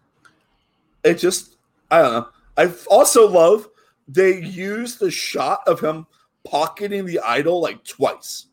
it 1.03 1.15
just 1.15 1.57
i 1.91 2.01
don't 2.01 2.13
know 2.13 2.27
i 2.57 2.73
also 2.89 3.27
love 3.27 3.69
they 4.07 4.41
use 4.41 4.97
the 4.97 5.11
shot 5.11 5.59
of 5.67 5.79
him 5.79 6.07
pocketing 6.49 7.05
the 7.05 7.19
idol 7.19 7.61
like 7.61 7.83
twice 7.83 8.47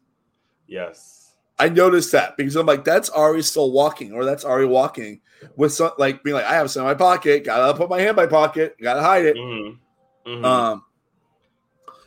yes 0.67 1.35
i 1.59 1.69
noticed 1.69 2.13
that 2.13 2.37
because 2.37 2.57
i'm 2.57 2.67
like 2.67 2.85
that's 2.85 3.11
ari 3.11 3.43
still 3.43 3.73
walking 3.73 4.13
or 4.13 4.25
that's 4.25 4.45
ari 4.45 4.67
walking 4.67 5.21
with 5.57 5.73
some 5.73 5.91
like 5.99 6.23
being 6.25 6.35
like 6.35 6.47
i 6.47 6.55
have 6.55 6.71
some 6.71 6.83
in 6.83 6.87
my 6.87 6.95
pocket 6.95 7.45
gotta 7.45 7.77
put 7.77 7.89
my 7.89 7.99
hand 7.99 8.11
in 8.11 8.17
my 8.17 8.27
pocket 8.27 8.75
gotta 8.81 9.03
hide 9.03 9.25
it 9.25 9.37
mm-hmm. 9.37 10.31
Mm-hmm. 10.31 10.45
um 10.45 10.83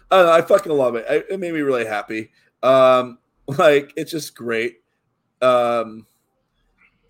I, 0.10 0.24
know, 0.24 0.32
I 0.32 0.42
fucking 0.42 0.72
love 0.72 0.96
it. 0.96 1.06
I, 1.10 1.16
it 1.30 1.38
made 1.38 1.54
me 1.54 1.60
really 1.60 1.86
happy. 1.86 2.32
Um, 2.64 3.18
Like 3.58 3.94
it's 3.96 4.12
just 4.12 4.36
great. 4.36 4.82
Um, 5.42 6.06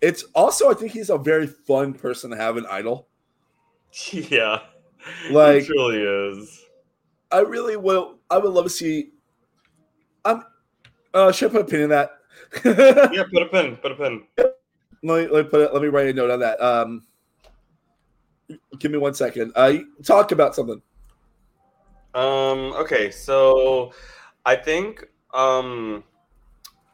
it's 0.00 0.22
also 0.34 0.70
I 0.70 0.74
think 0.74 0.92
he's 0.92 1.10
a 1.10 1.18
very 1.18 1.48
fun 1.48 1.94
person 1.94 2.30
to 2.30 2.36
have 2.36 2.56
an 2.56 2.66
idol. 2.70 3.08
Yeah, 4.12 4.60
like 5.30 5.64
it 5.64 5.70
really 5.70 6.02
is. 6.02 6.64
I 7.32 7.40
really 7.40 7.76
will. 7.76 8.17
I 8.30 8.38
would 8.38 8.52
love 8.52 8.64
to 8.64 8.70
see. 8.70 9.10
I'm. 10.24 10.44
Uh, 11.14 11.32
should 11.32 11.50
I 11.50 11.52
put 11.52 11.60
a 11.62 11.64
pin 11.64 11.80
in 11.82 11.90
that? 11.90 12.10
yeah, 12.64 13.24
put 13.32 13.42
a 13.42 13.46
pin. 13.46 13.76
Put 13.76 13.92
a 13.92 13.94
pin. 13.94 14.24
Let 14.36 14.52
me, 15.02 15.26
let 15.28 15.44
me 15.44 15.50
put 15.50 15.60
it. 15.60 15.72
Let 15.72 15.82
me 15.82 15.88
write 15.88 16.08
a 16.08 16.12
note 16.12 16.30
on 16.30 16.40
that. 16.40 16.60
Um, 16.60 17.02
give 18.78 18.90
me 18.90 18.98
one 18.98 19.14
second. 19.14 19.52
Uh, 19.54 19.78
talk 20.04 20.32
about 20.32 20.54
something. 20.54 20.82
Um. 22.14 22.72
Okay. 22.74 23.10
So, 23.10 23.92
I 24.44 24.56
think 24.56 25.04
um 25.34 26.04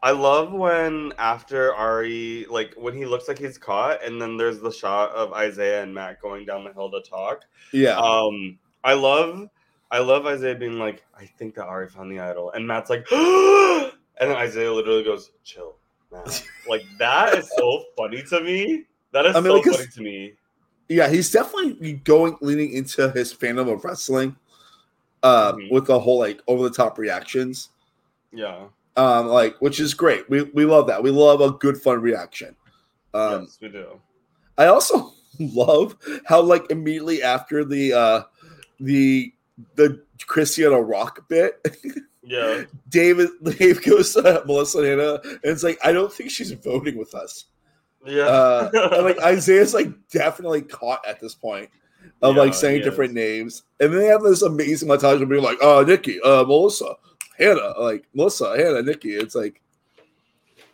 I 0.04 0.10
love 0.10 0.52
when 0.52 1.14
after 1.16 1.72
Ari, 1.72 2.44
like 2.50 2.74
when 2.76 2.94
he 2.94 3.06
looks 3.06 3.26
like 3.26 3.38
he's 3.38 3.56
caught, 3.56 4.04
and 4.04 4.20
then 4.20 4.36
there's 4.36 4.60
the 4.60 4.70
shot 4.70 5.12
of 5.12 5.32
Isaiah 5.32 5.82
and 5.82 5.94
Matt 5.94 6.20
going 6.20 6.44
down 6.44 6.62
the 6.62 6.74
hill 6.74 6.90
to 6.90 7.00
talk. 7.00 7.46
Yeah. 7.72 7.96
Um, 7.96 8.58
I 8.84 8.92
love, 8.92 9.48
I 9.94 9.98
love 9.98 10.26
Isaiah 10.26 10.54
being 10.54 10.78
like, 10.78 11.04
I 11.18 11.24
think 11.24 11.54
that 11.54 11.64
Ari 11.66 11.88
found 11.88 12.10
the 12.10 12.20
idol, 12.20 12.50
and 12.50 12.66
Matt's 12.66 12.90
like, 12.90 13.06
and 13.12 13.92
then 14.20 14.36
Isaiah 14.36 14.72
literally 14.72 15.04
goes, 15.04 15.30
chill, 15.44 15.76
Matt. 16.10 16.44
like 16.68 16.82
that 16.98 17.34
is 17.34 17.50
so 17.56 17.84
funny 17.96 18.22
to 18.24 18.40
me. 18.40 18.84
That 19.12 19.26
is 19.26 19.36
I 19.36 19.40
mean, 19.40 19.62
so 19.62 19.72
funny 19.72 19.88
to 19.88 20.02
me. 20.02 20.32
Yeah, 20.88 21.08
he's 21.08 21.30
definitely 21.30 21.94
going 22.04 22.36
leaning 22.40 22.72
into 22.72 23.10
his 23.10 23.32
fandom 23.32 23.72
of 23.72 23.84
wrestling, 23.84 24.36
uh, 25.22 25.52
mm-hmm. 25.52 25.72
with 25.72 25.86
the 25.86 25.98
whole 25.98 26.18
like 26.18 26.40
over 26.46 26.64
the 26.64 26.74
top 26.74 26.98
reactions. 26.98 27.70
Yeah 28.32 28.66
um, 28.96 29.28
like 29.28 29.60
which 29.60 29.80
is 29.80 29.94
great. 29.94 30.28
We 30.30 30.42
we 30.42 30.64
love 30.64 30.86
that. 30.86 31.02
We 31.02 31.10
love 31.10 31.40
a 31.40 31.50
good 31.52 31.80
fun 31.80 32.00
reaction. 32.00 32.54
Um, 33.12 33.42
yes, 33.42 33.58
we 33.60 33.68
do. 33.68 34.00
I 34.58 34.66
also 34.66 35.12
love 35.38 35.96
how 36.26 36.40
like 36.40 36.70
immediately 36.70 37.22
after 37.22 37.64
the 37.64 37.92
uh 37.92 38.22
the 38.80 39.32
the 39.74 40.02
Christiana 40.26 40.80
Rock 40.80 41.28
bit. 41.28 41.64
Yeah. 42.26 42.64
David 42.88 43.28
Dave 43.42 43.84
goes 43.84 44.14
to 44.14 44.42
Melissa 44.46 44.78
and 44.78 44.86
Hannah 44.86 45.20
and 45.22 45.40
it's 45.42 45.62
like, 45.62 45.78
I 45.84 45.92
don't 45.92 46.10
think 46.10 46.30
she's 46.30 46.52
voting 46.52 46.96
with 46.96 47.14
us. 47.14 47.44
Yeah. 48.06 48.22
Uh, 48.22 48.70
and 48.94 49.04
like 49.04 49.18
Isaiah's 49.22 49.74
like 49.74 49.90
definitely 50.08 50.62
caught 50.62 51.06
at 51.06 51.20
this 51.20 51.34
point 51.34 51.68
of 52.22 52.34
yeah, 52.34 52.40
like 52.40 52.54
saying 52.54 52.82
different 52.82 53.10
is. 53.10 53.14
names. 53.14 53.62
And 53.80 53.92
then 53.92 54.00
they 54.00 54.06
have 54.06 54.22
this 54.22 54.40
amazing 54.40 54.88
montage 54.88 55.20
of 55.20 55.28
being 55.28 55.42
like, 55.42 55.58
oh 55.60 55.84
Nikki, 55.84 56.18
uh 56.22 56.44
Melissa, 56.44 56.94
Hannah, 57.38 57.74
like 57.78 58.06
Melissa, 58.14 58.56
Hannah, 58.56 58.82
Nikki. 58.82 59.14
It's 59.16 59.34
like, 59.34 59.60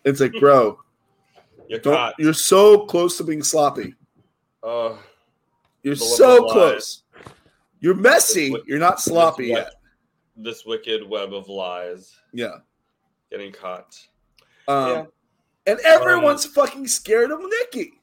it's 0.05 0.21
like, 0.21 0.33
bro, 0.39 0.79
you're, 1.69 2.13
you're 2.19 2.33
so 2.33 2.87
close 2.87 3.17
to 3.19 3.25
being 3.25 3.43
sloppy. 3.43 3.95
Uh, 4.63 4.95
you're 5.83 5.97
so 5.97 6.45
close. 6.49 7.03
You're 7.81 7.95
messy. 7.95 8.51
This, 8.51 8.63
you're 8.67 8.79
not 8.79 9.01
sloppy 9.01 9.49
this, 9.49 9.57
yet. 9.57 9.75
This 10.37 10.65
wicked 10.65 11.09
web 11.09 11.33
of 11.33 11.49
lies. 11.49 12.15
Yeah. 12.33 12.57
Getting 13.31 13.53
caught. 13.53 13.99
Um, 14.69 14.89
yeah. 14.89 15.05
And 15.67 15.81
everyone's 15.81 16.47
um, 16.47 16.53
fucking 16.53 16.87
scared 16.89 17.31
of 17.31 17.41
Nikki. 17.41 18.01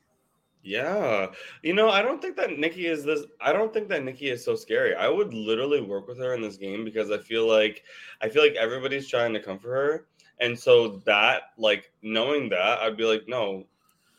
Yeah. 0.64 1.28
You 1.64 1.74
know, 1.74 1.90
I 1.90 2.02
don't 2.02 2.22
think 2.22 2.36
that 2.36 2.60
Nikki 2.60 2.88
is 2.88 3.06
this 3.06 3.24
I 3.40 3.54
don't 3.54 3.74
think 3.74 3.88
that 3.88 4.04
Nikki 4.04 4.30
is 4.30 4.44
so 4.44 4.56
scary. 4.56 4.96
I 4.96 5.08
would 5.08 5.34
literally 5.34 5.80
work 5.80 6.08
with 6.08 6.18
her 6.18 6.34
in 6.34 6.42
this 6.42 6.58
game 6.58 6.84
because 6.84 7.10
I 7.10 7.20
feel 7.20 7.48
like 7.48 7.84
I 8.22 8.28
feel 8.28 8.44
like 8.44 8.56
everybody's 8.56 9.08
trying 9.08 9.34
to 9.34 9.40
comfort 9.40 9.70
her. 9.70 10.08
And 10.42 10.60
so 10.60 11.02
that 11.06 11.44
like 11.58 11.92
knowing 12.02 12.50
that, 12.50 12.80
I'd 12.80 12.98
be 12.98 13.06
like, 13.06 13.24
no, 13.28 13.66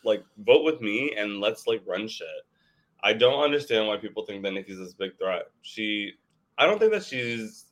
like 0.05 0.25
vote 0.39 0.65
with 0.65 0.81
me 0.81 1.13
and 1.19 1.39
let's 1.39 1.67
like 1.67 1.83
run 1.87 2.09
shit. 2.09 2.27
I 3.03 3.13
don't 3.13 3.43
understand 3.43 3.87
why 3.87 3.97
people 3.97 4.25
think 4.27 4.43
that 4.43 4.53
Nikki's 4.53 4.79
this 4.79 4.93
big 4.95 5.17
threat. 5.19 5.45
She, 5.63 6.13
I 6.57 6.67
don't 6.67 6.79
think 6.79 6.93
that 6.93 7.05
she's 7.05 7.67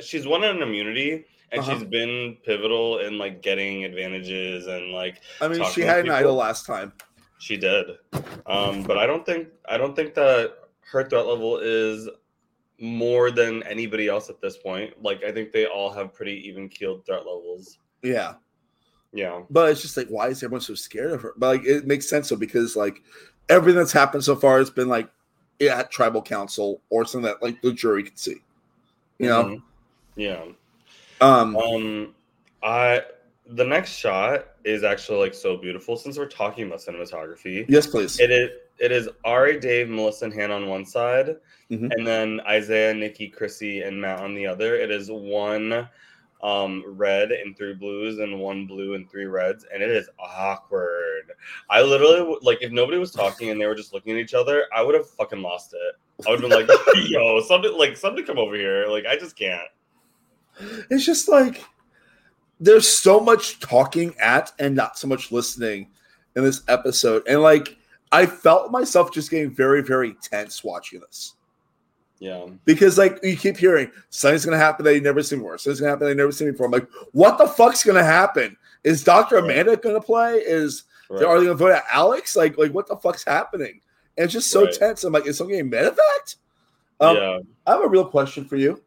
she's 0.00 0.26
won 0.26 0.44
an 0.44 0.62
immunity 0.62 1.24
and 1.50 1.60
Uh-huh. 1.60 1.74
she's 1.78 1.84
been 1.84 2.36
pivotal 2.44 2.98
in 2.98 3.18
like 3.18 3.42
getting 3.42 3.84
advantages 3.84 4.66
and 4.66 4.92
like 4.92 5.20
I 5.40 5.48
mean, 5.48 5.64
she 5.72 5.80
had 5.80 5.98
an 5.98 6.04
people. 6.04 6.16
idol 6.16 6.34
last 6.34 6.66
time. 6.66 6.92
she 7.38 7.56
did. 7.56 7.86
Um, 8.46 8.82
but 8.84 8.98
I 8.98 9.06
don't 9.06 9.24
think 9.26 9.48
I 9.68 9.76
don't 9.78 9.96
think 9.96 10.14
that 10.14 10.54
her 10.92 11.04
threat 11.08 11.26
level 11.26 11.58
is 11.58 12.08
more 12.80 13.30
than 13.32 13.62
anybody 13.64 14.06
else 14.08 14.30
at 14.30 14.40
this 14.40 14.56
point. 14.56 15.02
Like 15.02 15.24
I 15.24 15.32
think 15.32 15.50
they 15.52 15.66
all 15.66 15.90
have 15.92 16.14
pretty 16.14 16.46
even 16.48 16.68
keeled 16.68 17.04
threat 17.04 17.20
levels. 17.26 17.78
Yeah. 18.02 18.34
Yeah. 19.12 19.42
But 19.50 19.70
it's 19.70 19.82
just 19.82 19.96
like, 19.96 20.08
why 20.08 20.28
is 20.28 20.42
everyone 20.42 20.60
so 20.60 20.74
scared 20.74 21.12
of 21.12 21.22
her? 21.22 21.32
But 21.36 21.56
like, 21.56 21.64
it 21.66 21.86
makes 21.86 22.08
sense 22.08 22.28
though 22.28 22.36
because 22.36 22.76
like 22.76 23.02
everything 23.48 23.78
that's 23.78 23.92
happened 23.92 24.24
so 24.24 24.36
far 24.36 24.58
has 24.58 24.70
been 24.70 24.88
like 24.88 25.08
at 25.60 25.90
tribal 25.90 26.22
council 26.22 26.80
or 26.90 27.04
something 27.04 27.30
that 27.30 27.42
like 27.42 27.60
the 27.62 27.72
jury 27.72 28.02
can 28.04 28.16
see. 28.16 28.36
You 29.18 29.28
know, 29.28 29.44
Mhm. 29.44 29.62
Yeah. 30.16 30.44
um, 31.20 31.56
Um, 31.56 32.14
I 32.62 33.02
the 33.50 33.64
next 33.64 33.92
shot 33.92 34.46
is 34.64 34.84
actually 34.84 35.18
like 35.18 35.32
so 35.34 35.56
beautiful. 35.56 35.96
Since 35.96 36.18
we're 36.18 36.26
talking 36.26 36.66
about 36.66 36.80
cinematography, 36.80 37.64
yes, 37.68 37.86
please. 37.86 38.20
it 38.20 38.30
is 38.30 38.50
it 38.78 38.92
is 38.92 39.08
Ari, 39.24 39.58
Dave, 39.58 39.88
Melissa, 39.88 40.26
and 40.26 40.34
Hannah 40.34 40.54
on 40.54 40.68
one 40.68 40.84
side, 40.84 41.36
Mhm. 41.70 41.90
and 41.96 42.06
then 42.06 42.40
Isaiah, 42.46 42.94
Nikki, 42.94 43.28
Chrissy, 43.28 43.82
and 43.82 44.00
Matt 44.00 44.20
on 44.20 44.34
the 44.34 44.46
other. 44.46 44.76
It 44.76 44.90
is 44.92 45.10
one 45.10 45.88
um 46.42 46.84
red 46.86 47.32
and 47.32 47.56
three 47.56 47.74
blues 47.74 48.18
and 48.20 48.38
one 48.38 48.66
blue 48.66 48.94
and 48.94 49.10
three 49.10 49.24
reds 49.24 49.64
and 49.72 49.82
it 49.82 49.90
is 49.90 50.08
awkward. 50.18 51.32
I 51.68 51.82
literally 51.82 52.38
like 52.42 52.58
if 52.60 52.70
nobody 52.70 52.98
was 52.98 53.10
talking 53.10 53.50
and 53.50 53.60
they 53.60 53.66
were 53.66 53.74
just 53.74 53.92
looking 53.92 54.12
at 54.12 54.18
each 54.18 54.34
other 54.34 54.64
i 54.72 54.82
would 54.82 54.94
have 54.94 55.08
fucking 55.10 55.42
lost 55.42 55.74
it. 55.74 56.26
I 56.26 56.30
would 56.30 56.40
have 56.40 56.50
been 56.50 56.66
like 56.66 56.78
yo 57.08 57.40
somebody 57.42 57.74
like 57.74 57.96
somebody 57.96 58.24
come 58.24 58.38
over 58.38 58.54
here. 58.54 58.86
Like 58.86 59.06
i 59.06 59.16
just 59.16 59.36
can't. 59.36 59.68
It's 60.90 61.04
just 61.04 61.28
like 61.28 61.64
there's 62.60 62.88
so 62.88 63.20
much 63.20 63.60
talking 63.60 64.14
at 64.18 64.52
and 64.58 64.74
not 64.74 64.98
so 64.98 65.06
much 65.06 65.30
listening 65.30 65.90
in 66.36 66.44
this 66.44 66.62
episode, 66.68 67.22
and 67.28 67.40
like 67.42 67.76
I 68.12 68.26
felt 68.26 68.72
myself 68.72 69.12
just 69.12 69.30
getting 69.30 69.50
very, 69.50 69.82
very 69.82 70.14
tense 70.22 70.64
watching 70.64 71.00
this. 71.00 71.34
Yeah 72.20 72.46
because 72.64 72.98
like 72.98 73.18
you 73.22 73.36
keep 73.36 73.56
hearing 73.56 73.90
something's 74.10 74.44
gonna 74.44 74.56
happen 74.58 74.84
that 74.84 74.94
you 74.94 75.00
never 75.00 75.22
seen 75.22 75.38
before. 75.38 75.56
Something's 75.58 75.80
gonna 75.80 75.90
happen 75.90 76.06
that 76.06 76.12
you 76.12 76.16
never 76.16 76.32
seen 76.32 76.50
before. 76.50 76.66
I'm 76.66 76.72
like, 76.72 76.88
what 77.12 77.38
the 77.38 77.46
fuck's 77.46 77.84
gonna 77.84 78.02
happen? 78.04 78.56
Is 78.84 79.04
Doctor 79.04 79.36
Amanda 79.36 79.76
gonna 79.76 80.00
play? 80.00 80.34
Is 80.38 80.84
right. 81.08 81.24
are 81.24 81.38
they 81.38 81.46
gonna 81.46 81.56
vote 81.56 81.72
out 81.72 81.84
Alex? 81.92 82.34
Like, 82.36 82.58
like 82.58 82.72
what 82.72 82.88
the 82.88 82.96
fuck's 82.96 83.24
happening? 83.24 83.80
And 84.16 84.24
it's 84.24 84.32
just 84.32 84.50
so 84.50 84.64
Right. 84.64 84.72
tense. 84.72 85.04
I'm 85.04 85.12
like, 85.12 85.26
is 85.26 85.38
something 85.38 85.54
getting 85.56 85.70
medevac? 85.70 86.36
Um, 87.00 87.16
yeah 87.16 87.38
I 87.66 87.72
have 87.72 87.84
a 87.84 87.88
real 87.88 88.04
question 88.04 88.44
for 88.44 88.56
you. 88.56 88.82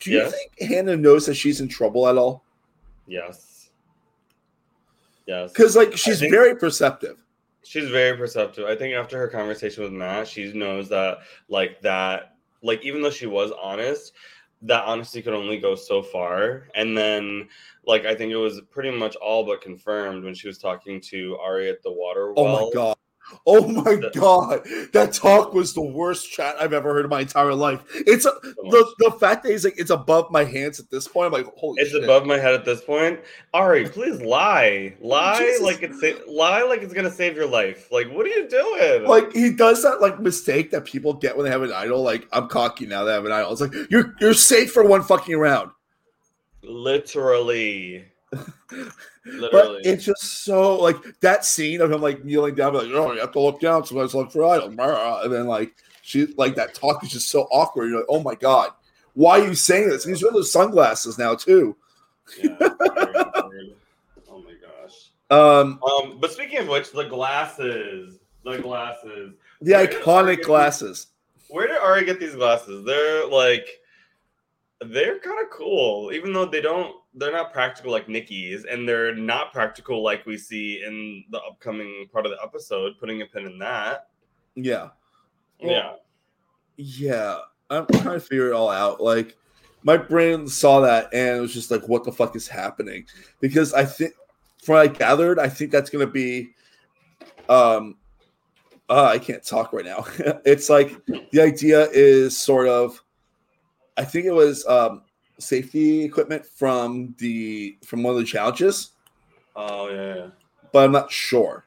Do 0.00 0.10
you 0.10 0.18
Yes. 0.18 0.32
think 0.32 0.68
Hannah 0.70 0.96
knows 0.96 1.26
that 1.26 1.34
she's 1.34 1.60
in 1.60 1.68
trouble 1.68 2.08
at 2.08 2.16
all? 2.18 2.42
yes 3.06 3.70
yes 5.26 5.52
Because 5.52 5.76
like 5.76 5.96
she's 5.96 6.20
very 6.20 6.56
perceptive. 6.56 7.22
She's 7.62 7.88
very 7.90 8.16
perceptive. 8.16 8.64
I 8.66 8.76
think 8.76 8.94
after 8.94 9.18
her 9.18 9.26
conversation 9.28 9.82
with 9.82 9.92
Matt, 9.92 10.28
she 10.28 10.52
knows 10.52 10.88
that 10.88 11.18
like 11.48 11.80
that 11.82 12.35
like 12.66 12.84
even 12.84 13.02
though 13.02 13.10
she 13.10 13.26
was 13.26 13.52
honest, 13.62 14.12
that 14.62 14.84
honesty 14.84 15.22
could 15.22 15.34
only 15.34 15.58
go 15.58 15.74
so 15.74 16.02
far. 16.02 16.68
And 16.74 16.96
then 16.96 17.48
like 17.86 18.04
I 18.04 18.14
think 18.14 18.32
it 18.32 18.36
was 18.36 18.60
pretty 18.70 18.90
much 18.90 19.16
all 19.16 19.44
but 19.44 19.60
confirmed 19.60 20.24
when 20.24 20.34
she 20.34 20.48
was 20.48 20.58
talking 20.58 21.00
to 21.02 21.36
Ari 21.38 21.70
at 21.70 21.82
the 21.82 21.92
water 21.92 22.32
well. 22.32 22.46
Oh 22.46 22.66
my 22.66 22.70
god. 22.74 22.96
Oh 23.46 23.66
my 23.68 23.96
god. 24.12 24.66
That 24.92 25.12
talk 25.12 25.52
was 25.52 25.72
the 25.72 25.80
worst 25.80 26.30
chat 26.30 26.56
I've 26.60 26.72
ever 26.72 26.92
heard 26.92 27.04
in 27.04 27.10
my 27.10 27.20
entire 27.20 27.54
life. 27.54 27.80
It's 27.94 28.24
a, 28.24 28.32
the 28.42 28.94
the 28.98 29.12
fact 29.20 29.42
that 29.44 29.52
he's 29.52 29.64
like 29.64 29.78
it's 29.78 29.90
above 29.90 30.30
my 30.30 30.44
hands 30.44 30.80
at 30.80 30.90
this 30.90 31.06
point. 31.06 31.26
I'm 31.26 31.32
like, 31.32 31.52
holy 31.56 31.78
shit. 31.78 31.86
It's 31.86 31.94
shit. 31.94 32.04
above 32.04 32.26
my 32.26 32.38
head 32.38 32.54
at 32.54 32.64
this 32.64 32.82
point. 32.82 33.20
Ari, 33.54 33.88
please 33.90 34.20
lie. 34.20 34.94
Lie 35.00 35.38
Jesus. 35.38 35.62
like 35.62 35.82
it's 35.82 36.28
lie 36.28 36.62
like 36.62 36.82
it's 36.82 36.92
gonna 36.92 37.10
save 37.10 37.36
your 37.36 37.46
life. 37.46 37.88
Like 37.92 38.10
what 38.10 38.26
are 38.26 38.30
you 38.30 38.48
doing? 38.48 39.04
like 39.04 39.32
he 39.32 39.52
does 39.52 39.82
that 39.82 40.00
like 40.00 40.20
mistake 40.20 40.70
that 40.72 40.84
people 40.84 41.12
get 41.12 41.36
when 41.36 41.44
they 41.44 41.50
have 41.50 41.62
an 41.62 41.72
idol. 41.72 42.02
Like 42.02 42.26
I'm 42.32 42.48
cocky 42.48 42.86
now 42.86 43.04
that 43.04 43.12
I 43.12 43.14
have 43.14 43.24
an 43.24 43.32
idol. 43.32 43.52
It's 43.52 43.60
like 43.60 43.74
you're 43.90 44.14
you're 44.20 44.34
safe 44.34 44.72
for 44.72 44.84
one 44.84 45.02
fucking 45.02 45.36
round. 45.36 45.70
literally. 46.62 48.06
But 49.40 49.84
it's 49.84 50.04
just 50.04 50.44
so 50.44 50.76
like 50.76 50.96
that 51.20 51.44
scene 51.44 51.80
of 51.80 51.90
him 51.90 52.00
like 52.00 52.24
kneeling 52.24 52.54
down, 52.54 52.74
like 52.74 52.86
oh 52.86 53.12
you 53.12 53.20
have 53.20 53.32
to 53.32 53.40
look 53.40 53.60
down, 53.60 53.84
sometimes 53.84 54.14
look 54.14 54.30
for 54.30 54.44
idol, 54.44 54.68
and 54.68 55.32
then 55.32 55.46
like 55.46 55.74
she 56.02 56.26
like 56.36 56.54
that 56.54 56.74
talk 56.74 57.02
is 57.02 57.10
just 57.10 57.28
so 57.28 57.42
awkward. 57.50 57.88
You're 57.90 57.98
like, 57.98 58.06
oh 58.08 58.22
my 58.22 58.36
god, 58.36 58.70
why 59.14 59.40
are 59.40 59.46
you 59.48 59.54
saying 59.54 59.88
this? 59.88 60.04
And 60.04 60.14
he's 60.14 60.22
wearing 60.22 60.36
those 60.36 60.52
sunglasses 60.52 61.18
now 61.18 61.34
too. 61.34 61.76
yeah, 62.40 62.56
oh 62.60 64.42
my 64.44 64.54
gosh. 64.60 65.10
Um, 65.30 65.80
Um, 65.82 66.18
but 66.20 66.30
speaking 66.30 66.58
of 66.58 66.68
which, 66.68 66.92
the 66.92 67.04
glasses, 67.04 68.18
the 68.44 68.58
glasses. 68.58 69.34
the 69.60 69.72
Where 69.72 69.86
iconic 69.88 70.42
glasses. 70.42 71.08
Where 71.48 71.66
did 71.66 71.78
Ari 71.78 72.04
get 72.04 72.20
these 72.20 72.34
glasses? 72.34 72.84
They're 72.84 73.26
like, 73.26 73.66
they're 74.80 75.18
kind 75.18 75.40
of 75.42 75.50
cool, 75.50 76.12
even 76.12 76.32
though 76.32 76.46
they 76.46 76.60
don't. 76.60 76.94
They're 77.16 77.32
not 77.32 77.52
practical 77.52 77.90
like 77.90 78.08
Nikki's, 78.08 78.64
and 78.64 78.88
they're 78.88 79.14
not 79.14 79.52
practical 79.52 80.02
like 80.02 80.26
we 80.26 80.36
see 80.36 80.84
in 80.86 81.24
the 81.30 81.40
upcoming 81.40 82.08
part 82.12 82.26
of 82.26 82.32
the 82.32 82.38
episode. 82.42 82.94
Putting 83.00 83.22
a 83.22 83.26
pin 83.26 83.46
in 83.46 83.58
that. 83.58 84.08
Yeah. 84.54 84.90
Well, 85.60 85.72
yeah. 85.72 85.92
Yeah, 86.76 87.38
I'm 87.70 87.86
trying 87.86 88.04
to 88.04 88.20
figure 88.20 88.48
it 88.48 88.52
all 88.52 88.68
out. 88.68 89.00
Like, 89.00 89.36
my 89.82 89.96
brain 89.96 90.48
saw 90.48 90.80
that 90.80 91.08
and 91.12 91.38
it 91.38 91.40
was 91.40 91.54
just 91.54 91.70
like, 91.70 91.88
what 91.88 92.04
the 92.04 92.12
fuck 92.12 92.36
is 92.36 92.48
happening? 92.48 93.06
Because 93.40 93.72
I 93.72 93.84
think, 93.84 94.12
from 94.62 94.74
what 94.74 94.82
I 94.82 94.88
gathered, 94.88 95.38
I 95.38 95.48
think 95.48 95.70
that's 95.70 95.90
going 95.90 96.04
to 96.04 96.12
be, 96.12 96.50
um, 97.48 97.96
uh, 98.88 99.04
I 99.04 99.18
can't 99.18 99.44
talk 99.44 99.72
right 99.72 99.84
now. 99.84 100.04
it's 100.44 100.68
like 100.68 101.04
the 101.06 101.40
idea 101.40 101.88
is 101.92 102.36
sort 102.36 102.68
of, 102.68 103.02
I 103.96 104.04
think 104.04 104.26
it 104.26 104.32
was 104.32 104.66
um, 104.66 105.02
safety 105.38 106.02
equipment 106.04 106.44
from 106.46 107.14
the 107.18 107.78
from 107.84 108.02
one 108.02 108.14
of 108.14 108.20
the 108.20 108.26
challenges, 108.26 108.92
Oh 109.54 109.88
yeah, 109.88 110.14
yeah. 110.16 110.26
but 110.72 110.84
I'm 110.84 110.92
not 110.92 111.10
sure. 111.10 111.66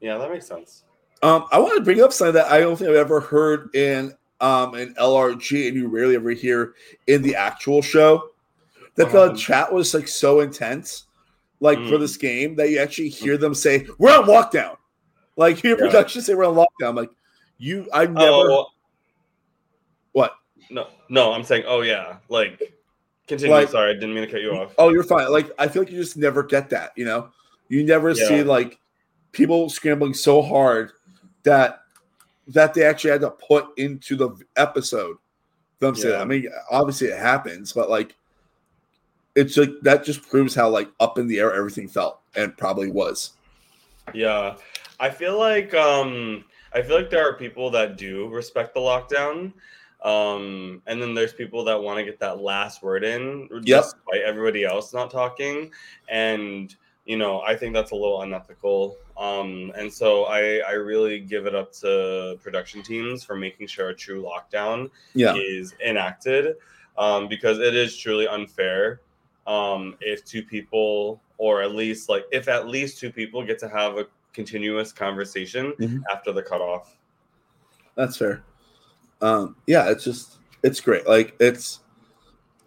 Yeah, 0.00 0.18
that 0.18 0.30
makes 0.30 0.46
sense. 0.46 0.84
Um, 1.22 1.46
I 1.50 1.58
want 1.58 1.76
to 1.76 1.82
bring 1.84 2.00
up 2.00 2.12
something 2.12 2.34
that 2.34 2.50
I 2.50 2.60
don't 2.60 2.76
think 2.76 2.90
I've 2.90 2.96
ever 2.96 3.20
heard 3.20 3.74
in 3.74 4.12
um 4.40 4.74
an 4.74 4.94
LRG, 4.98 5.68
and 5.68 5.76
you 5.76 5.88
rarely 5.88 6.14
ever 6.14 6.30
hear 6.30 6.74
in 7.06 7.22
the 7.22 7.34
actual 7.34 7.82
show. 7.82 8.30
That 8.94 9.12
What 9.12 9.32
the 9.32 9.34
chat 9.36 9.72
was 9.72 9.94
like 9.94 10.08
so 10.08 10.40
intense, 10.40 11.04
like 11.60 11.78
for 11.86 11.96
Mm. 11.96 12.00
this 12.00 12.16
game, 12.16 12.56
that 12.56 12.70
you 12.70 12.78
actually 12.78 13.08
hear 13.08 13.36
them 13.36 13.54
say, 13.54 13.86
"We're 13.98 14.16
on 14.16 14.24
lockdown." 14.26 14.76
Like 15.36 15.62
your 15.62 15.76
Yeah. 15.78 15.84
production 15.86 16.22
say, 16.22 16.34
"We're 16.34 16.44
on 16.46 16.54
lockdown." 16.54 16.96
Like 16.96 17.10
you, 17.58 17.88
I've 17.92 18.12
never. 18.12 18.50
Oh? 18.50 18.66
No, 20.70 20.88
no, 21.08 21.32
I'm 21.32 21.44
saying, 21.44 21.64
oh 21.66 21.80
yeah, 21.82 22.16
like. 22.28 22.74
Continue. 23.26 23.54
Like- 23.54 23.68
Sorry, 23.68 23.90
I 23.90 23.92
didn't 23.92 24.14
mean 24.14 24.24
to 24.24 24.30
cut 24.30 24.40
you 24.40 24.52
off. 24.52 24.74
Oh, 24.78 24.88
you're 24.88 25.04
fine. 25.04 25.30
Like 25.30 25.50
I 25.58 25.68
feel 25.68 25.82
like 25.82 25.92
you 25.92 25.98
just 25.98 26.16
never 26.16 26.42
get 26.42 26.70
that. 26.70 26.92
You 26.96 27.04
know, 27.04 27.28
you 27.68 27.84
never 27.84 28.14
see 28.14 28.42
like 28.42 28.78
people 29.32 29.68
scrambling 29.68 30.14
so 30.14 30.40
hard 30.40 30.92
that 31.42 31.82
that 32.46 32.72
they 32.72 32.84
actually 32.84 33.10
had 33.10 33.20
to 33.20 33.30
put 33.30 33.66
into 33.78 34.16
the 34.16 34.30
episode. 34.56 35.18
Them 35.80 35.94
say 35.94 36.08
that. 36.08 36.14
Yeah. 36.16 36.22
I 36.22 36.24
mean, 36.24 36.48
obviously 36.70 37.08
it 37.08 37.18
happens, 37.18 37.74
but 37.74 37.90
like 37.90 38.16
it's 39.34 39.58
like 39.58 39.72
that 39.82 40.04
just 40.04 40.26
proves 40.26 40.54
how 40.54 40.70
like 40.70 40.88
up 40.98 41.18
in 41.18 41.28
the 41.28 41.38
air 41.38 41.52
everything 41.54 41.86
felt 41.86 42.20
and 42.34 42.56
probably 42.56 42.90
was. 42.90 43.32
Yeah. 44.14 44.56
I 45.00 45.10
feel 45.10 45.38
like 45.38 45.74
um 45.74 46.46
I 46.72 46.80
feel 46.80 46.96
like 46.96 47.10
there 47.10 47.28
are 47.28 47.34
people 47.34 47.68
that 47.72 47.98
do 47.98 48.26
respect 48.28 48.72
the 48.72 48.80
lockdown. 48.80 49.52
Um 50.02 50.80
and 50.86 51.02
then 51.02 51.14
there's 51.14 51.32
people 51.32 51.64
that 51.64 51.80
want 51.80 51.98
to 51.98 52.04
get 52.04 52.20
that 52.20 52.40
last 52.40 52.82
word 52.82 53.02
in 53.04 53.48
Yep. 53.64 53.82
despite 53.84 54.22
everybody 54.24 54.64
else 54.64 54.92
not 54.94 55.10
talking. 55.10 55.70
And 56.08 56.74
you 57.04 57.16
know, 57.16 57.40
I 57.40 57.56
think 57.56 57.72
that's 57.74 57.90
a 57.90 57.94
little 57.94 58.22
unethical. 58.22 58.96
Um 59.16 59.72
and 59.76 59.92
so 59.92 60.24
I 60.24 60.58
I 60.58 60.72
really 60.72 61.18
give 61.20 61.46
it 61.46 61.54
up 61.54 61.72
to 61.80 62.38
production 62.42 62.82
teams 62.82 63.24
for 63.24 63.34
making 63.34 63.66
sure 63.66 63.88
a 63.88 63.94
true 63.94 64.22
lockdown 64.22 64.90
Yeah. 65.14 65.34
is 65.34 65.74
enacted 65.84 66.56
um, 66.96 67.28
because 67.28 67.58
it 67.60 67.74
is 67.76 67.96
truly 67.96 68.26
unfair 68.26 69.00
um, 69.46 69.96
if 70.00 70.24
two 70.24 70.42
people 70.42 71.20
or 71.38 71.62
at 71.62 71.72
least 71.72 72.08
like 72.08 72.24
if 72.32 72.48
at 72.48 72.68
least 72.68 72.98
two 73.00 73.10
people 73.10 73.44
get 73.44 73.58
to 73.60 73.68
have 73.68 73.96
a 73.98 74.06
continuous 74.32 74.92
conversation 74.92 75.72
Mhm. 75.78 76.02
after 76.12 76.32
the 76.32 76.42
cutoff 76.42 76.96
That's 77.94 78.16
fair. 78.16 78.42
Um, 79.20 79.56
yeah, 79.66 79.90
it's 79.90 80.04
just 80.04 80.38
it's 80.62 80.80
great. 80.80 81.06
Like 81.06 81.34
it's 81.40 81.80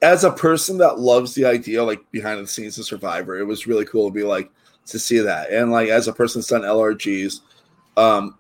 as 0.01 0.23
a 0.23 0.31
person 0.31 0.77
that 0.79 0.99
loves 0.99 1.33
the 1.35 1.45
idea, 1.45 1.83
like 1.83 2.09
behind 2.11 2.41
the 2.41 2.47
scenes 2.47 2.77
of 2.77 2.85
Survivor, 2.85 3.37
it 3.37 3.45
was 3.45 3.67
really 3.67 3.85
cool 3.85 4.09
to 4.09 4.13
be 4.13 4.23
like, 4.23 4.51
to 4.87 4.97
see 4.97 5.19
that. 5.19 5.51
And 5.51 5.71
like 5.71 5.89
as 5.89 6.07
a 6.07 6.13
person 6.13 6.39
that's 6.39 6.49
done 6.49 6.61
LRGs, 6.61 7.41
um, 7.97 8.37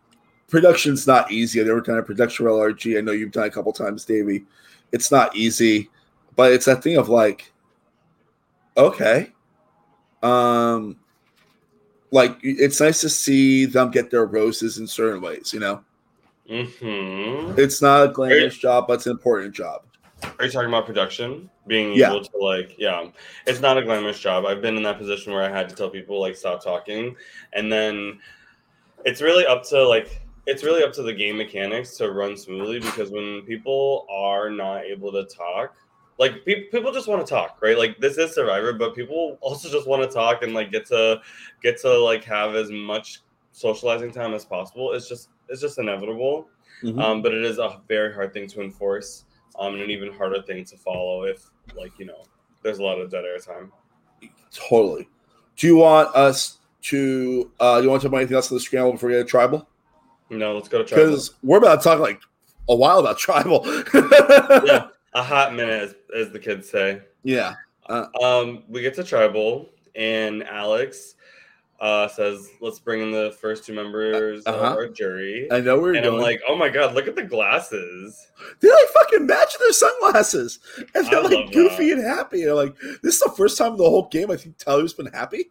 production's 0.47 1.05
not 1.05 1.31
easy. 1.31 1.59
I've 1.59 1.67
never 1.67 1.81
done 1.81 1.99
a 1.99 2.03
production 2.03 2.45
LRG. 2.45 2.97
I 2.97 3.01
know 3.01 3.11
you've 3.11 3.31
done 3.31 3.47
a 3.47 3.51
couple 3.51 3.71
times, 3.73 4.05
Davey. 4.05 4.45
It's 4.91 5.11
not 5.11 5.35
easy, 5.35 5.89
but 6.35 6.51
it's 6.51 6.65
that 6.65 6.83
thing 6.83 6.97
of 6.97 7.09
like, 7.09 7.51
okay, 8.75 9.31
um, 10.23 10.97
like 12.11 12.37
it's 12.41 12.81
nice 12.81 13.01
to 13.01 13.09
see 13.09 13.65
them 13.65 13.91
get 13.91 14.11
their 14.11 14.25
roses 14.25 14.79
in 14.79 14.87
certain 14.87 15.21
ways. 15.21 15.53
You 15.53 15.59
know, 15.59 15.83
Mm-hmm. 16.49 17.59
it's 17.59 17.81
not 17.81 18.09
a 18.09 18.11
glamorous 18.11 18.57
job, 18.57 18.87
but 18.87 18.93
it's 18.93 19.05
an 19.05 19.11
important 19.13 19.53
job. 19.55 19.83
Are 20.37 20.45
you 20.45 20.51
talking 20.51 20.67
about 20.69 20.85
production? 20.85 21.49
Being 21.67 21.93
Yeah. 21.93 22.11
able 22.11 22.23
to 22.23 22.37
like, 22.37 22.75
yeah, 22.77 23.07
it's 23.47 23.59
not 23.59 23.77
a 23.77 23.83
glamorous 23.83 24.19
job. 24.19 24.45
I've 24.45 24.61
been 24.61 24.77
in 24.77 24.83
that 24.83 24.97
position 24.97 25.33
where 25.33 25.43
I 25.43 25.49
had 25.49 25.69
to 25.69 25.75
tell 25.75 25.89
people 25.89 26.19
like 26.19 26.35
stop 26.35 26.63
talking, 26.63 27.15
and 27.53 27.71
then 27.71 28.19
it's 29.05 29.21
really 29.21 29.45
up 29.45 29.63
to 29.69 29.87
like 29.87 30.21
it's 30.47 30.63
really 30.63 30.83
up 30.83 30.91
to 30.93 31.03
the 31.03 31.13
game 31.13 31.37
mechanics 31.37 31.95
to 31.97 32.11
run 32.11 32.35
smoothly 32.35 32.79
because 32.79 33.11
when 33.11 33.41
people 33.43 34.05
are 34.09 34.49
not 34.49 34.83
able 34.83 35.11
to 35.11 35.23
talk, 35.25 35.75
like 36.17 36.43
pe- 36.45 36.65
people 36.69 36.91
just 36.91 37.07
want 37.07 37.25
to 37.25 37.29
talk, 37.29 37.59
right? 37.61 37.77
Like 37.77 37.99
this 37.99 38.17
is 38.17 38.33
Survivor, 38.33 38.73
but 38.73 38.93
people 38.95 39.37
also 39.41 39.69
just 39.69 39.87
want 39.87 40.03
to 40.03 40.09
talk 40.09 40.43
and 40.43 40.53
like 40.53 40.71
get 40.71 40.85
to 40.87 41.21
get 41.63 41.79
to 41.81 41.97
like 41.99 42.23
have 42.25 42.55
as 42.55 42.69
much 42.71 43.21
socializing 43.53 44.11
time 44.11 44.33
as 44.33 44.45
possible. 44.45 44.93
It's 44.93 45.07
just 45.07 45.29
it's 45.51 45.61
just 45.61 45.77
inevitable. 45.77 46.47
Mhm. 46.83 46.99
Um, 46.99 47.21
but 47.21 47.33
it 47.33 47.43
is 47.43 47.59
a 47.59 47.79
very 47.87 48.11
hard 48.13 48.33
thing 48.33 48.47
to 48.47 48.61
enforce, 48.61 49.25
um, 49.59 49.73
and 49.73 49.83
an 49.83 49.91
even 49.91 50.11
harder 50.11 50.41
thing 50.41 50.65
to 50.65 50.77
follow 50.77 51.23
if, 51.25 51.45
like, 51.75 51.91
you 51.99 52.05
know, 52.05 52.23
there's 52.63 52.79
a 52.79 52.83
lot 52.83 52.99
of 52.99 53.11
dead 53.11 53.23
air 53.25 53.37
time. 53.37 53.71
Totally. 54.51 55.07
Do 55.57 55.67
you 55.67 55.75
want 55.77 56.15
us 56.15 56.57
to? 56.83 57.51
uh 57.59 57.79
you 57.83 57.89
want 57.89 58.01
to 58.01 58.07
talk 58.07 58.11
about 58.11 58.17
anything 58.19 58.35
else 58.35 58.49
in 58.49 58.55
the 58.57 58.61
scramble 58.61 58.93
before 58.93 59.09
we 59.09 59.15
get 59.15 59.23
to 59.23 59.29
tribal? 59.29 59.67
No, 60.31 60.55
let's 60.55 60.67
go 60.69 60.79
to 60.79 60.83
tribal. 60.83 61.05
Because 61.05 61.33
we're 61.43 61.57
about 61.57 61.81
to 61.81 61.83
talk 61.83 61.99
like 61.99 62.19
a 62.69 62.75
while 62.75 62.99
about 62.99 63.17
tribal. 63.19 63.63
Yeah, 64.65 64.87
a 65.13 65.21
hot 65.23 65.53
minute, 65.53 65.81
as, 65.83 65.95
as 66.27 66.31
the 66.31 66.39
kids 66.39 66.69
say. 66.69 67.01
yeah. 67.23 67.53
Um, 67.89 68.63
we 68.69 68.81
get 68.81 68.93
to 68.95 69.03
tribal, 69.03 69.69
and 69.95 70.43
Alex 70.45 71.15
uh, 71.81 72.07
says, 72.07 72.49
"Let's 72.61 72.79
bring 72.79 73.01
in 73.01 73.11
the 73.11 73.35
first 73.41 73.65
two 73.65 73.73
members 73.73 74.43
Uh-huh. 74.45 74.57
of 74.57 74.63
our 74.77 74.87
jury." 74.87 75.47
I 75.51 75.59
know 75.59 75.75
you're 75.83 75.95
And 75.95 76.05
I'm 76.05 76.17
like, 76.17 76.41
"Oh 76.47 76.55
my 76.55 76.69
god, 76.69 76.93
look 76.95 77.07
at 77.07 77.15
the 77.15 77.23
glasses!" 77.23 78.27
they 78.59 78.69
like 78.69 78.87
fucking 78.99 79.25
match 79.25 79.57
their 79.59 79.73
sunglasses, 79.73 80.59
and 80.95 81.07
I 81.07 81.09
they're 81.09 81.23
like 81.23 81.51
goofy 81.51 81.89
that. 81.89 81.97
and 81.99 82.07
happy. 82.07 82.39
You're 82.39 82.53
like, 82.55 82.75
this 83.01 83.15
is 83.15 83.19
the 83.19 83.33
first 83.35 83.57
time 83.57 83.71
in 83.73 83.77
the 83.77 83.83
whole 83.83 84.07
game 84.09 84.29
I 84.31 84.37
think 84.37 84.57
Tyler's 84.57 84.93
been 84.93 85.07
happy. 85.07 85.49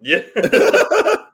Yeah, 0.00 0.22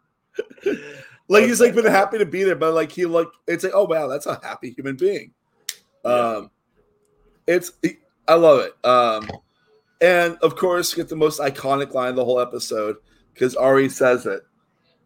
like 1.29 1.45
he's 1.45 1.61
like 1.61 1.75
been 1.75 1.85
happy 1.87 2.19
to 2.19 2.27
be 2.27 2.45
there, 2.45 2.57
but 2.57 2.75
like 2.75 2.93
he 2.93 3.07
like 3.07 3.29
it's 3.47 3.65
like, 3.65 3.73
oh 3.75 3.85
wow, 3.85 4.07
that's 4.07 4.27
a 4.27 4.39
happy 4.43 4.71
human 4.71 4.97
being. 4.97 5.33
Yeah. 6.05 6.11
Um, 6.13 6.51
it's 7.47 7.73
I 8.29 8.35
love 8.35 8.61
it. 8.61 8.75
Um, 8.87 9.29
and 10.01 10.37
of 10.43 10.57
course, 10.57 10.95
get 10.95 11.09
the 11.09 11.17
most 11.17 11.41
iconic 11.41 11.95
line 11.95 12.11
of 12.11 12.17
the 12.17 12.25
whole 12.25 12.41
episode 12.41 12.97
because 13.41 13.57
Ari 13.57 13.89
says 13.89 14.27
it. 14.27 14.43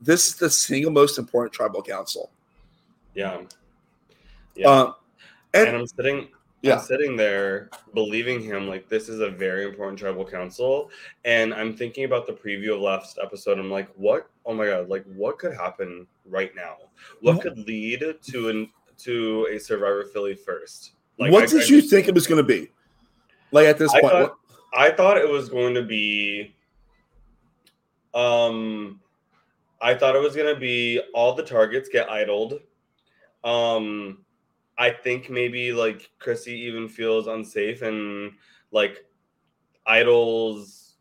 This 0.00 0.26
is 0.26 0.34
the 0.34 0.50
single 0.50 0.90
most 0.90 1.18
important 1.18 1.52
tribal 1.54 1.82
council. 1.82 2.30
yeah, 3.14 3.42
yeah. 4.56 4.66
Um, 4.68 4.94
and, 5.54 5.68
and 5.68 5.76
I'm 5.76 5.86
sitting 5.86 6.28
Yeah. 6.62 6.78
I'm 6.78 6.80
sitting 6.84 7.16
there 7.16 7.70
believing 7.94 8.40
him 8.42 8.66
like 8.68 8.88
this 8.88 9.08
is 9.08 9.20
a 9.20 9.30
very 9.30 9.64
important 9.64 9.98
tribal 10.00 10.24
council 10.24 10.90
and 11.24 11.54
I'm 11.54 11.76
thinking 11.76 12.04
about 12.04 12.26
the 12.26 12.32
preview 12.32 12.74
of 12.74 12.80
last 12.80 13.18
episode 13.22 13.58
I'm 13.60 13.70
like 13.70 13.88
what 13.94 14.28
oh 14.46 14.52
my 14.54 14.66
god 14.66 14.88
like 14.88 15.04
what 15.14 15.38
could 15.38 15.54
happen 15.54 16.06
right 16.28 16.52
now 16.56 16.74
what 17.20 17.36
Wh- 17.36 17.42
could 17.42 17.58
lead 17.58 18.02
to 18.30 18.48
an 18.48 18.70
to 18.98 19.46
a 19.52 19.58
survivor 19.60 20.04
Philly 20.12 20.34
first 20.34 20.92
like 21.18 21.30
what 21.30 21.44
I- 21.44 21.46
did 21.46 21.62
I 21.62 21.64
you 21.66 21.80
just- 21.80 21.90
think 21.90 22.08
it 22.08 22.14
was 22.14 22.26
going 22.26 22.42
to 22.44 22.48
be? 22.56 22.70
Like 23.52 23.66
at 23.68 23.78
this 23.78 23.92
I 23.92 24.00
point, 24.00 24.12
thought, 24.12 24.30
what- 24.30 24.38
I 24.76 24.90
thought 24.90 25.16
it 25.18 25.28
was 25.28 25.48
going 25.48 25.74
to 25.74 25.82
be 25.82 26.53
um 28.14 29.00
I 29.80 29.94
thought 29.94 30.16
it 30.16 30.22
was 30.22 30.34
going 30.36 30.52
to 30.54 30.58
be 30.60 31.00
all 31.14 31.34
the 31.34 31.42
targets 31.42 31.88
get 31.88 32.08
idled 32.10 32.60
um 33.42 34.24
I 34.78 34.90
think 34.90 35.28
maybe 35.30 35.72
like 35.72 36.10
Chrissy 36.18 36.52
even 36.62 36.88
feels 36.88 37.26
unsafe 37.26 37.82
and 37.82 38.32
like 38.72 39.04
idols 39.86 40.94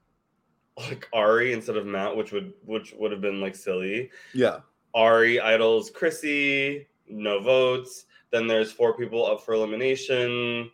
like 0.78 1.08
Ari 1.14 1.54
instead 1.54 1.78
of 1.78 1.86
Matt, 1.86 2.16
which 2.16 2.32
would 2.32 2.54
which 2.66 2.94
would 2.98 3.12
have 3.12 3.22
been 3.22 3.40
like 3.42 3.56
silly. 3.56 4.10
yeah, 4.34 4.60
Ari 4.94 5.40
idols 5.40 5.90
Chrissy, 5.92 6.88
no 7.08 7.40
votes. 7.40 8.06
Then 8.32 8.48
there's 8.48 8.72
four 8.72 8.96
people 8.98 9.26
up 9.26 9.42
for 9.46 9.54
elimination. 9.54 10.70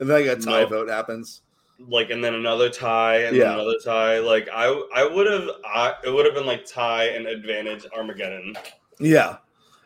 and 0.00 0.08
then 0.10 0.26
like 0.26 0.38
a 0.38 0.40
tie 0.40 0.62
No. 0.62 0.66
vote 0.66 0.88
happens. 0.88 1.42
Like 1.78 2.10
and 2.10 2.24
then 2.24 2.34
another 2.34 2.70
tie 2.70 3.18
and 3.24 3.36
Yeah. 3.36 3.44
then 3.44 3.54
another 3.54 3.78
tie. 3.84 4.18
Like 4.18 4.48
I 4.52 4.66
I 4.94 5.06
would 5.06 5.26
have 5.26 5.48
I 5.64 5.94
it 6.04 6.10
would 6.10 6.24
have 6.24 6.34
been 6.34 6.46
like 6.46 6.64
tie 6.64 7.04
and 7.08 7.26
advantage 7.26 7.86
Armageddon. 7.96 8.56
Yeah, 8.98 9.36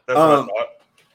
That's 0.06 0.16
what 0.16 0.30
I 0.30 0.34
Um, 0.34 0.46
thought. 0.46 0.66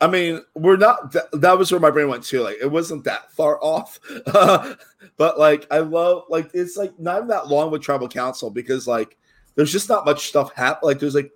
I 0.01 0.07
mean, 0.07 0.41
we're 0.55 0.75
not. 0.75 1.13
Th- 1.13 1.23
that 1.31 1.57
was 1.57 1.71
where 1.71 1.79
my 1.79 1.89
brain 1.89 2.09
went 2.09 2.23
to. 2.25 2.41
Like, 2.41 2.57
it 2.61 2.69
wasn't 2.69 3.05
that 3.05 3.31
far 3.31 3.57
off, 3.63 3.97
but 5.17 5.39
like, 5.39 5.65
I 5.71 5.79
love 5.79 6.23
like 6.29 6.49
it's 6.53 6.75
like 6.75 6.97
not 6.99 7.17
even 7.17 7.27
that 7.29 7.47
long 7.47 7.71
with 7.71 7.81
tribal 7.81 8.09
council 8.09 8.49
because 8.49 8.87
like 8.87 9.17
there's 9.55 9.71
just 9.71 9.87
not 9.87 10.05
much 10.05 10.27
stuff 10.27 10.53
happen. 10.53 10.81
Like, 10.87 10.99
there's 10.99 11.15
like, 11.15 11.31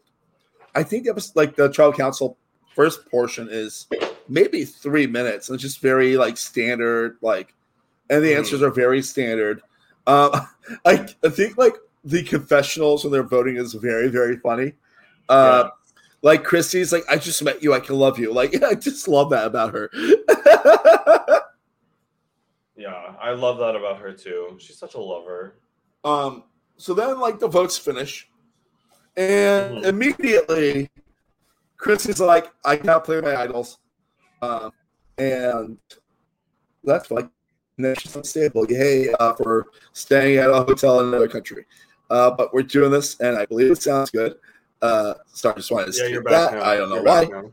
I 0.76 0.84
think 0.84 1.06
it 1.08 1.16
was 1.16 1.34
like 1.38 1.56
the 1.56 1.70
tribal 1.72 1.94
council 1.94 2.38
first 2.76 3.10
portion 3.10 3.48
is 3.50 3.88
maybe 4.28 4.66
three 4.66 5.08
minutes, 5.08 5.48
and 5.48 5.56
it's 5.56 5.64
just 5.64 5.80
very 5.80 6.18
like 6.18 6.36
standard. 6.36 7.18
Like, 7.22 7.54
and 8.10 8.24
the 8.24 8.32
Mhm. 8.34 8.38
answers 8.38 8.62
are 8.62 8.72
very 8.72 9.02
standard. 9.02 9.62
Um, 10.08 10.32
I 10.86 11.08
I 11.24 11.30
think 11.30 11.58
like 11.58 11.76
the 12.04 12.24
confessionals 12.24 13.04
when 13.04 13.12
they're 13.12 13.24
voting 13.24 13.58
is 13.58 13.74
very 13.74 14.08
very 14.10 14.38
funny. 14.38 14.74
Uh, 15.30 15.64
Yeah. 15.66 15.70
like 16.22 16.44
Christy's 16.44 16.92
like, 16.92 17.04
I 17.10 17.18
just 17.18 17.44
met 17.44 17.62
you, 17.64 17.74
I 17.74 17.80
can 17.80 17.96
love 17.96 18.18
you. 18.20 18.34
Like, 18.40 18.62
I 18.64 18.74
just 18.76 19.08
love 19.08 19.30
that 19.32 19.46
about 19.48 19.74
her. 19.74 19.90
Yeah, 22.76 23.14
I 23.20 23.32
love 23.32 23.58
that 23.60 23.76
about 23.76 23.98
her 24.00 24.14
too. 24.14 24.56
She's 24.60 24.78
such 24.78 24.94
a 24.96 25.00
lover. 25.00 25.56
um, 26.06 26.44
so 26.78 26.94
then 26.94 27.20
like 27.20 27.38
the 27.40 27.48
votes 27.48 27.78
finish, 27.78 28.30
and 29.18 29.80
Mhm. 29.80 29.86
immediately 29.86 30.90
Christy's 31.76 32.22
like, 32.22 32.50
I 32.64 32.78
cannot 32.78 33.04
play 33.04 33.20
my 33.20 33.36
idols. 33.36 33.80
Um, 34.42 34.72
and 35.18 35.78
that's 36.86 37.12
like 37.12 37.28
she's 37.98 38.16
unstable. 38.16 38.66
Hey, 38.68 39.14
uh, 39.20 39.34
for 39.34 39.68
staying 39.94 40.38
at 40.38 40.50
a 40.50 40.54
hotel 40.54 41.00
in 41.02 41.08
another 41.08 41.28
country. 41.28 41.66
Uh, 42.10 42.32
but 42.32 42.54
we're 42.54 42.64
doing 42.64 42.92
this, 42.92 43.20
and 43.20 43.38
I 43.38 43.46
believe 43.46 43.72
it 43.72 43.82
sounds 43.82 44.10
good. 44.10 44.36
Uh, 44.82 45.14
sorry, 45.28 45.56
just 45.56 45.72
wanted 45.72 45.94
to 45.94 46.02
Yeah, 46.02 46.08
you're 46.10 46.24
back 46.24 46.52
that. 46.52 46.58
now. 46.58 46.64
I 46.64 46.78
don't 46.78 46.90
know 46.90 46.96
You're 46.96 47.04
why. 47.04 47.52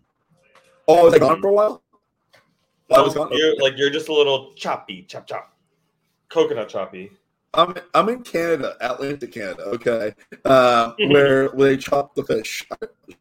Oh, 0.89 1.05
was 1.05 1.15
I 1.15 1.19
gone 1.19 1.41
for 1.41 1.49
a 1.49 1.53
while? 1.53 1.83
I 2.95 3.01
was 3.01 3.15
gone. 3.15 3.29
you're 3.33 3.57
like 3.61 3.77
you're 3.77 3.91
just 3.91 4.09
a 4.09 4.13
little 4.13 4.53
choppy, 4.55 5.03
chop 5.03 5.27
chop, 5.27 5.53
coconut 6.29 6.69
choppy. 6.69 7.11
I'm 7.53 7.75
I'm 7.95 8.09
in 8.11 8.23
Canada, 8.23 8.77
Atlantic, 8.81 9.33
Canada. 9.33 9.63
Okay, 9.65 10.15
uh, 10.45 10.93
where 10.99 11.49
where 11.55 11.71
they 11.71 11.77
chop 11.77 12.15
the 12.15 12.23
fish. 12.23 12.65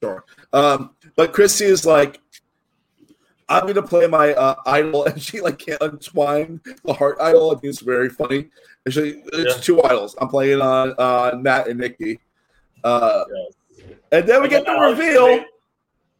Sure. 0.03 0.23
Um, 0.53 0.95
but 1.15 1.33
Christy 1.33 1.65
is 1.65 1.85
like, 1.85 2.21
I'm 3.47 3.63
going 3.63 3.75
to 3.75 3.83
play 3.83 4.07
my 4.07 4.33
uh, 4.33 4.55
idol, 4.65 5.03
and 5.07 5.21
she 5.21 5.41
like 5.41 5.59
can't 5.59 5.81
untwine 5.81 6.61
the 6.83 6.93
heart 6.93 7.17
idol. 7.21 7.51
I 7.51 7.53
think 7.55 7.65
it's 7.65 7.81
very 7.81 8.09
funny. 8.09 8.49
Actually, 8.87 9.21
it's 9.33 9.55
Yeah. 9.55 9.61
two 9.61 9.83
idols. 9.83 10.15
I'm 10.19 10.27
playing 10.29 10.61
on 10.61 10.91
on 10.93 11.41
Matt 11.43 11.67
and 11.67 11.79
Nikki. 11.79 12.19
Uh, 12.83 13.23
Yes. 13.33 13.53
and 14.11 14.27
then 14.27 14.41
we 14.41 14.47
get 14.49 14.65
the 14.65 14.71
Alex 14.71 14.99
reveal. 14.99 15.45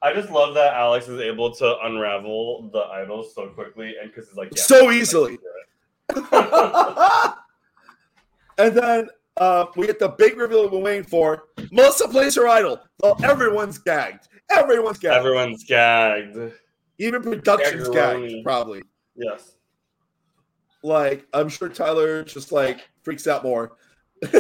I 0.02 0.14
just 0.14 0.30
love 0.30 0.54
that 0.56 0.74
Alex 0.76 1.08
is 1.08 1.20
able 1.20 1.52
to 1.56 1.78
unravel 1.84 2.70
the 2.72 2.80
idols 2.82 3.34
so 3.34 3.48
quickly, 3.50 3.96
and 4.00 4.12
because 4.12 4.28
it's 4.30 4.38
like 4.38 4.50
yeah, 4.56 4.62
So 4.62 4.92
easily. 4.92 5.38
and 8.58 8.76
then 8.76 9.10
uh, 9.38 9.66
we 9.76 9.88
get 9.88 10.00
the 10.00 10.10
big 10.10 10.38
reveal 10.38 10.62
we've 10.64 10.72
been 10.72 10.82
waiting 10.84 11.04
for. 11.04 11.46
Melissa 11.72 12.08
plays 12.08 12.36
her 12.36 12.48
idol. 12.48 12.80
Well, 13.02 13.18
everyone's 13.24 13.78
gagged. 13.80 14.28
Everyone's 14.52 15.00
gagged. 15.00 15.16
Everyone's 15.18 15.64
gagged. 15.64 16.38
Even 16.98 17.22
production's 17.22 17.90
Gaggeroni. 17.90 18.44
probably. 18.44 18.84
Yes. 19.16 19.54
Like, 20.84 21.26
I'm 21.34 21.50
sure 21.50 21.68
Tyler 21.70 22.24
just 22.24 22.52
like 22.52 22.88
freaks 23.04 23.28
out 23.28 23.44
more. 23.44 23.78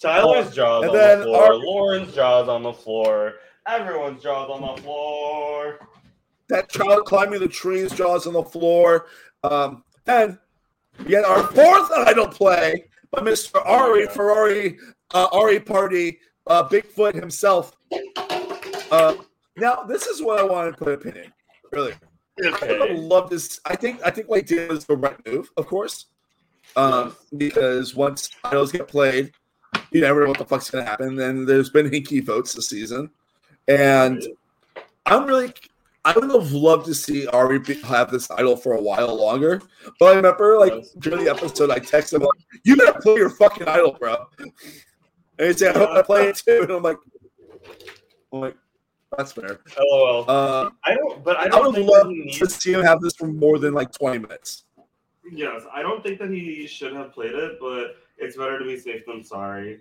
Tyler's 0.00 0.54
jaws 0.54 0.82
And 0.84 0.90
on 0.90 0.96
then 0.96 1.18
the 1.20 1.24
floor. 1.24 1.42
our- 1.42 1.54
Lauren's 1.54 2.14
jaws 2.14 2.48
on 2.48 2.62
the 2.62 2.72
floor. 2.72 3.34
Everyone's 3.66 4.22
jaws 4.22 4.50
on 4.50 4.60
the 4.76 4.82
floor. 4.82 5.78
that 6.48 6.68
child 6.70 7.04
climbing 7.04 7.40
the 7.40 7.48
trees, 7.48 7.92
jaws 7.92 8.26
on 8.26 8.32
the 8.32 8.42
floor. 8.42 9.06
Um, 9.44 9.84
and 10.06 10.38
we 11.06 11.14
our 11.16 11.42
fourth 11.48 11.90
idol 11.92 12.26
play 12.28 12.88
by 13.10 13.20
Mr. 13.20 13.64
Ari 13.66 14.04
Yeah. 14.04 14.10
Ferrari 14.10 14.78
uh, 15.14 15.28
Ari 15.32 15.60
Party, 15.60 16.18
uh, 16.46 16.66
Bigfoot 16.68 17.14
himself. 17.14 17.76
Uh, 18.90 19.14
now, 19.58 19.82
this 19.82 20.06
is 20.06 20.22
what 20.22 20.38
I 20.38 20.44
wanted 20.44 20.72
to 20.72 20.76
put 20.76 20.88
an 20.88 20.94
opinion. 20.94 21.32
Really, 21.72 21.92
I 22.42 22.50
would 22.50 22.82
Okay. 22.82 22.94
love 22.94 23.30
this. 23.30 23.60
I 23.64 23.76
think 23.76 24.00
I 24.04 24.10
think 24.10 24.28
what 24.28 24.38
he 24.38 24.44
did 24.44 24.70
was 24.70 24.84
the 24.86 24.96
right 24.96 25.18
move, 25.26 25.50
of 25.56 25.66
course, 25.66 26.06
um, 26.76 27.14
because 27.36 27.94
once 27.94 28.30
idols 28.44 28.72
get 28.72 28.88
played, 28.88 29.32
you 29.90 30.00
never 30.00 30.22
know 30.22 30.28
what 30.28 30.38
the 30.38 30.44
fuck's 30.44 30.70
gonna 30.70 30.84
happen. 30.84 31.18
And 31.20 31.46
there's 31.48 31.70
been 31.70 31.90
hinky 31.90 32.24
votes 32.24 32.54
this 32.54 32.68
season, 32.68 33.10
and 33.66 34.22
I'm 35.06 35.26
really. 35.26 35.52
I 36.04 36.12
would 36.12 36.30
have 36.30 36.52
loved 36.52 36.86
to 36.86 36.94
see 36.94 37.26
Ari 37.26 37.60
have 37.84 38.10
this 38.10 38.30
idol 38.30 38.56
for 38.56 38.72
a 38.72 38.80
while 38.80 39.14
longer. 39.14 39.60
But 39.98 40.12
I 40.12 40.16
remember, 40.16 40.56
like 40.58 40.72
during 41.00 41.24
the 41.24 41.30
episode, 41.30 41.70
I 41.70 41.80
texted 41.80 42.14
him, 42.14 42.22
like, 42.22 42.62
"You 42.64 42.76
gotta 42.76 42.98
play 43.00 43.16
your 43.16 43.28
fucking 43.28 43.66
idol, 43.68 43.94
bro." 43.98 44.16
And 44.38 45.48
he 45.48 45.52
said, 45.52 45.76
"I 45.76 45.78
hope 45.80 45.90
I 45.90 46.02
play 46.02 46.28
it 46.28 46.36
too." 46.36 46.60
And 46.62 46.70
I'm 46.70 46.82
like, 46.82 46.96
"I'm 48.32 48.40
like, 48.40 48.56
that's 49.16 49.32
fair." 49.32 49.60
LOL. 49.78 50.24
Uh, 50.28 50.70
I 50.84 50.94
don't, 50.94 51.24
but 51.24 51.36
I 51.36 51.44
I 51.44 51.48
don't 51.48 51.66
would 51.66 51.74
think 51.76 51.90
love 51.90 52.08
he 52.08 52.18
to 52.20 52.24
needs. 52.40 52.54
see 52.56 52.72
him 52.72 52.82
have 52.82 53.00
this 53.00 53.14
for 53.16 53.26
more 53.26 53.58
than 53.58 53.74
like 53.74 53.90
20 53.92 54.18
minutes. 54.18 54.64
Yes, 55.30 55.62
I 55.72 55.82
don't 55.82 56.02
think 56.02 56.18
that 56.20 56.30
he 56.30 56.66
should 56.66 56.92
have 56.94 57.12
played 57.12 57.34
it, 57.34 57.58
but 57.60 57.96
it's 58.16 58.36
better 58.36 58.58
to 58.58 58.64
be 58.64 58.78
safe 58.78 59.04
than 59.06 59.22
sorry. 59.22 59.80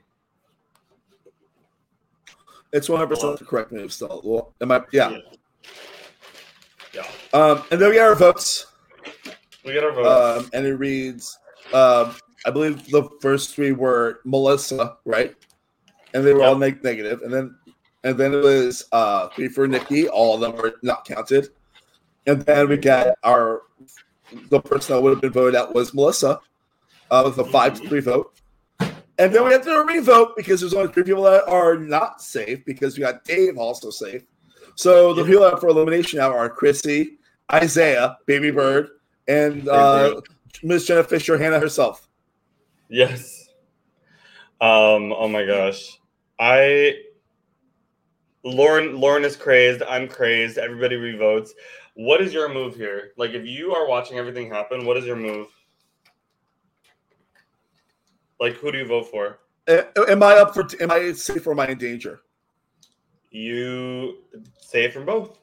It's 2.73 2.89
100 2.89 3.07
percent 3.07 3.39
the 3.39 3.45
correct 3.45 3.71
move. 3.71 3.93
Still, 3.93 4.21
well, 4.23 4.53
am 4.61 4.71
I? 4.71 4.81
Yeah. 4.91 5.17
Yeah. 6.93 7.05
Um, 7.33 7.63
and 7.71 7.79
then 7.81 7.89
we 7.89 7.95
got 7.95 8.07
our 8.09 8.15
votes, 8.15 8.67
We 9.63 9.73
got 9.73 9.83
our 9.83 9.91
votes. 9.93 10.43
um, 10.45 10.49
and 10.53 10.65
it 10.65 10.75
reads, 10.75 11.37
um, 11.73 12.15
I 12.45 12.49
believe 12.51 12.85
the 12.89 13.07
first 13.21 13.53
three 13.55 13.71
were 13.71 14.19
Melissa, 14.25 14.97
right? 15.05 15.35
And 16.13 16.25
they 16.25 16.33
were 16.33 16.43
all 16.43 16.55
neg- 16.57 16.83
negative, 16.83 17.21
and 17.21 17.31
then 17.33 17.55
and 18.03 18.17
then 18.17 18.33
it 18.33 18.43
was 18.43 18.85
uh, 18.91 19.27
three 19.29 19.47
for 19.47 19.67
Nikki. 19.67 20.07
All 20.07 20.35
of 20.35 20.41
them 20.41 20.55
were 20.55 20.75
not 20.83 21.05
counted, 21.05 21.49
and 22.25 22.41
then 22.41 22.69
we 22.69 22.77
got 22.77 23.15
our 23.23 23.63
the 24.49 24.59
person 24.59 24.95
that 24.95 25.01
would 25.01 25.11
have 25.11 25.21
been 25.21 25.31
voted 25.31 25.55
out 25.55 25.73
was 25.73 25.93
Melissa, 25.93 26.39
uh, 27.11 27.23
with 27.25 27.37
a 27.37 27.49
five 27.49 27.79
to 27.79 27.87
three 27.87 28.01
vote. 28.01 28.33
And 29.19 29.33
then 29.33 29.43
we 29.45 29.51
have 29.51 29.63
to 29.63 29.69
do 29.69 29.77
a 29.77 29.85
revote 29.85 30.35
because 30.35 30.59
there's 30.59 30.75
only 30.75 30.91
three 30.93 31.03
people 31.03 31.23
that 31.23 31.47
are 31.47 31.75
not 31.75 32.21
safe 32.21 32.63
because 32.65 32.97
we 32.97 33.01
got 33.01 33.23
Dave 33.23 33.57
also 33.57 33.89
safe. 33.89 34.23
So 34.75 35.13
the 35.13 35.23
people 35.23 35.43
out 35.43 35.59
for 35.59 35.69
elimination 35.69 36.19
now 36.19 36.31
are 36.31 36.49
Chrissy, 36.49 37.17
Isaiah, 37.51 38.17
Baby 38.27 38.51
Bird, 38.51 38.89
and 39.27 39.67
uh, 39.67 40.21
Miss 40.61 40.85
Jenna 40.85 41.03
Fischer, 41.03 41.37
Hannah 41.37 41.59
herself. 41.59 42.07
yes. 42.89 43.49
Um. 44.59 45.13
Oh 45.13 45.27
my 45.27 45.45
gosh. 45.45 45.99
I. 46.39 46.95
Lauren. 48.43 48.99
Lauren 48.99 49.23
is 49.23 49.35
crazed. 49.35 49.81
I'm 49.83 50.07
crazed. 50.07 50.57
Everybody 50.57 50.95
revotes. 50.95 51.53
What 51.95 52.21
is 52.21 52.33
your 52.33 52.53
move 52.53 52.75
here? 52.75 53.11
Like, 53.17 53.31
if 53.31 53.45
you 53.45 53.73
are 53.73 53.87
watching 53.87 54.17
everything 54.17 54.49
happen, 54.49 54.85
what 54.85 54.97
is 54.97 55.05
your 55.05 55.15
move? 55.15 55.47
Like, 58.39 58.55
who 58.55 58.71
do 58.71 58.77
you 58.77 58.85
vote 58.85 59.09
for? 59.09 59.39
Am 59.67 60.23
I 60.23 60.35
up 60.35 60.53
for? 60.53 60.67
Am 60.79 60.91
I 60.91 61.11
safe 61.13 61.45
or 61.47 61.51
am 61.51 61.59
I 61.59 61.67
in 61.69 61.77
danger? 61.77 62.21
You 63.31 64.19
say 64.59 64.85
it 64.85 64.93
from 64.93 65.05
both. 65.05 65.37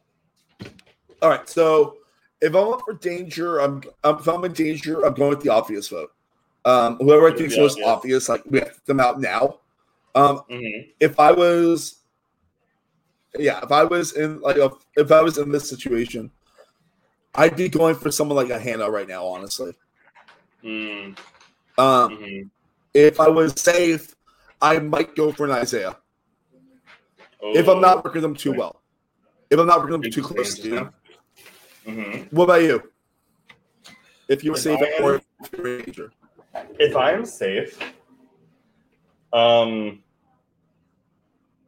All 1.21 1.29
right. 1.29 1.49
So 1.49 1.99
if 2.41 2.55
I'm 2.55 2.73
up 2.73 2.83
for 2.85 2.95
danger, 2.95 3.59
I'm, 3.59 3.83
I'm 4.03 4.19
if 4.19 4.29
I'm 4.29 4.45
in 4.45 4.53
danger, 4.53 5.05
I'm 5.05 5.15
going 5.15 5.31
with 5.31 5.43
the 5.43 5.51
obvious 5.51 5.89
vote. 5.89 6.13
Um, 6.65 6.97
whoever 6.97 7.29
I 7.29 7.37
think 7.37 7.53
is 7.53 7.59
most 7.59 7.79
obvious. 7.85 8.29
like 8.29 8.43
we 8.47 8.61
have 8.61 8.81
them 8.87 9.01
out 9.01 9.21
now. 9.21 9.59
Um, 10.15 10.43
hmm 10.49 10.91
if 11.01 11.19
I 11.19 11.33
was, 11.33 11.97
yeah, 13.39 13.61
if 13.63 13.73
I 13.73 13.85
was 13.85 14.13
in 14.13 14.41
like 14.41 14.57
a, 14.57 14.71
if 14.97 15.11
I 15.11 15.23
was 15.23 15.39
in 15.39 15.51
this 15.51 15.69
situation, 15.69 16.31
I'd 17.35 17.57
be 17.57 17.69
going 17.69 17.97
for 17.97 18.11
someone 18.11 18.37
like 18.37 18.51
a 18.51 18.59
Hannah 18.59 18.91
right 18.91 19.09
now. 19.09 19.25
Honestly, 19.27 19.73
Mm, 20.63 21.17
um, 21.79 22.17
mhm. 22.17 22.51
if 22.95 23.19
I 23.21 23.29
was 23.29 23.53
safe, 23.61 24.15
I 24.63 24.79
might 24.79 25.15
go 25.17 25.33
for 25.33 25.47
an 25.47 25.53
Isaiah. 25.53 25.97
If 27.55 27.69
I'm 27.69 27.79
Oh, 27.79 27.81
not 27.81 28.05
working 28.05 28.23
them 28.23 28.35
too 28.35 28.53
well, 28.53 28.83
if 29.51 29.59
I'm 29.59 29.67
not 29.67 29.81
working 29.81 30.01
them 30.01 30.11
too 30.11 30.23
close 30.23 30.55
to 30.61 30.69
you. 30.69 30.91
mhm. 31.87 32.33
What 32.33 32.45
about 32.45 32.63
you? 32.63 32.83
If 34.29 34.45
you're 34.45 34.55
If 34.55 34.61
safe 34.63 34.81
am- 34.81 35.05
or 35.05 35.15
if 35.17 35.53
you're 35.53 35.79
in 35.79 35.85
danger. 35.85 36.13
If 36.79 36.97
I 36.97 37.13
am 37.13 37.25
safe, 37.27 37.79
um, 39.33 40.04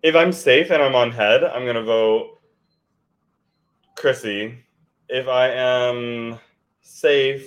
if 0.06 0.14
I'm 0.14 0.30
safe 0.32 0.70
and 0.70 0.80
I'm 0.80 0.94
on 0.94 1.10
head, 1.10 1.42
I'm 1.42 1.66
gonna 1.66 1.82
vote 1.82 2.38
Chrissy. 3.96 4.56
If 5.08 5.26
I 5.26 5.48
am 5.48 6.38
safe 6.80 7.44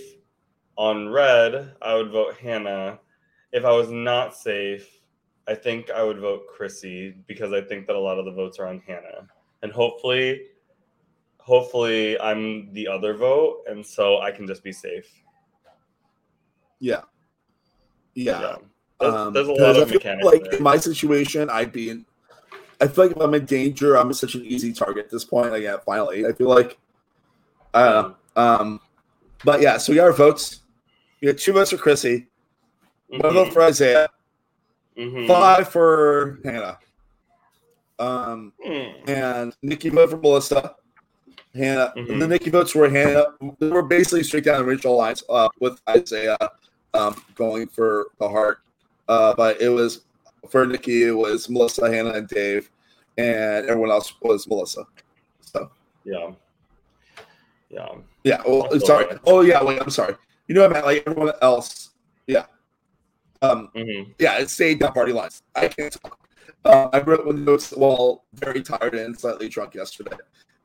on 0.76 1.08
red, 1.08 1.74
I 1.82 1.96
would 1.96 2.12
vote 2.12 2.36
Hannah. 2.36 3.00
If 3.54 3.64
I 3.64 3.72
was 3.72 3.90
not 3.92 4.36
safe, 4.36 4.86
I 5.48 5.56
think 5.56 5.90
I 5.90 6.04
would 6.04 6.20
vote 6.20 6.48
Chrissy 6.54 7.16
because 7.28 7.54
I 7.54 7.62
think 7.62 7.88
that 7.88 7.96
a 7.96 8.00
lot 8.00 8.20
of 8.20 8.26
the 8.26 8.32
votes 8.34 8.60
are 8.60 8.68
on 8.68 8.82
Hannah. 8.86 9.26
And 9.64 9.72
hopefully, 9.72 10.42
hopefully 11.40 12.20
I'm 12.20 12.74
the 12.74 12.90
other 12.90 13.14
vote, 13.14 13.64
and 13.70 13.86
so 13.86 14.20
I 14.20 14.32
can 14.32 14.46
just 14.46 14.66
be 14.66 14.74
safe. 14.74 15.10
Yeah. 16.82 17.04
Yeah. 18.16 18.58
There's, 19.00 19.14
Um, 19.14 19.34
there's 19.34 19.48
a 19.48 19.54
lot 19.54 19.78
I 19.78 19.80
of 19.80 19.90
feel 19.90 19.96
mechanics. 20.00 20.26
like 20.26 20.44
there. 20.44 20.56
in 20.58 20.64
my 20.64 20.76
situation, 20.76 21.50
I'd 21.50 21.72
be 21.72 21.90
in. 21.92 22.06
I 22.82 22.88
feel 22.88 23.06
like 23.08 23.16
if 23.16 23.22
I'm 23.22 23.34
in 23.34 23.46
danger, 23.46 23.96
I'm 23.98 24.12
such 24.14 24.36
an 24.36 24.46
easy 24.46 24.72
target 24.74 25.06
at 25.06 25.12
this 25.12 25.26
point. 25.26 25.52
Like 25.52 25.64
at 25.64 25.84
final 25.84 26.12
eight, 26.12 26.26
I 26.26 26.32
feel 26.34 26.50
like. 26.50 26.78
I. 27.74 28.12
Um, 28.36 28.80
but 29.44 29.62
yeah, 29.62 29.78
so 29.78 29.92
we 29.92 29.98
got 29.98 30.06
our 30.06 30.14
votes. 30.14 30.62
We 31.22 31.28
got 31.28 31.38
two 31.38 31.54
votes 31.54 31.72
for 31.72 31.78
Chrissy, 31.78 32.28
one 33.10 33.34
vote 33.34 33.52
for 33.52 33.62
Isaiah, 33.62 34.08
Mhm. 34.98 35.28
five 35.28 35.68
for 35.70 36.40
Hannah, 36.44 36.80
um, 38.00 38.54
Mm. 38.66 39.10
and 39.10 39.56
Nikki 39.62 39.90
voted 39.90 40.12
for 40.12 40.18
Melissa. 40.18 40.76
Hannah, 41.54 41.92
Mhm. 41.98 42.20
the 42.20 42.28
Nikki 42.28 42.50
votes 42.50 42.74
were 42.76 42.90
Hannah. 42.90 43.34
They 43.60 43.68
were 43.68 43.82
basically 43.82 44.24
straight 44.24 44.46
down 44.46 44.60
the 44.64 44.70
original 44.70 44.96
lines 44.96 45.24
uh, 45.30 45.50
with 45.60 45.82
Isaiah 45.90 46.38
um, 46.94 47.22
going 47.36 47.68
for 47.68 48.08
the 48.20 48.30
heart. 48.30 48.60
Uh, 49.08 49.34
but 49.36 49.62
it 49.62 49.70
was 49.70 50.02
for 50.50 50.66
Nikki, 50.66 51.04
it 51.04 51.12
was 51.12 51.50
Melissa, 51.50 51.92
Hannah, 51.92 52.12
and 52.14 52.28
Dave, 52.28 52.70
and 53.18 53.66
everyone 53.68 53.92
else 53.92 54.14
was 54.22 54.48
Melissa. 54.48 54.86
So 55.42 55.72
Yeah. 56.06 56.32
Yeah. 57.70 57.88
yeah, 58.24 58.42
well, 58.48 58.68
That's 58.72 58.86
sorry. 58.88 59.06
alright. 59.06 59.20
Oh 59.26 59.42
yeah, 59.42 59.64
wait, 59.64 59.82
I'm 59.82 59.90
sorry. 59.90 60.16
You 60.48 60.56
know 60.56 60.62
what 60.62 60.72
I 60.72 60.74
meant? 60.74 60.86
Like 60.86 61.04
everyone 61.06 61.34
else. 61.42 61.92
Yeah. 62.28 62.46
Um. 63.42 63.70
hmm 63.76 64.12
Yeah, 64.20 64.40
it 64.40 64.50
stayed 64.50 64.80
down 64.80 64.94
party 64.94 65.14
lines. 65.14 65.42
I 65.56 65.68
can't 65.68 65.94
talk. 66.02 66.18
Uh, 66.66 66.90
I 66.92 67.00
wrote 67.02 67.26
my 67.26 67.32
notes 67.32 67.72
while 67.72 68.26
very 68.34 68.62
tired 68.62 68.96
and 68.96 69.18
slightly 69.18 69.48
drunk 69.48 69.76
yesterday. 69.76 70.18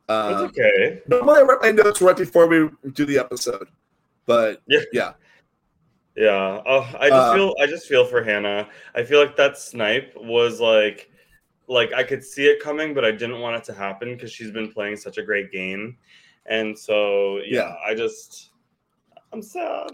That's 0.09 0.41
Um, 0.41 0.47
okay. 0.47 1.03
normally 1.07 1.41
I 1.41 1.43
write 1.43 1.63
my 1.63 1.71
notes 1.71 2.01
right 2.03 2.17
before 2.17 2.47
we 2.47 2.69
do 2.93 3.05
the 3.05 3.19
episode, 3.19 3.69
but 4.27 4.61
Yeah. 4.67 5.13
Oh, 6.19 6.89
I 6.99 7.09
just 7.09 7.13
Uh, 7.13 7.35
feel 7.35 7.55
I 7.61 7.67
just 7.67 7.87
feel 7.89 8.05
for 8.05 8.23
Hannah. 8.23 8.69
I 8.95 9.03
feel 9.03 9.19
like 9.21 9.37
that 9.37 9.59
snipe 9.59 10.13
was 10.17 10.61
like 10.61 11.11
like 11.67 11.93
I 11.93 12.03
could 12.05 12.23
see 12.23 12.47
it 12.47 12.61
coming, 12.61 12.95
but 12.95 13.05
I 13.05 13.11
didn't 13.11 13.41
want 13.41 13.57
it 13.57 13.65
to 13.65 13.73
happen 13.75 14.15
because 14.15 14.31
she's 14.31 14.51
been 14.51 14.71
playing 14.71 14.97
such 14.97 15.19
a 15.19 15.23
great 15.23 15.51
game. 15.51 15.97
And 16.47 16.79
so 16.79 17.39
yeah, 17.39 17.69
Yeah. 17.69 17.75
I 17.85 17.95
just 17.95 18.51
I'm 19.33 19.43
sad. 19.43 19.91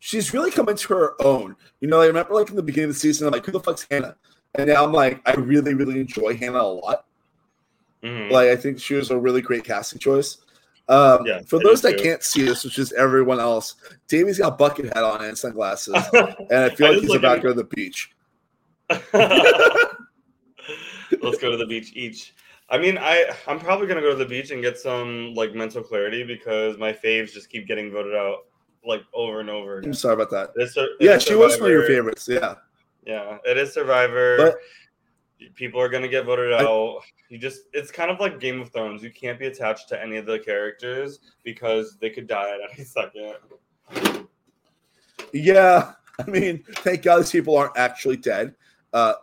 she's 0.00 0.34
really 0.34 0.50
coming 0.50 0.76
to 0.76 0.94
her 0.94 1.14
own. 1.24 1.56
You 1.80 1.88
know, 1.88 2.00
I 2.00 2.06
remember 2.06 2.34
like 2.34 2.50
in 2.50 2.56
the 2.56 2.62
beginning 2.62 2.90
of 2.90 2.96
the 2.96 3.00
season, 3.00 3.26
I'm 3.26 3.32
like, 3.32 3.46
who 3.46 3.52
the 3.52 3.60
fuck's 3.60 3.86
Hannah? 3.90 4.16
And 4.56 4.68
now 4.68 4.84
I'm 4.84 4.92
like, 4.92 5.20
I 5.26 5.32
really, 5.34 5.72
really 5.74 5.98
enjoy 6.00 6.36
Hannah 6.36 6.58
a 6.60 6.62
lot. 6.74 7.06
Mhm. 8.02 8.30
Like, 8.30 8.48
I 8.50 8.56
think 8.56 8.78
she 8.78 8.94
was 8.94 9.10
a 9.10 9.18
really 9.18 9.40
great 9.40 9.64
casting 9.64 9.98
choice. 9.98 10.38
Um, 10.88 11.26
Yeah, 11.26 11.40
for 11.46 11.58
those 11.62 11.80
that 11.82 11.96
too. 11.96 12.02
can't 12.04 12.22
see 12.22 12.42
this, 12.44 12.62
which 12.64 12.78
is 12.78 12.92
everyone 12.92 13.40
else, 13.40 13.76
Davey's 14.08 14.38
got 14.38 14.52
a 14.52 14.56
bucket 14.56 14.86
hat 14.86 15.02
on 15.02 15.24
and 15.24 15.36
sunglasses, 15.36 15.94
and 16.12 16.52
I 16.52 16.68
feel 16.70 16.88
I 16.88 16.90
like 16.90 17.00
he's 17.00 17.14
about 17.14 17.36
to 17.36 17.40
go 17.40 17.48
to 17.48 17.54
the 17.54 17.64
beach. 17.64 18.10
Let's 21.22 21.38
go 21.38 21.50
to 21.50 21.56
the 21.56 21.66
beach 21.66 21.92
each. 21.94 22.34
I 22.70 22.78
mean, 22.78 22.98
I 22.98 23.30
I'm 23.46 23.58
probably 23.60 23.86
gonna 23.86 24.00
go 24.00 24.10
to 24.10 24.16
the 24.16 24.24
beach 24.26 24.50
and 24.50 24.60
get 24.62 24.78
some 24.78 25.34
like 25.34 25.54
mental 25.54 25.82
clarity 25.82 26.24
because 26.24 26.76
my 26.78 26.92
faves 26.92 27.32
just 27.32 27.48
keep 27.50 27.66
getting 27.66 27.90
voted 27.90 28.14
out 28.14 28.46
like 28.86 29.02
over 29.14 29.40
and 29.40 29.48
over 29.50 29.78
again. 29.78 29.90
I'm 29.90 29.94
sorry 29.94 30.14
about 30.14 30.30
that. 30.30 30.50
It 30.56 30.62
is 30.64 30.74
Sur- 30.74 30.84
it 30.84 31.04
Yeah, 31.04 31.18
she 31.18 31.34
was 31.34 31.58
one 31.58 31.70
of 31.70 31.72
your 31.72 31.86
favorites. 31.86 32.28
Yeah. 32.30 32.54
Yeah, 33.06 33.38
it 33.44 33.56
is 33.58 33.72
Survivor. 33.72 34.36
But- 34.38 34.56
People 35.54 35.80
are 35.80 35.88
gonna 35.88 36.08
get 36.08 36.24
voted 36.24 36.52
I- 36.52 36.64
out. 36.64 37.00
You 37.28 37.38
just 37.38 37.62
it's 37.72 37.90
kind 37.90 38.10
of 38.10 38.20
like 38.20 38.40
Game 38.40 38.60
of 38.60 38.70
Thrones. 38.70 39.02
You 39.02 39.10
can't 39.10 39.38
be 39.38 39.46
attached 39.46 39.88
to 39.88 40.00
any 40.00 40.16
of 40.16 40.26
the 40.26 40.38
characters 40.38 41.18
because 41.42 41.96
they 42.00 42.10
could 42.10 42.26
die 42.26 42.54
at 42.54 42.72
any 42.72 42.84
second. 42.84 43.34
Yeah. 45.32 45.92
I 46.18 46.30
mean, 46.30 46.62
thank 46.76 47.02
God 47.02 47.18
these 47.18 47.32
people 47.32 47.56
aren't 47.56 47.76
actually 47.76 48.16
dead. 48.16 48.54
Uh, 48.92 49.14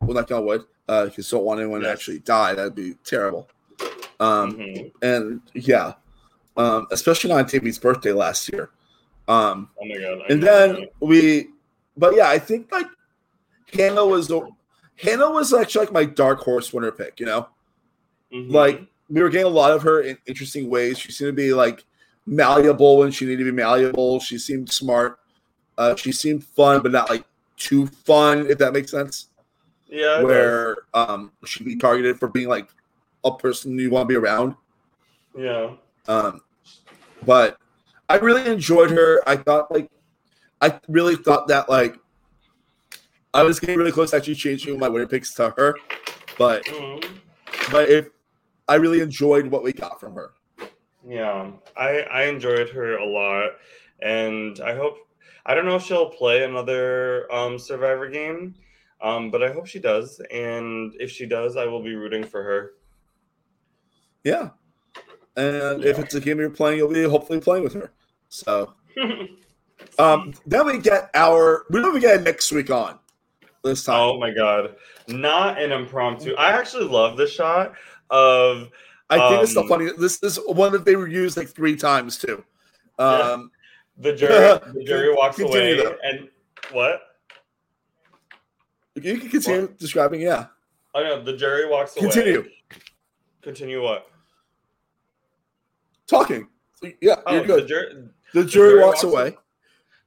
well, 0.00 0.14
not 0.14 0.32
on 0.32 0.44
wood, 0.44 0.64
because 0.86 1.32
uh, 1.32 1.36
don't 1.36 1.44
want 1.44 1.60
anyone 1.60 1.80
yes. 1.82 1.88
to 1.88 1.92
actually 1.92 2.18
die. 2.20 2.54
That'd 2.54 2.74
be 2.74 2.94
terrible. 3.04 3.48
Um, 4.18 4.54
mm-hmm. 4.54 4.88
and 5.02 5.40
yeah, 5.54 5.92
um, 6.56 6.88
especially 6.90 7.30
on 7.30 7.46
Davy's 7.46 7.78
birthday 7.78 8.10
last 8.10 8.52
year. 8.52 8.70
Um, 9.28 9.70
oh 9.80 9.84
my 9.86 9.98
god! 9.98 10.22
I 10.22 10.32
and 10.32 10.42
then 10.42 10.86
we, 10.98 11.50
but 11.96 12.16
yeah, 12.16 12.28
I 12.28 12.40
think 12.40 12.72
like 12.72 12.86
Hannah 13.72 14.04
was 14.04 14.26
the 14.26 14.50
Hannah 15.00 15.30
was 15.30 15.52
actually 15.54 15.86
like 15.86 15.92
my 15.92 16.04
dark 16.04 16.40
horse 16.40 16.72
winner 16.72 16.92
pick. 16.92 17.20
You 17.20 17.26
know, 17.26 17.48
mm-hmm. 18.32 18.52
like 18.52 18.82
we 19.08 19.22
were 19.22 19.28
getting 19.28 19.46
a 19.46 19.50
lot 19.50 19.72
of 19.72 19.82
her 19.82 20.02
in 20.02 20.18
interesting 20.26 20.68
ways. 20.68 20.98
She 20.98 21.12
seemed 21.12 21.28
to 21.28 21.32
be 21.32 21.52
like 21.52 21.84
malleable 22.26 22.98
when 22.98 23.10
she 23.10 23.24
needed 23.24 23.44
to 23.44 23.50
be 23.50 23.56
malleable. 23.56 24.20
She 24.20 24.38
seemed 24.38 24.70
smart. 24.70 25.18
Uh, 25.76 25.94
she 25.96 26.12
seemed 26.12 26.44
fun, 26.44 26.82
but 26.82 26.92
not 26.92 27.08
like 27.08 27.24
too 27.56 27.86
fun, 27.86 28.46
if 28.50 28.58
that 28.58 28.72
makes 28.72 28.90
sense. 28.90 29.28
Yeah. 29.86 30.22
Where 30.22 30.76
um, 30.92 31.32
she'd 31.44 31.64
be 31.64 31.76
targeted 31.76 32.18
for 32.18 32.28
being 32.28 32.48
like 32.48 32.68
a 33.24 33.34
person 33.34 33.78
you 33.78 33.90
want 33.90 34.08
to 34.08 34.12
be 34.12 34.16
around. 34.16 34.54
Yeah. 35.36 35.74
Um, 36.06 36.40
but 37.24 37.58
I 38.08 38.16
really 38.16 38.50
enjoyed 38.50 38.90
her. 38.90 39.22
I 39.26 39.36
thought 39.36 39.70
like 39.70 39.90
I 40.60 40.78
really 40.88 41.16
thought 41.16 41.48
that 41.48 41.68
like 41.68 41.96
I 43.34 43.42
was 43.42 43.60
getting 43.60 43.76
really 43.76 43.92
close 43.92 44.10
to 44.10 44.16
actually 44.16 44.36
changing 44.36 44.78
my 44.78 44.88
winner 44.88 45.06
picks 45.06 45.34
to 45.34 45.50
her, 45.50 45.76
but 46.38 46.62
but 47.70 47.88
if 47.88 48.08
I 48.68 48.76
really 48.76 49.00
enjoyed 49.00 49.46
what 49.46 49.62
we 49.62 49.72
got 49.72 50.00
from 50.00 50.14
her. 50.14 50.32
Yeah, 51.06 51.50
I 51.76 52.00
I 52.00 52.22
enjoyed 52.24 52.70
her 52.70 52.96
a 52.96 53.06
lot, 53.06 53.52
and 54.00 54.60
I 54.60 54.74
hope 54.74 54.98
I 55.46 55.54
don't 55.54 55.66
know 55.66 55.76
if 55.76 55.84
she'll 55.84 56.10
play 56.10 56.44
another 56.44 57.32
um, 57.32 57.58
Survivor 57.58 58.08
game, 58.08 58.54
um, 59.00 59.30
but 59.30 59.42
I 59.42 59.52
hope 59.52 59.66
she 59.66 59.78
does. 59.78 60.20
And 60.30 60.94
if 60.98 61.10
she 61.10 61.26
does, 61.26 61.56
I 61.56 61.66
will 61.66 61.82
be 61.82 61.94
rooting 61.94 62.24
for 62.24 62.42
her. 62.42 62.72
Yeah, 64.24 64.50
and 65.36 65.82
yeah. 65.82 65.90
if 65.90 65.98
it's 65.98 66.14
a 66.14 66.20
game 66.20 66.38
you're 66.38 66.50
playing, 66.50 66.78
you'll 66.78 66.92
be 66.92 67.04
hopefully 67.04 67.40
playing 67.40 67.64
with 67.64 67.74
her. 67.74 67.92
So, 68.28 68.74
um, 69.98 70.34
then 70.46 70.66
we 70.66 70.78
get 70.78 71.10
our 71.14 71.64
we 71.70 71.80
do 71.80 71.92
we 71.92 72.00
get 72.00 72.22
next 72.22 72.52
week 72.52 72.70
on 72.70 72.98
this 73.64 73.84
time. 73.84 74.00
Oh 74.00 74.18
my 74.18 74.30
god, 74.30 74.76
not 75.08 75.60
an 75.60 75.72
impromptu. 75.72 76.34
I 76.34 76.52
actually 76.52 76.86
love 76.86 77.16
the 77.16 77.26
shot 77.26 77.74
of. 78.10 78.70
I 79.10 79.16
think 79.16 79.38
um, 79.38 79.44
it's 79.44 79.54
so 79.54 79.66
funny. 79.66 79.88
This 79.96 80.22
is 80.22 80.38
one 80.46 80.72
that 80.72 80.84
they 80.84 80.94
were 80.96 81.08
used 81.08 81.36
like 81.36 81.48
three 81.48 81.76
times 81.76 82.18
too. 82.18 82.44
Um, 82.98 83.10
yeah. 83.10 83.36
The 84.00 84.12
jury, 84.12 84.60
the 84.74 84.84
jury 84.84 85.12
walks 85.16 85.40
away, 85.40 85.74
though. 85.74 85.96
and 86.04 86.28
what? 86.70 87.00
You 88.94 89.18
can 89.18 89.28
continue 89.28 89.62
what? 89.62 89.76
describing. 89.76 90.20
Yeah. 90.20 90.46
I 90.94 91.02
know 91.02 91.20
the 91.20 91.36
jury 91.36 91.68
walks 91.68 91.96
away. 91.96 92.08
Continue. 92.08 92.48
Continue 93.42 93.82
what? 93.82 94.08
Talking. 96.06 96.48
Yeah, 97.00 97.16
oh, 97.26 97.34
you're 97.34 97.44
good. 97.44 97.64
The, 97.64 97.68
jur- 97.68 97.88
the, 97.88 97.94
jury, 97.94 98.10
the 98.34 98.44
jury 98.44 98.80
walks, 98.80 99.02
walks 99.02 99.14
away. 99.14 99.36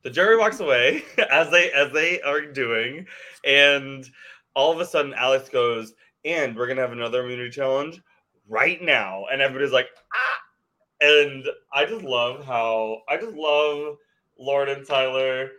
The 0.03 0.09
jury 0.09 0.37
walks 0.37 0.59
away 0.59 1.03
as 1.31 1.49
they 1.51 1.71
as 1.71 1.91
they 1.91 2.21
are 2.21 2.41
doing, 2.41 3.05
and 3.45 4.09
all 4.55 4.71
of 4.71 4.79
a 4.79 4.85
sudden 4.85 5.13
Alex 5.13 5.49
goes, 5.49 5.93
and 6.25 6.55
we're 6.55 6.67
gonna 6.67 6.81
have 6.81 6.91
another 6.91 7.23
immunity 7.23 7.49
challenge 7.49 8.01
right 8.47 8.81
now. 8.81 9.25
And 9.31 9.41
everybody's 9.41 9.73
like, 9.73 9.89
ah. 10.13 11.07
And 11.07 11.45
I 11.73 11.85
just 11.85 12.03
love 12.03 12.45
how 12.45 13.01
I 13.09 13.17
just 13.17 13.35
love 13.35 13.97
Lauren 14.37 14.69
and 14.69 14.85
Tyler 14.85 15.49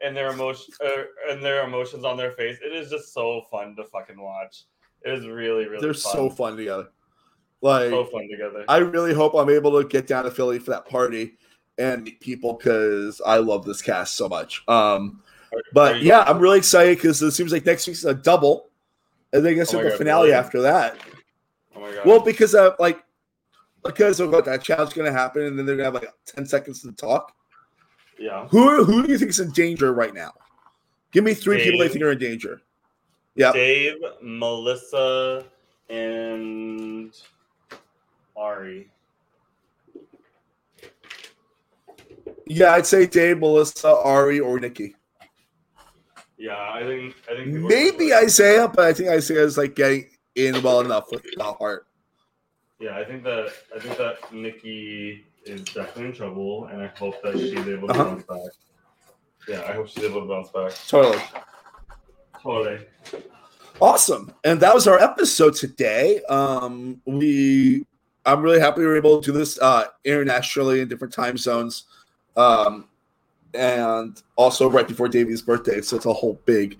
and 0.00 0.16
their 0.16 0.30
emotion 0.30 0.74
uh, 0.84 1.02
and 1.30 1.44
their 1.44 1.64
emotions 1.64 2.04
on 2.04 2.16
their 2.16 2.32
face. 2.32 2.58
It 2.64 2.72
is 2.72 2.90
just 2.90 3.12
so 3.12 3.42
fun 3.50 3.74
to 3.76 3.84
fucking 3.84 4.20
watch. 4.20 4.64
It 5.04 5.12
is 5.12 5.26
really, 5.26 5.66
really 5.66 5.80
They're 5.80 5.94
fun. 5.94 6.12
so 6.12 6.30
fun 6.30 6.56
together. 6.56 6.88
Like 7.60 7.90
so 7.90 8.04
fun 8.04 8.28
together. 8.28 8.64
I 8.68 8.78
really 8.78 9.14
hope 9.14 9.34
I'm 9.34 9.50
able 9.50 9.80
to 9.80 9.88
get 9.88 10.06
down 10.06 10.24
to 10.24 10.30
Philly 10.30 10.58
for 10.58 10.70
that 10.70 10.88
party 10.88 11.36
and 11.78 12.10
people 12.20 12.54
because 12.54 13.20
I 13.24 13.38
love 13.38 13.64
this 13.64 13.82
cast 13.82 14.16
so 14.16 14.28
much. 14.28 14.62
Um 14.68 15.22
but 15.72 16.02
yeah, 16.02 16.22
I'm 16.22 16.38
really 16.38 16.58
excited 16.58 16.96
because 16.96 17.20
it 17.22 17.32
seems 17.32 17.52
like 17.52 17.66
next 17.66 17.86
week's 17.86 18.04
a 18.04 18.14
double 18.14 18.70
and 19.32 19.44
then 19.44 19.54
guess 19.54 19.72
oh 19.74 19.82
the 19.82 19.90
God, 19.90 19.98
finale 19.98 20.28
really? 20.28 20.34
after 20.34 20.60
that. 20.62 20.96
Oh 21.74 21.80
my 21.80 21.92
god! 21.92 22.06
Well, 22.06 22.20
because 22.20 22.54
of 22.54 22.74
like 22.78 23.02
because 23.84 24.20
of 24.20 24.30
what 24.30 24.44
that 24.44 24.62
challenge 24.62 24.94
going 24.94 25.10
to 25.10 25.18
happen, 25.18 25.42
and 25.42 25.58
then 25.58 25.66
they're 25.66 25.76
to 25.76 25.84
have 25.84 25.94
like 25.94 26.08
ten 26.26 26.46
seconds 26.46 26.82
to 26.82 26.92
talk. 26.92 27.34
Yeah. 28.18 28.46
Who 28.48 28.84
who 28.84 29.02
do 29.02 29.10
you 29.10 29.18
think 29.18 29.30
is 29.30 29.40
in 29.40 29.50
danger 29.52 29.92
right 29.92 30.14
now? 30.14 30.32
Give 31.12 31.24
me 31.24 31.34
three 31.34 31.58
Dave, 31.58 31.64
people 31.64 31.82
I 31.82 31.88
think 31.88 32.02
are 32.02 32.12
in 32.12 32.18
danger. 32.18 32.60
Yeah. 33.34 33.52
Dave, 33.52 33.96
Melissa, 34.22 35.44
and 35.88 37.14
Ari. 38.36 38.90
Yeah, 42.46 42.72
I'd 42.72 42.86
say 42.86 43.06
Dave, 43.06 43.38
Melissa, 43.38 43.88
Ari, 43.88 44.40
or 44.40 44.58
Nikki. 44.58 44.94
Yeah, 46.36 46.56
I 46.56 46.82
think 46.82 47.14
I 47.30 47.36
think 47.36 47.48
maybe 47.48 48.12
Isaiah, 48.12 48.68
but 48.68 48.84
I 48.86 48.92
think 48.92 49.08
Isaiah 49.10 49.44
is 49.44 49.56
like 49.56 49.76
getting 49.76 50.06
in 50.34 50.60
well 50.62 50.80
enough 50.80 51.10
with 51.10 51.22
the 51.22 51.44
heart. 51.44 51.86
Yeah, 52.80 52.96
I 52.96 53.04
think 53.04 53.22
that 53.22 53.52
I 53.74 53.78
think 53.78 53.96
that 53.98 54.32
Nikki 54.32 55.24
is 55.44 55.62
definitely 55.62 56.06
in 56.06 56.12
trouble, 56.12 56.66
and 56.66 56.82
I 56.82 56.88
hope 56.88 57.22
that 57.22 57.38
she's 57.38 57.54
able 57.54 57.88
to 57.88 57.94
uh-huh. 57.94 58.04
bounce 58.04 58.24
back. 58.24 58.38
Yeah, 59.48 59.62
I 59.68 59.74
hope 59.74 59.88
she's 59.88 60.04
able 60.04 60.22
to 60.22 60.26
bounce 60.26 60.50
back. 60.50 60.72
Totally. 60.88 61.22
Totally. 62.42 62.78
Awesome. 63.80 64.32
And 64.44 64.60
that 64.60 64.74
was 64.74 64.86
our 64.86 64.98
episode 64.98 65.54
today. 65.54 66.22
Um, 66.28 67.00
we 67.06 67.84
I'm 68.24 68.42
really 68.42 68.60
happy 68.60 68.80
we 68.80 68.86
were 68.86 68.96
able 68.96 69.20
to 69.20 69.32
do 69.32 69.38
this 69.38 69.58
uh, 69.60 69.86
internationally 70.04 70.80
in 70.80 70.88
different 70.88 71.12
time 71.12 71.36
zones. 71.36 71.84
Um, 72.36 72.88
and 73.54 74.22
also 74.36 74.70
right 74.70 74.88
before 74.88 75.08
Davy's 75.08 75.42
birthday. 75.42 75.80
So 75.80 75.96
it's 75.96 76.06
a 76.06 76.12
whole 76.12 76.40
big 76.46 76.78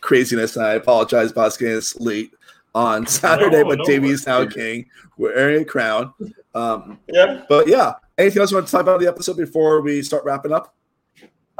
craziness. 0.00 0.56
And 0.56 0.66
I 0.66 0.72
apologize 0.72 1.30
about 1.30 1.56
getting 1.58 1.74
this 1.74 1.98
late 2.00 2.32
on 2.74 3.06
Saturday, 3.08 3.62
no, 3.62 3.68
but 3.68 3.78
no, 3.78 3.84
Davy's 3.84 4.26
now 4.26 4.46
king, 4.46 4.86
We're 5.16 5.34
wearing 5.34 5.62
a 5.62 5.64
crown. 5.64 6.12
Um, 6.54 6.98
yeah. 7.08 7.44
But 7.48 7.68
yeah, 7.68 7.94
anything 8.16 8.40
else 8.40 8.50
you 8.50 8.56
want 8.56 8.66
to 8.66 8.72
talk 8.72 8.82
about 8.82 9.00
the 9.00 9.08
episode 9.08 9.36
before 9.36 9.80
we 9.80 10.02
start 10.02 10.24
wrapping 10.24 10.52
up? 10.52 10.74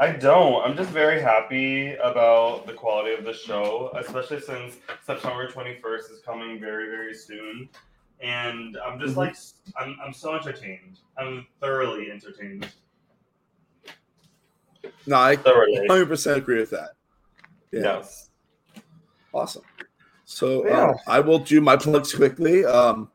I 0.01 0.11
don't. 0.11 0.63
I'm 0.63 0.77
just 0.77 0.91
very 0.91 1.21
happy 1.21 1.93
about 1.95 2.65
the 2.65 2.71
quality 2.71 3.13
of 3.13 3.25
the 3.25 3.33
show, 3.33 3.91
especially 3.97 4.39
since 4.39 4.77
September 5.05 5.49
21st 5.49 6.11
is 6.11 6.21
coming 6.25 6.57
very, 6.57 6.89
very 6.89 7.13
soon. 7.13 7.67
And 8.21 8.77
I'm 8.85 8.97
just 8.97 9.11
mm-hmm. 9.11 9.19
like, 9.19 9.35
I'm, 9.77 9.97
I'm 10.05 10.13
so 10.13 10.35
entertained. 10.35 10.99
I'm 11.17 11.45
thoroughly 11.59 12.11
entertained. 12.11 12.69
No, 15.05 15.15
I 15.17 15.35
100% 15.35 16.35
agree 16.35 16.59
with 16.59 16.69
that. 16.71 16.91
Yeah. 17.71 17.81
Yes. 17.81 18.29
Awesome. 19.33 19.63
So 20.25 20.65
yeah. 20.65 20.89
um, 20.89 20.95
I 21.07 21.19
will 21.19 21.39
do 21.39 21.61
my 21.61 21.75
plugs 21.75 22.13
quickly. 22.13 22.65
Um, 22.65 23.09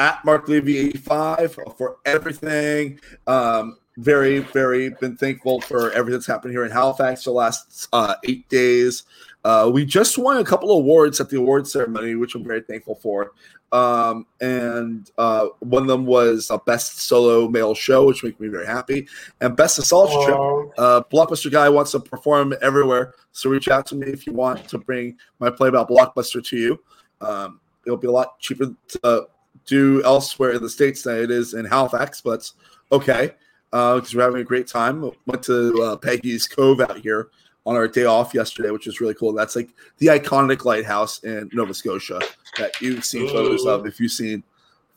at 0.00 0.24
Mark 0.24 0.48
Levy 0.48 0.78
85 0.78 1.58
for 1.76 1.98
everything. 2.06 2.98
Um, 3.26 3.76
very, 3.98 4.38
very 4.38 4.88
been 5.00 5.16
thankful 5.16 5.60
for 5.60 5.92
everything 5.92 6.18
that's 6.18 6.26
happened 6.26 6.54
here 6.54 6.64
in 6.64 6.70
Halifax 6.70 7.24
the 7.24 7.32
last 7.32 7.86
uh, 7.92 8.14
eight 8.24 8.48
days. 8.48 9.04
Uh, 9.44 9.70
we 9.72 9.86
just 9.86 10.18
won 10.18 10.36
a 10.36 10.44
couple 10.44 10.70
of 10.70 10.78
awards 10.78 11.20
at 11.20 11.30
the 11.30 11.38
award 11.38 11.66
ceremony, 11.66 12.14
which 12.14 12.34
I'm 12.34 12.44
very 12.44 12.60
thankful 12.60 12.96
for. 12.96 13.32
Um, 13.72 14.26
and 14.40 15.10
uh, 15.16 15.46
one 15.60 15.82
of 15.82 15.88
them 15.88 16.04
was 16.04 16.50
a 16.50 16.58
best 16.58 17.00
solo 17.00 17.48
male 17.48 17.74
show, 17.74 18.06
which 18.06 18.22
makes 18.22 18.38
me 18.40 18.48
very 18.48 18.66
happy, 18.66 19.08
and 19.40 19.56
best 19.56 19.78
assault 19.78 20.10
trip. 20.24 20.36
Uh, 20.76 21.02
Blockbuster 21.10 21.50
guy 21.50 21.68
wants 21.68 21.92
to 21.92 22.00
perform 22.00 22.54
everywhere, 22.60 23.14
so 23.32 23.48
reach 23.48 23.68
out 23.68 23.86
to 23.86 23.94
me 23.94 24.08
if 24.08 24.26
you 24.26 24.32
want 24.32 24.68
to 24.68 24.78
bring 24.78 25.16
my 25.38 25.50
play 25.50 25.68
about 25.68 25.88
Blockbuster 25.88 26.44
to 26.46 26.56
you. 26.56 26.80
Um, 27.20 27.60
it'll 27.86 27.96
be 27.96 28.08
a 28.08 28.12
lot 28.12 28.40
cheaper 28.40 28.74
to 28.88 29.28
do 29.66 30.02
elsewhere 30.04 30.52
in 30.52 30.62
the 30.62 30.68
states 30.68 31.02
than 31.02 31.18
it 31.18 31.30
is 31.30 31.54
in 31.54 31.64
Halifax, 31.64 32.20
but 32.20 32.50
okay 32.90 33.32
because 33.70 34.14
uh, 34.14 34.18
we're 34.18 34.24
having 34.24 34.40
a 34.40 34.44
great 34.44 34.66
time. 34.66 35.02
Went 35.26 35.44
to 35.44 35.82
uh, 35.82 35.96
Peggy's 35.96 36.48
Cove 36.48 36.80
out 36.80 36.98
here 36.98 37.28
on 37.66 37.76
our 37.76 37.88
day 37.88 38.04
off 38.04 38.34
yesterday, 38.34 38.70
which 38.70 38.86
was 38.86 39.00
really 39.00 39.14
cool. 39.14 39.32
That's 39.32 39.56
like 39.56 39.70
the 39.98 40.08
iconic 40.08 40.64
lighthouse 40.64 41.22
in 41.24 41.50
Nova 41.52 41.74
Scotia 41.74 42.20
that 42.58 42.80
you've 42.80 43.04
seen 43.04 43.24
Ooh. 43.24 43.32
photos 43.32 43.66
of. 43.66 43.86
If 43.86 44.00
you've 44.00 44.12
seen 44.12 44.42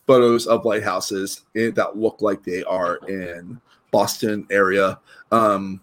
photos 0.08 0.48
of 0.48 0.66
lighthouses 0.66 1.42
in, 1.56 1.74
that 1.74 1.98
look 1.98 2.22
like 2.22 2.44
they 2.44 2.64
are 2.64 2.98
in 3.08 3.60
Boston 3.92 4.48
area. 4.50 5.00
Um, 5.32 5.82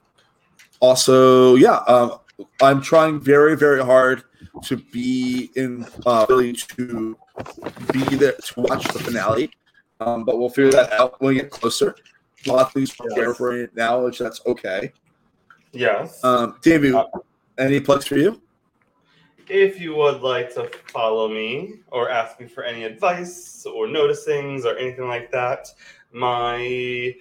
also, 0.80 1.54
yeah, 1.56 1.76
um, 1.86 2.18
I'm 2.62 2.80
trying 2.80 3.20
very, 3.20 3.56
very 3.56 3.82
hard 3.84 4.24
to 4.64 4.76
be 4.76 5.50
in 5.54 5.86
uh, 6.06 6.26
really 6.28 6.52
to 6.52 7.16
be 7.92 8.16
there 8.16 8.32
to 8.32 8.60
watch 8.60 8.84
the 8.88 8.98
finale. 8.98 9.50
Um, 10.00 10.24
but 10.24 10.38
we'll 10.38 10.48
figure 10.48 10.72
that 10.72 10.92
out 10.94 11.20
when 11.20 11.34
we 11.34 11.40
get 11.40 11.50
closer. 11.50 11.94
A 12.46 12.50
lot 12.50 12.66
of 12.66 12.72
things 12.72 12.94
prepare 12.94 13.34
for 13.34 13.54
it 13.54 13.76
now, 13.76 14.02
which 14.04 14.18
that's 14.18 14.40
okay. 14.46 14.92
Yes. 15.72 16.22
Um, 16.24 16.58
Uh, 16.64 17.04
any 17.58 17.80
plugs 17.80 18.06
for 18.06 18.16
you? 18.16 18.40
If 19.48 19.80
you 19.80 19.96
would 19.96 20.20
like 20.20 20.54
to 20.54 20.70
follow 20.86 21.28
me 21.28 21.80
or 21.90 22.08
ask 22.10 22.38
me 22.40 22.46
for 22.46 22.62
any 22.62 22.84
advice 22.84 23.66
or 23.66 23.86
noticings 23.86 24.64
or 24.64 24.76
anything 24.76 25.08
like 25.08 25.30
that, 25.32 25.68
my 26.12 27.14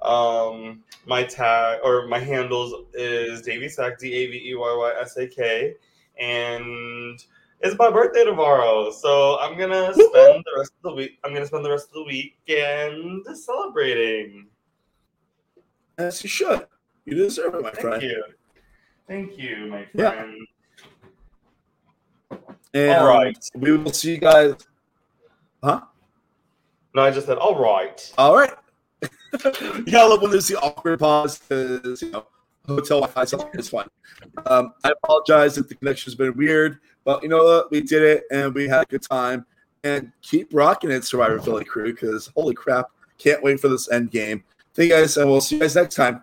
um 0.00 0.82
my 1.06 1.22
tag 1.22 1.80
or 1.84 2.06
my 2.06 2.18
handles 2.18 2.86
is 2.94 3.42
Davey 3.42 3.68
Sack 3.68 3.98
D 3.98 4.12
A 4.12 4.26
V 4.30 4.50
E 4.50 4.54
Y 4.54 4.76
Y 4.78 4.92
S 5.00 5.16
A 5.16 5.26
K 5.26 5.74
and 6.18 7.22
it's 7.60 7.78
my 7.78 7.90
birthday 7.90 8.24
tomorrow, 8.24 8.90
so 8.90 9.38
I'm 9.38 9.56
gonna 9.56 9.92
spend 9.94 10.44
the 10.44 10.52
rest 10.56 10.72
of 10.82 10.90
the 10.90 10.94
week. 10.94 11.18
I'm 11.22 11.32
gonna 11.32 11.46
spend 11.46 11.64
the 11.64 11.70
rest 11.70 11.88
of 11.88 11.94
the 11.94 12.04
weekend 12.04 13.24
celebrating. 13.36 14.48
As 15.96 16.22
you 16.24 16.28
should. 16.28 16.66
You 17.04 17.16
deserve 17.16 17.54
it, 17.54 17.62
my 17.62 17.70
Thank 17.70 17.80
friend. 17.80 18.02
you, 18.02 18.24
thank 19.08 19.38
you, 19.38 19.66
my 19.66 19.86
Yeah. 19.94 20.10
friend. 20.10 20.36
And 22.74 22.90
All 22.90 23.06
right. 23.06 23.36
we 23.54 23.76
will 23.76 23.92
see 23.92 24.12
you 24.12 24.18
guys. 24.18 24.54
Huh? 25.62 25.82
No, 26.94 27.02
I 27.02 27.10
just 27.10 27.26
said 27.26 27.38
all 27.38 27.58
right. 27.58 28.12
All 28.18 28.36
right. 28.36 28.52
you 29.44 29.84
gotta 29.90 30.08
love 30.08 30.22
when 30.22 30.30
there's 30.30 30.48
the 30.48 30.60
awkward 30.60 30.98
pause 30.98 31.38
because 31.38 32.02
you 32.02 32.10
know 32.10 32.26
hotel 32.66 33.00
Wi-Fi 33.00 33.24
stuff 33.24 33.48
is 33.54 33.68
fun. 33.68 33.88
Um, 34.46 34.74
I 34.84 34.90
apologize 34.90 35.58
if 35.58 35.68
the 35.68 35.74
connection's 35.74 36.14
been 36.14 36.36
weird, 36.36 36.78
but 37.04 37.22
you 37.22 37.28
know 37.28 37.42
what? 37.42 37.70
We 37.70 37.80
did 37.80 38.02
it 38.02 38.24
and 38.30 38.54
we 38.54 38.68
had 38.68 38.82
a 38.82 38.86
good 38.86 39.02
time. 39.02 39.46
And 39.84 40.12
keep 40.22 40.48
rocking 40.52 40.92
it, 40.92 41.04
Survivor 41.04 41.40
Philly 41.40 41.64
crew, 41.64 41.92
because 41.92 42.30
holy 42.36 42.54
crap, 42.54 42.86
can't 43.18 43.42
wait 43.42 43.58
for 43.58 43.66
this 43.68 43.90
end 43.90 44.12
game. 44.12 44.44
Thank 44.74 44.90
you 44.90 44.94
guys, 44.96 45.16
and 45.16 45.28
we'll 45.28 45.40
see 45.40 45.56
you 45.56 45.60
guys 45.62 45.74
next 45.74 45.96
time. 45.96 46.22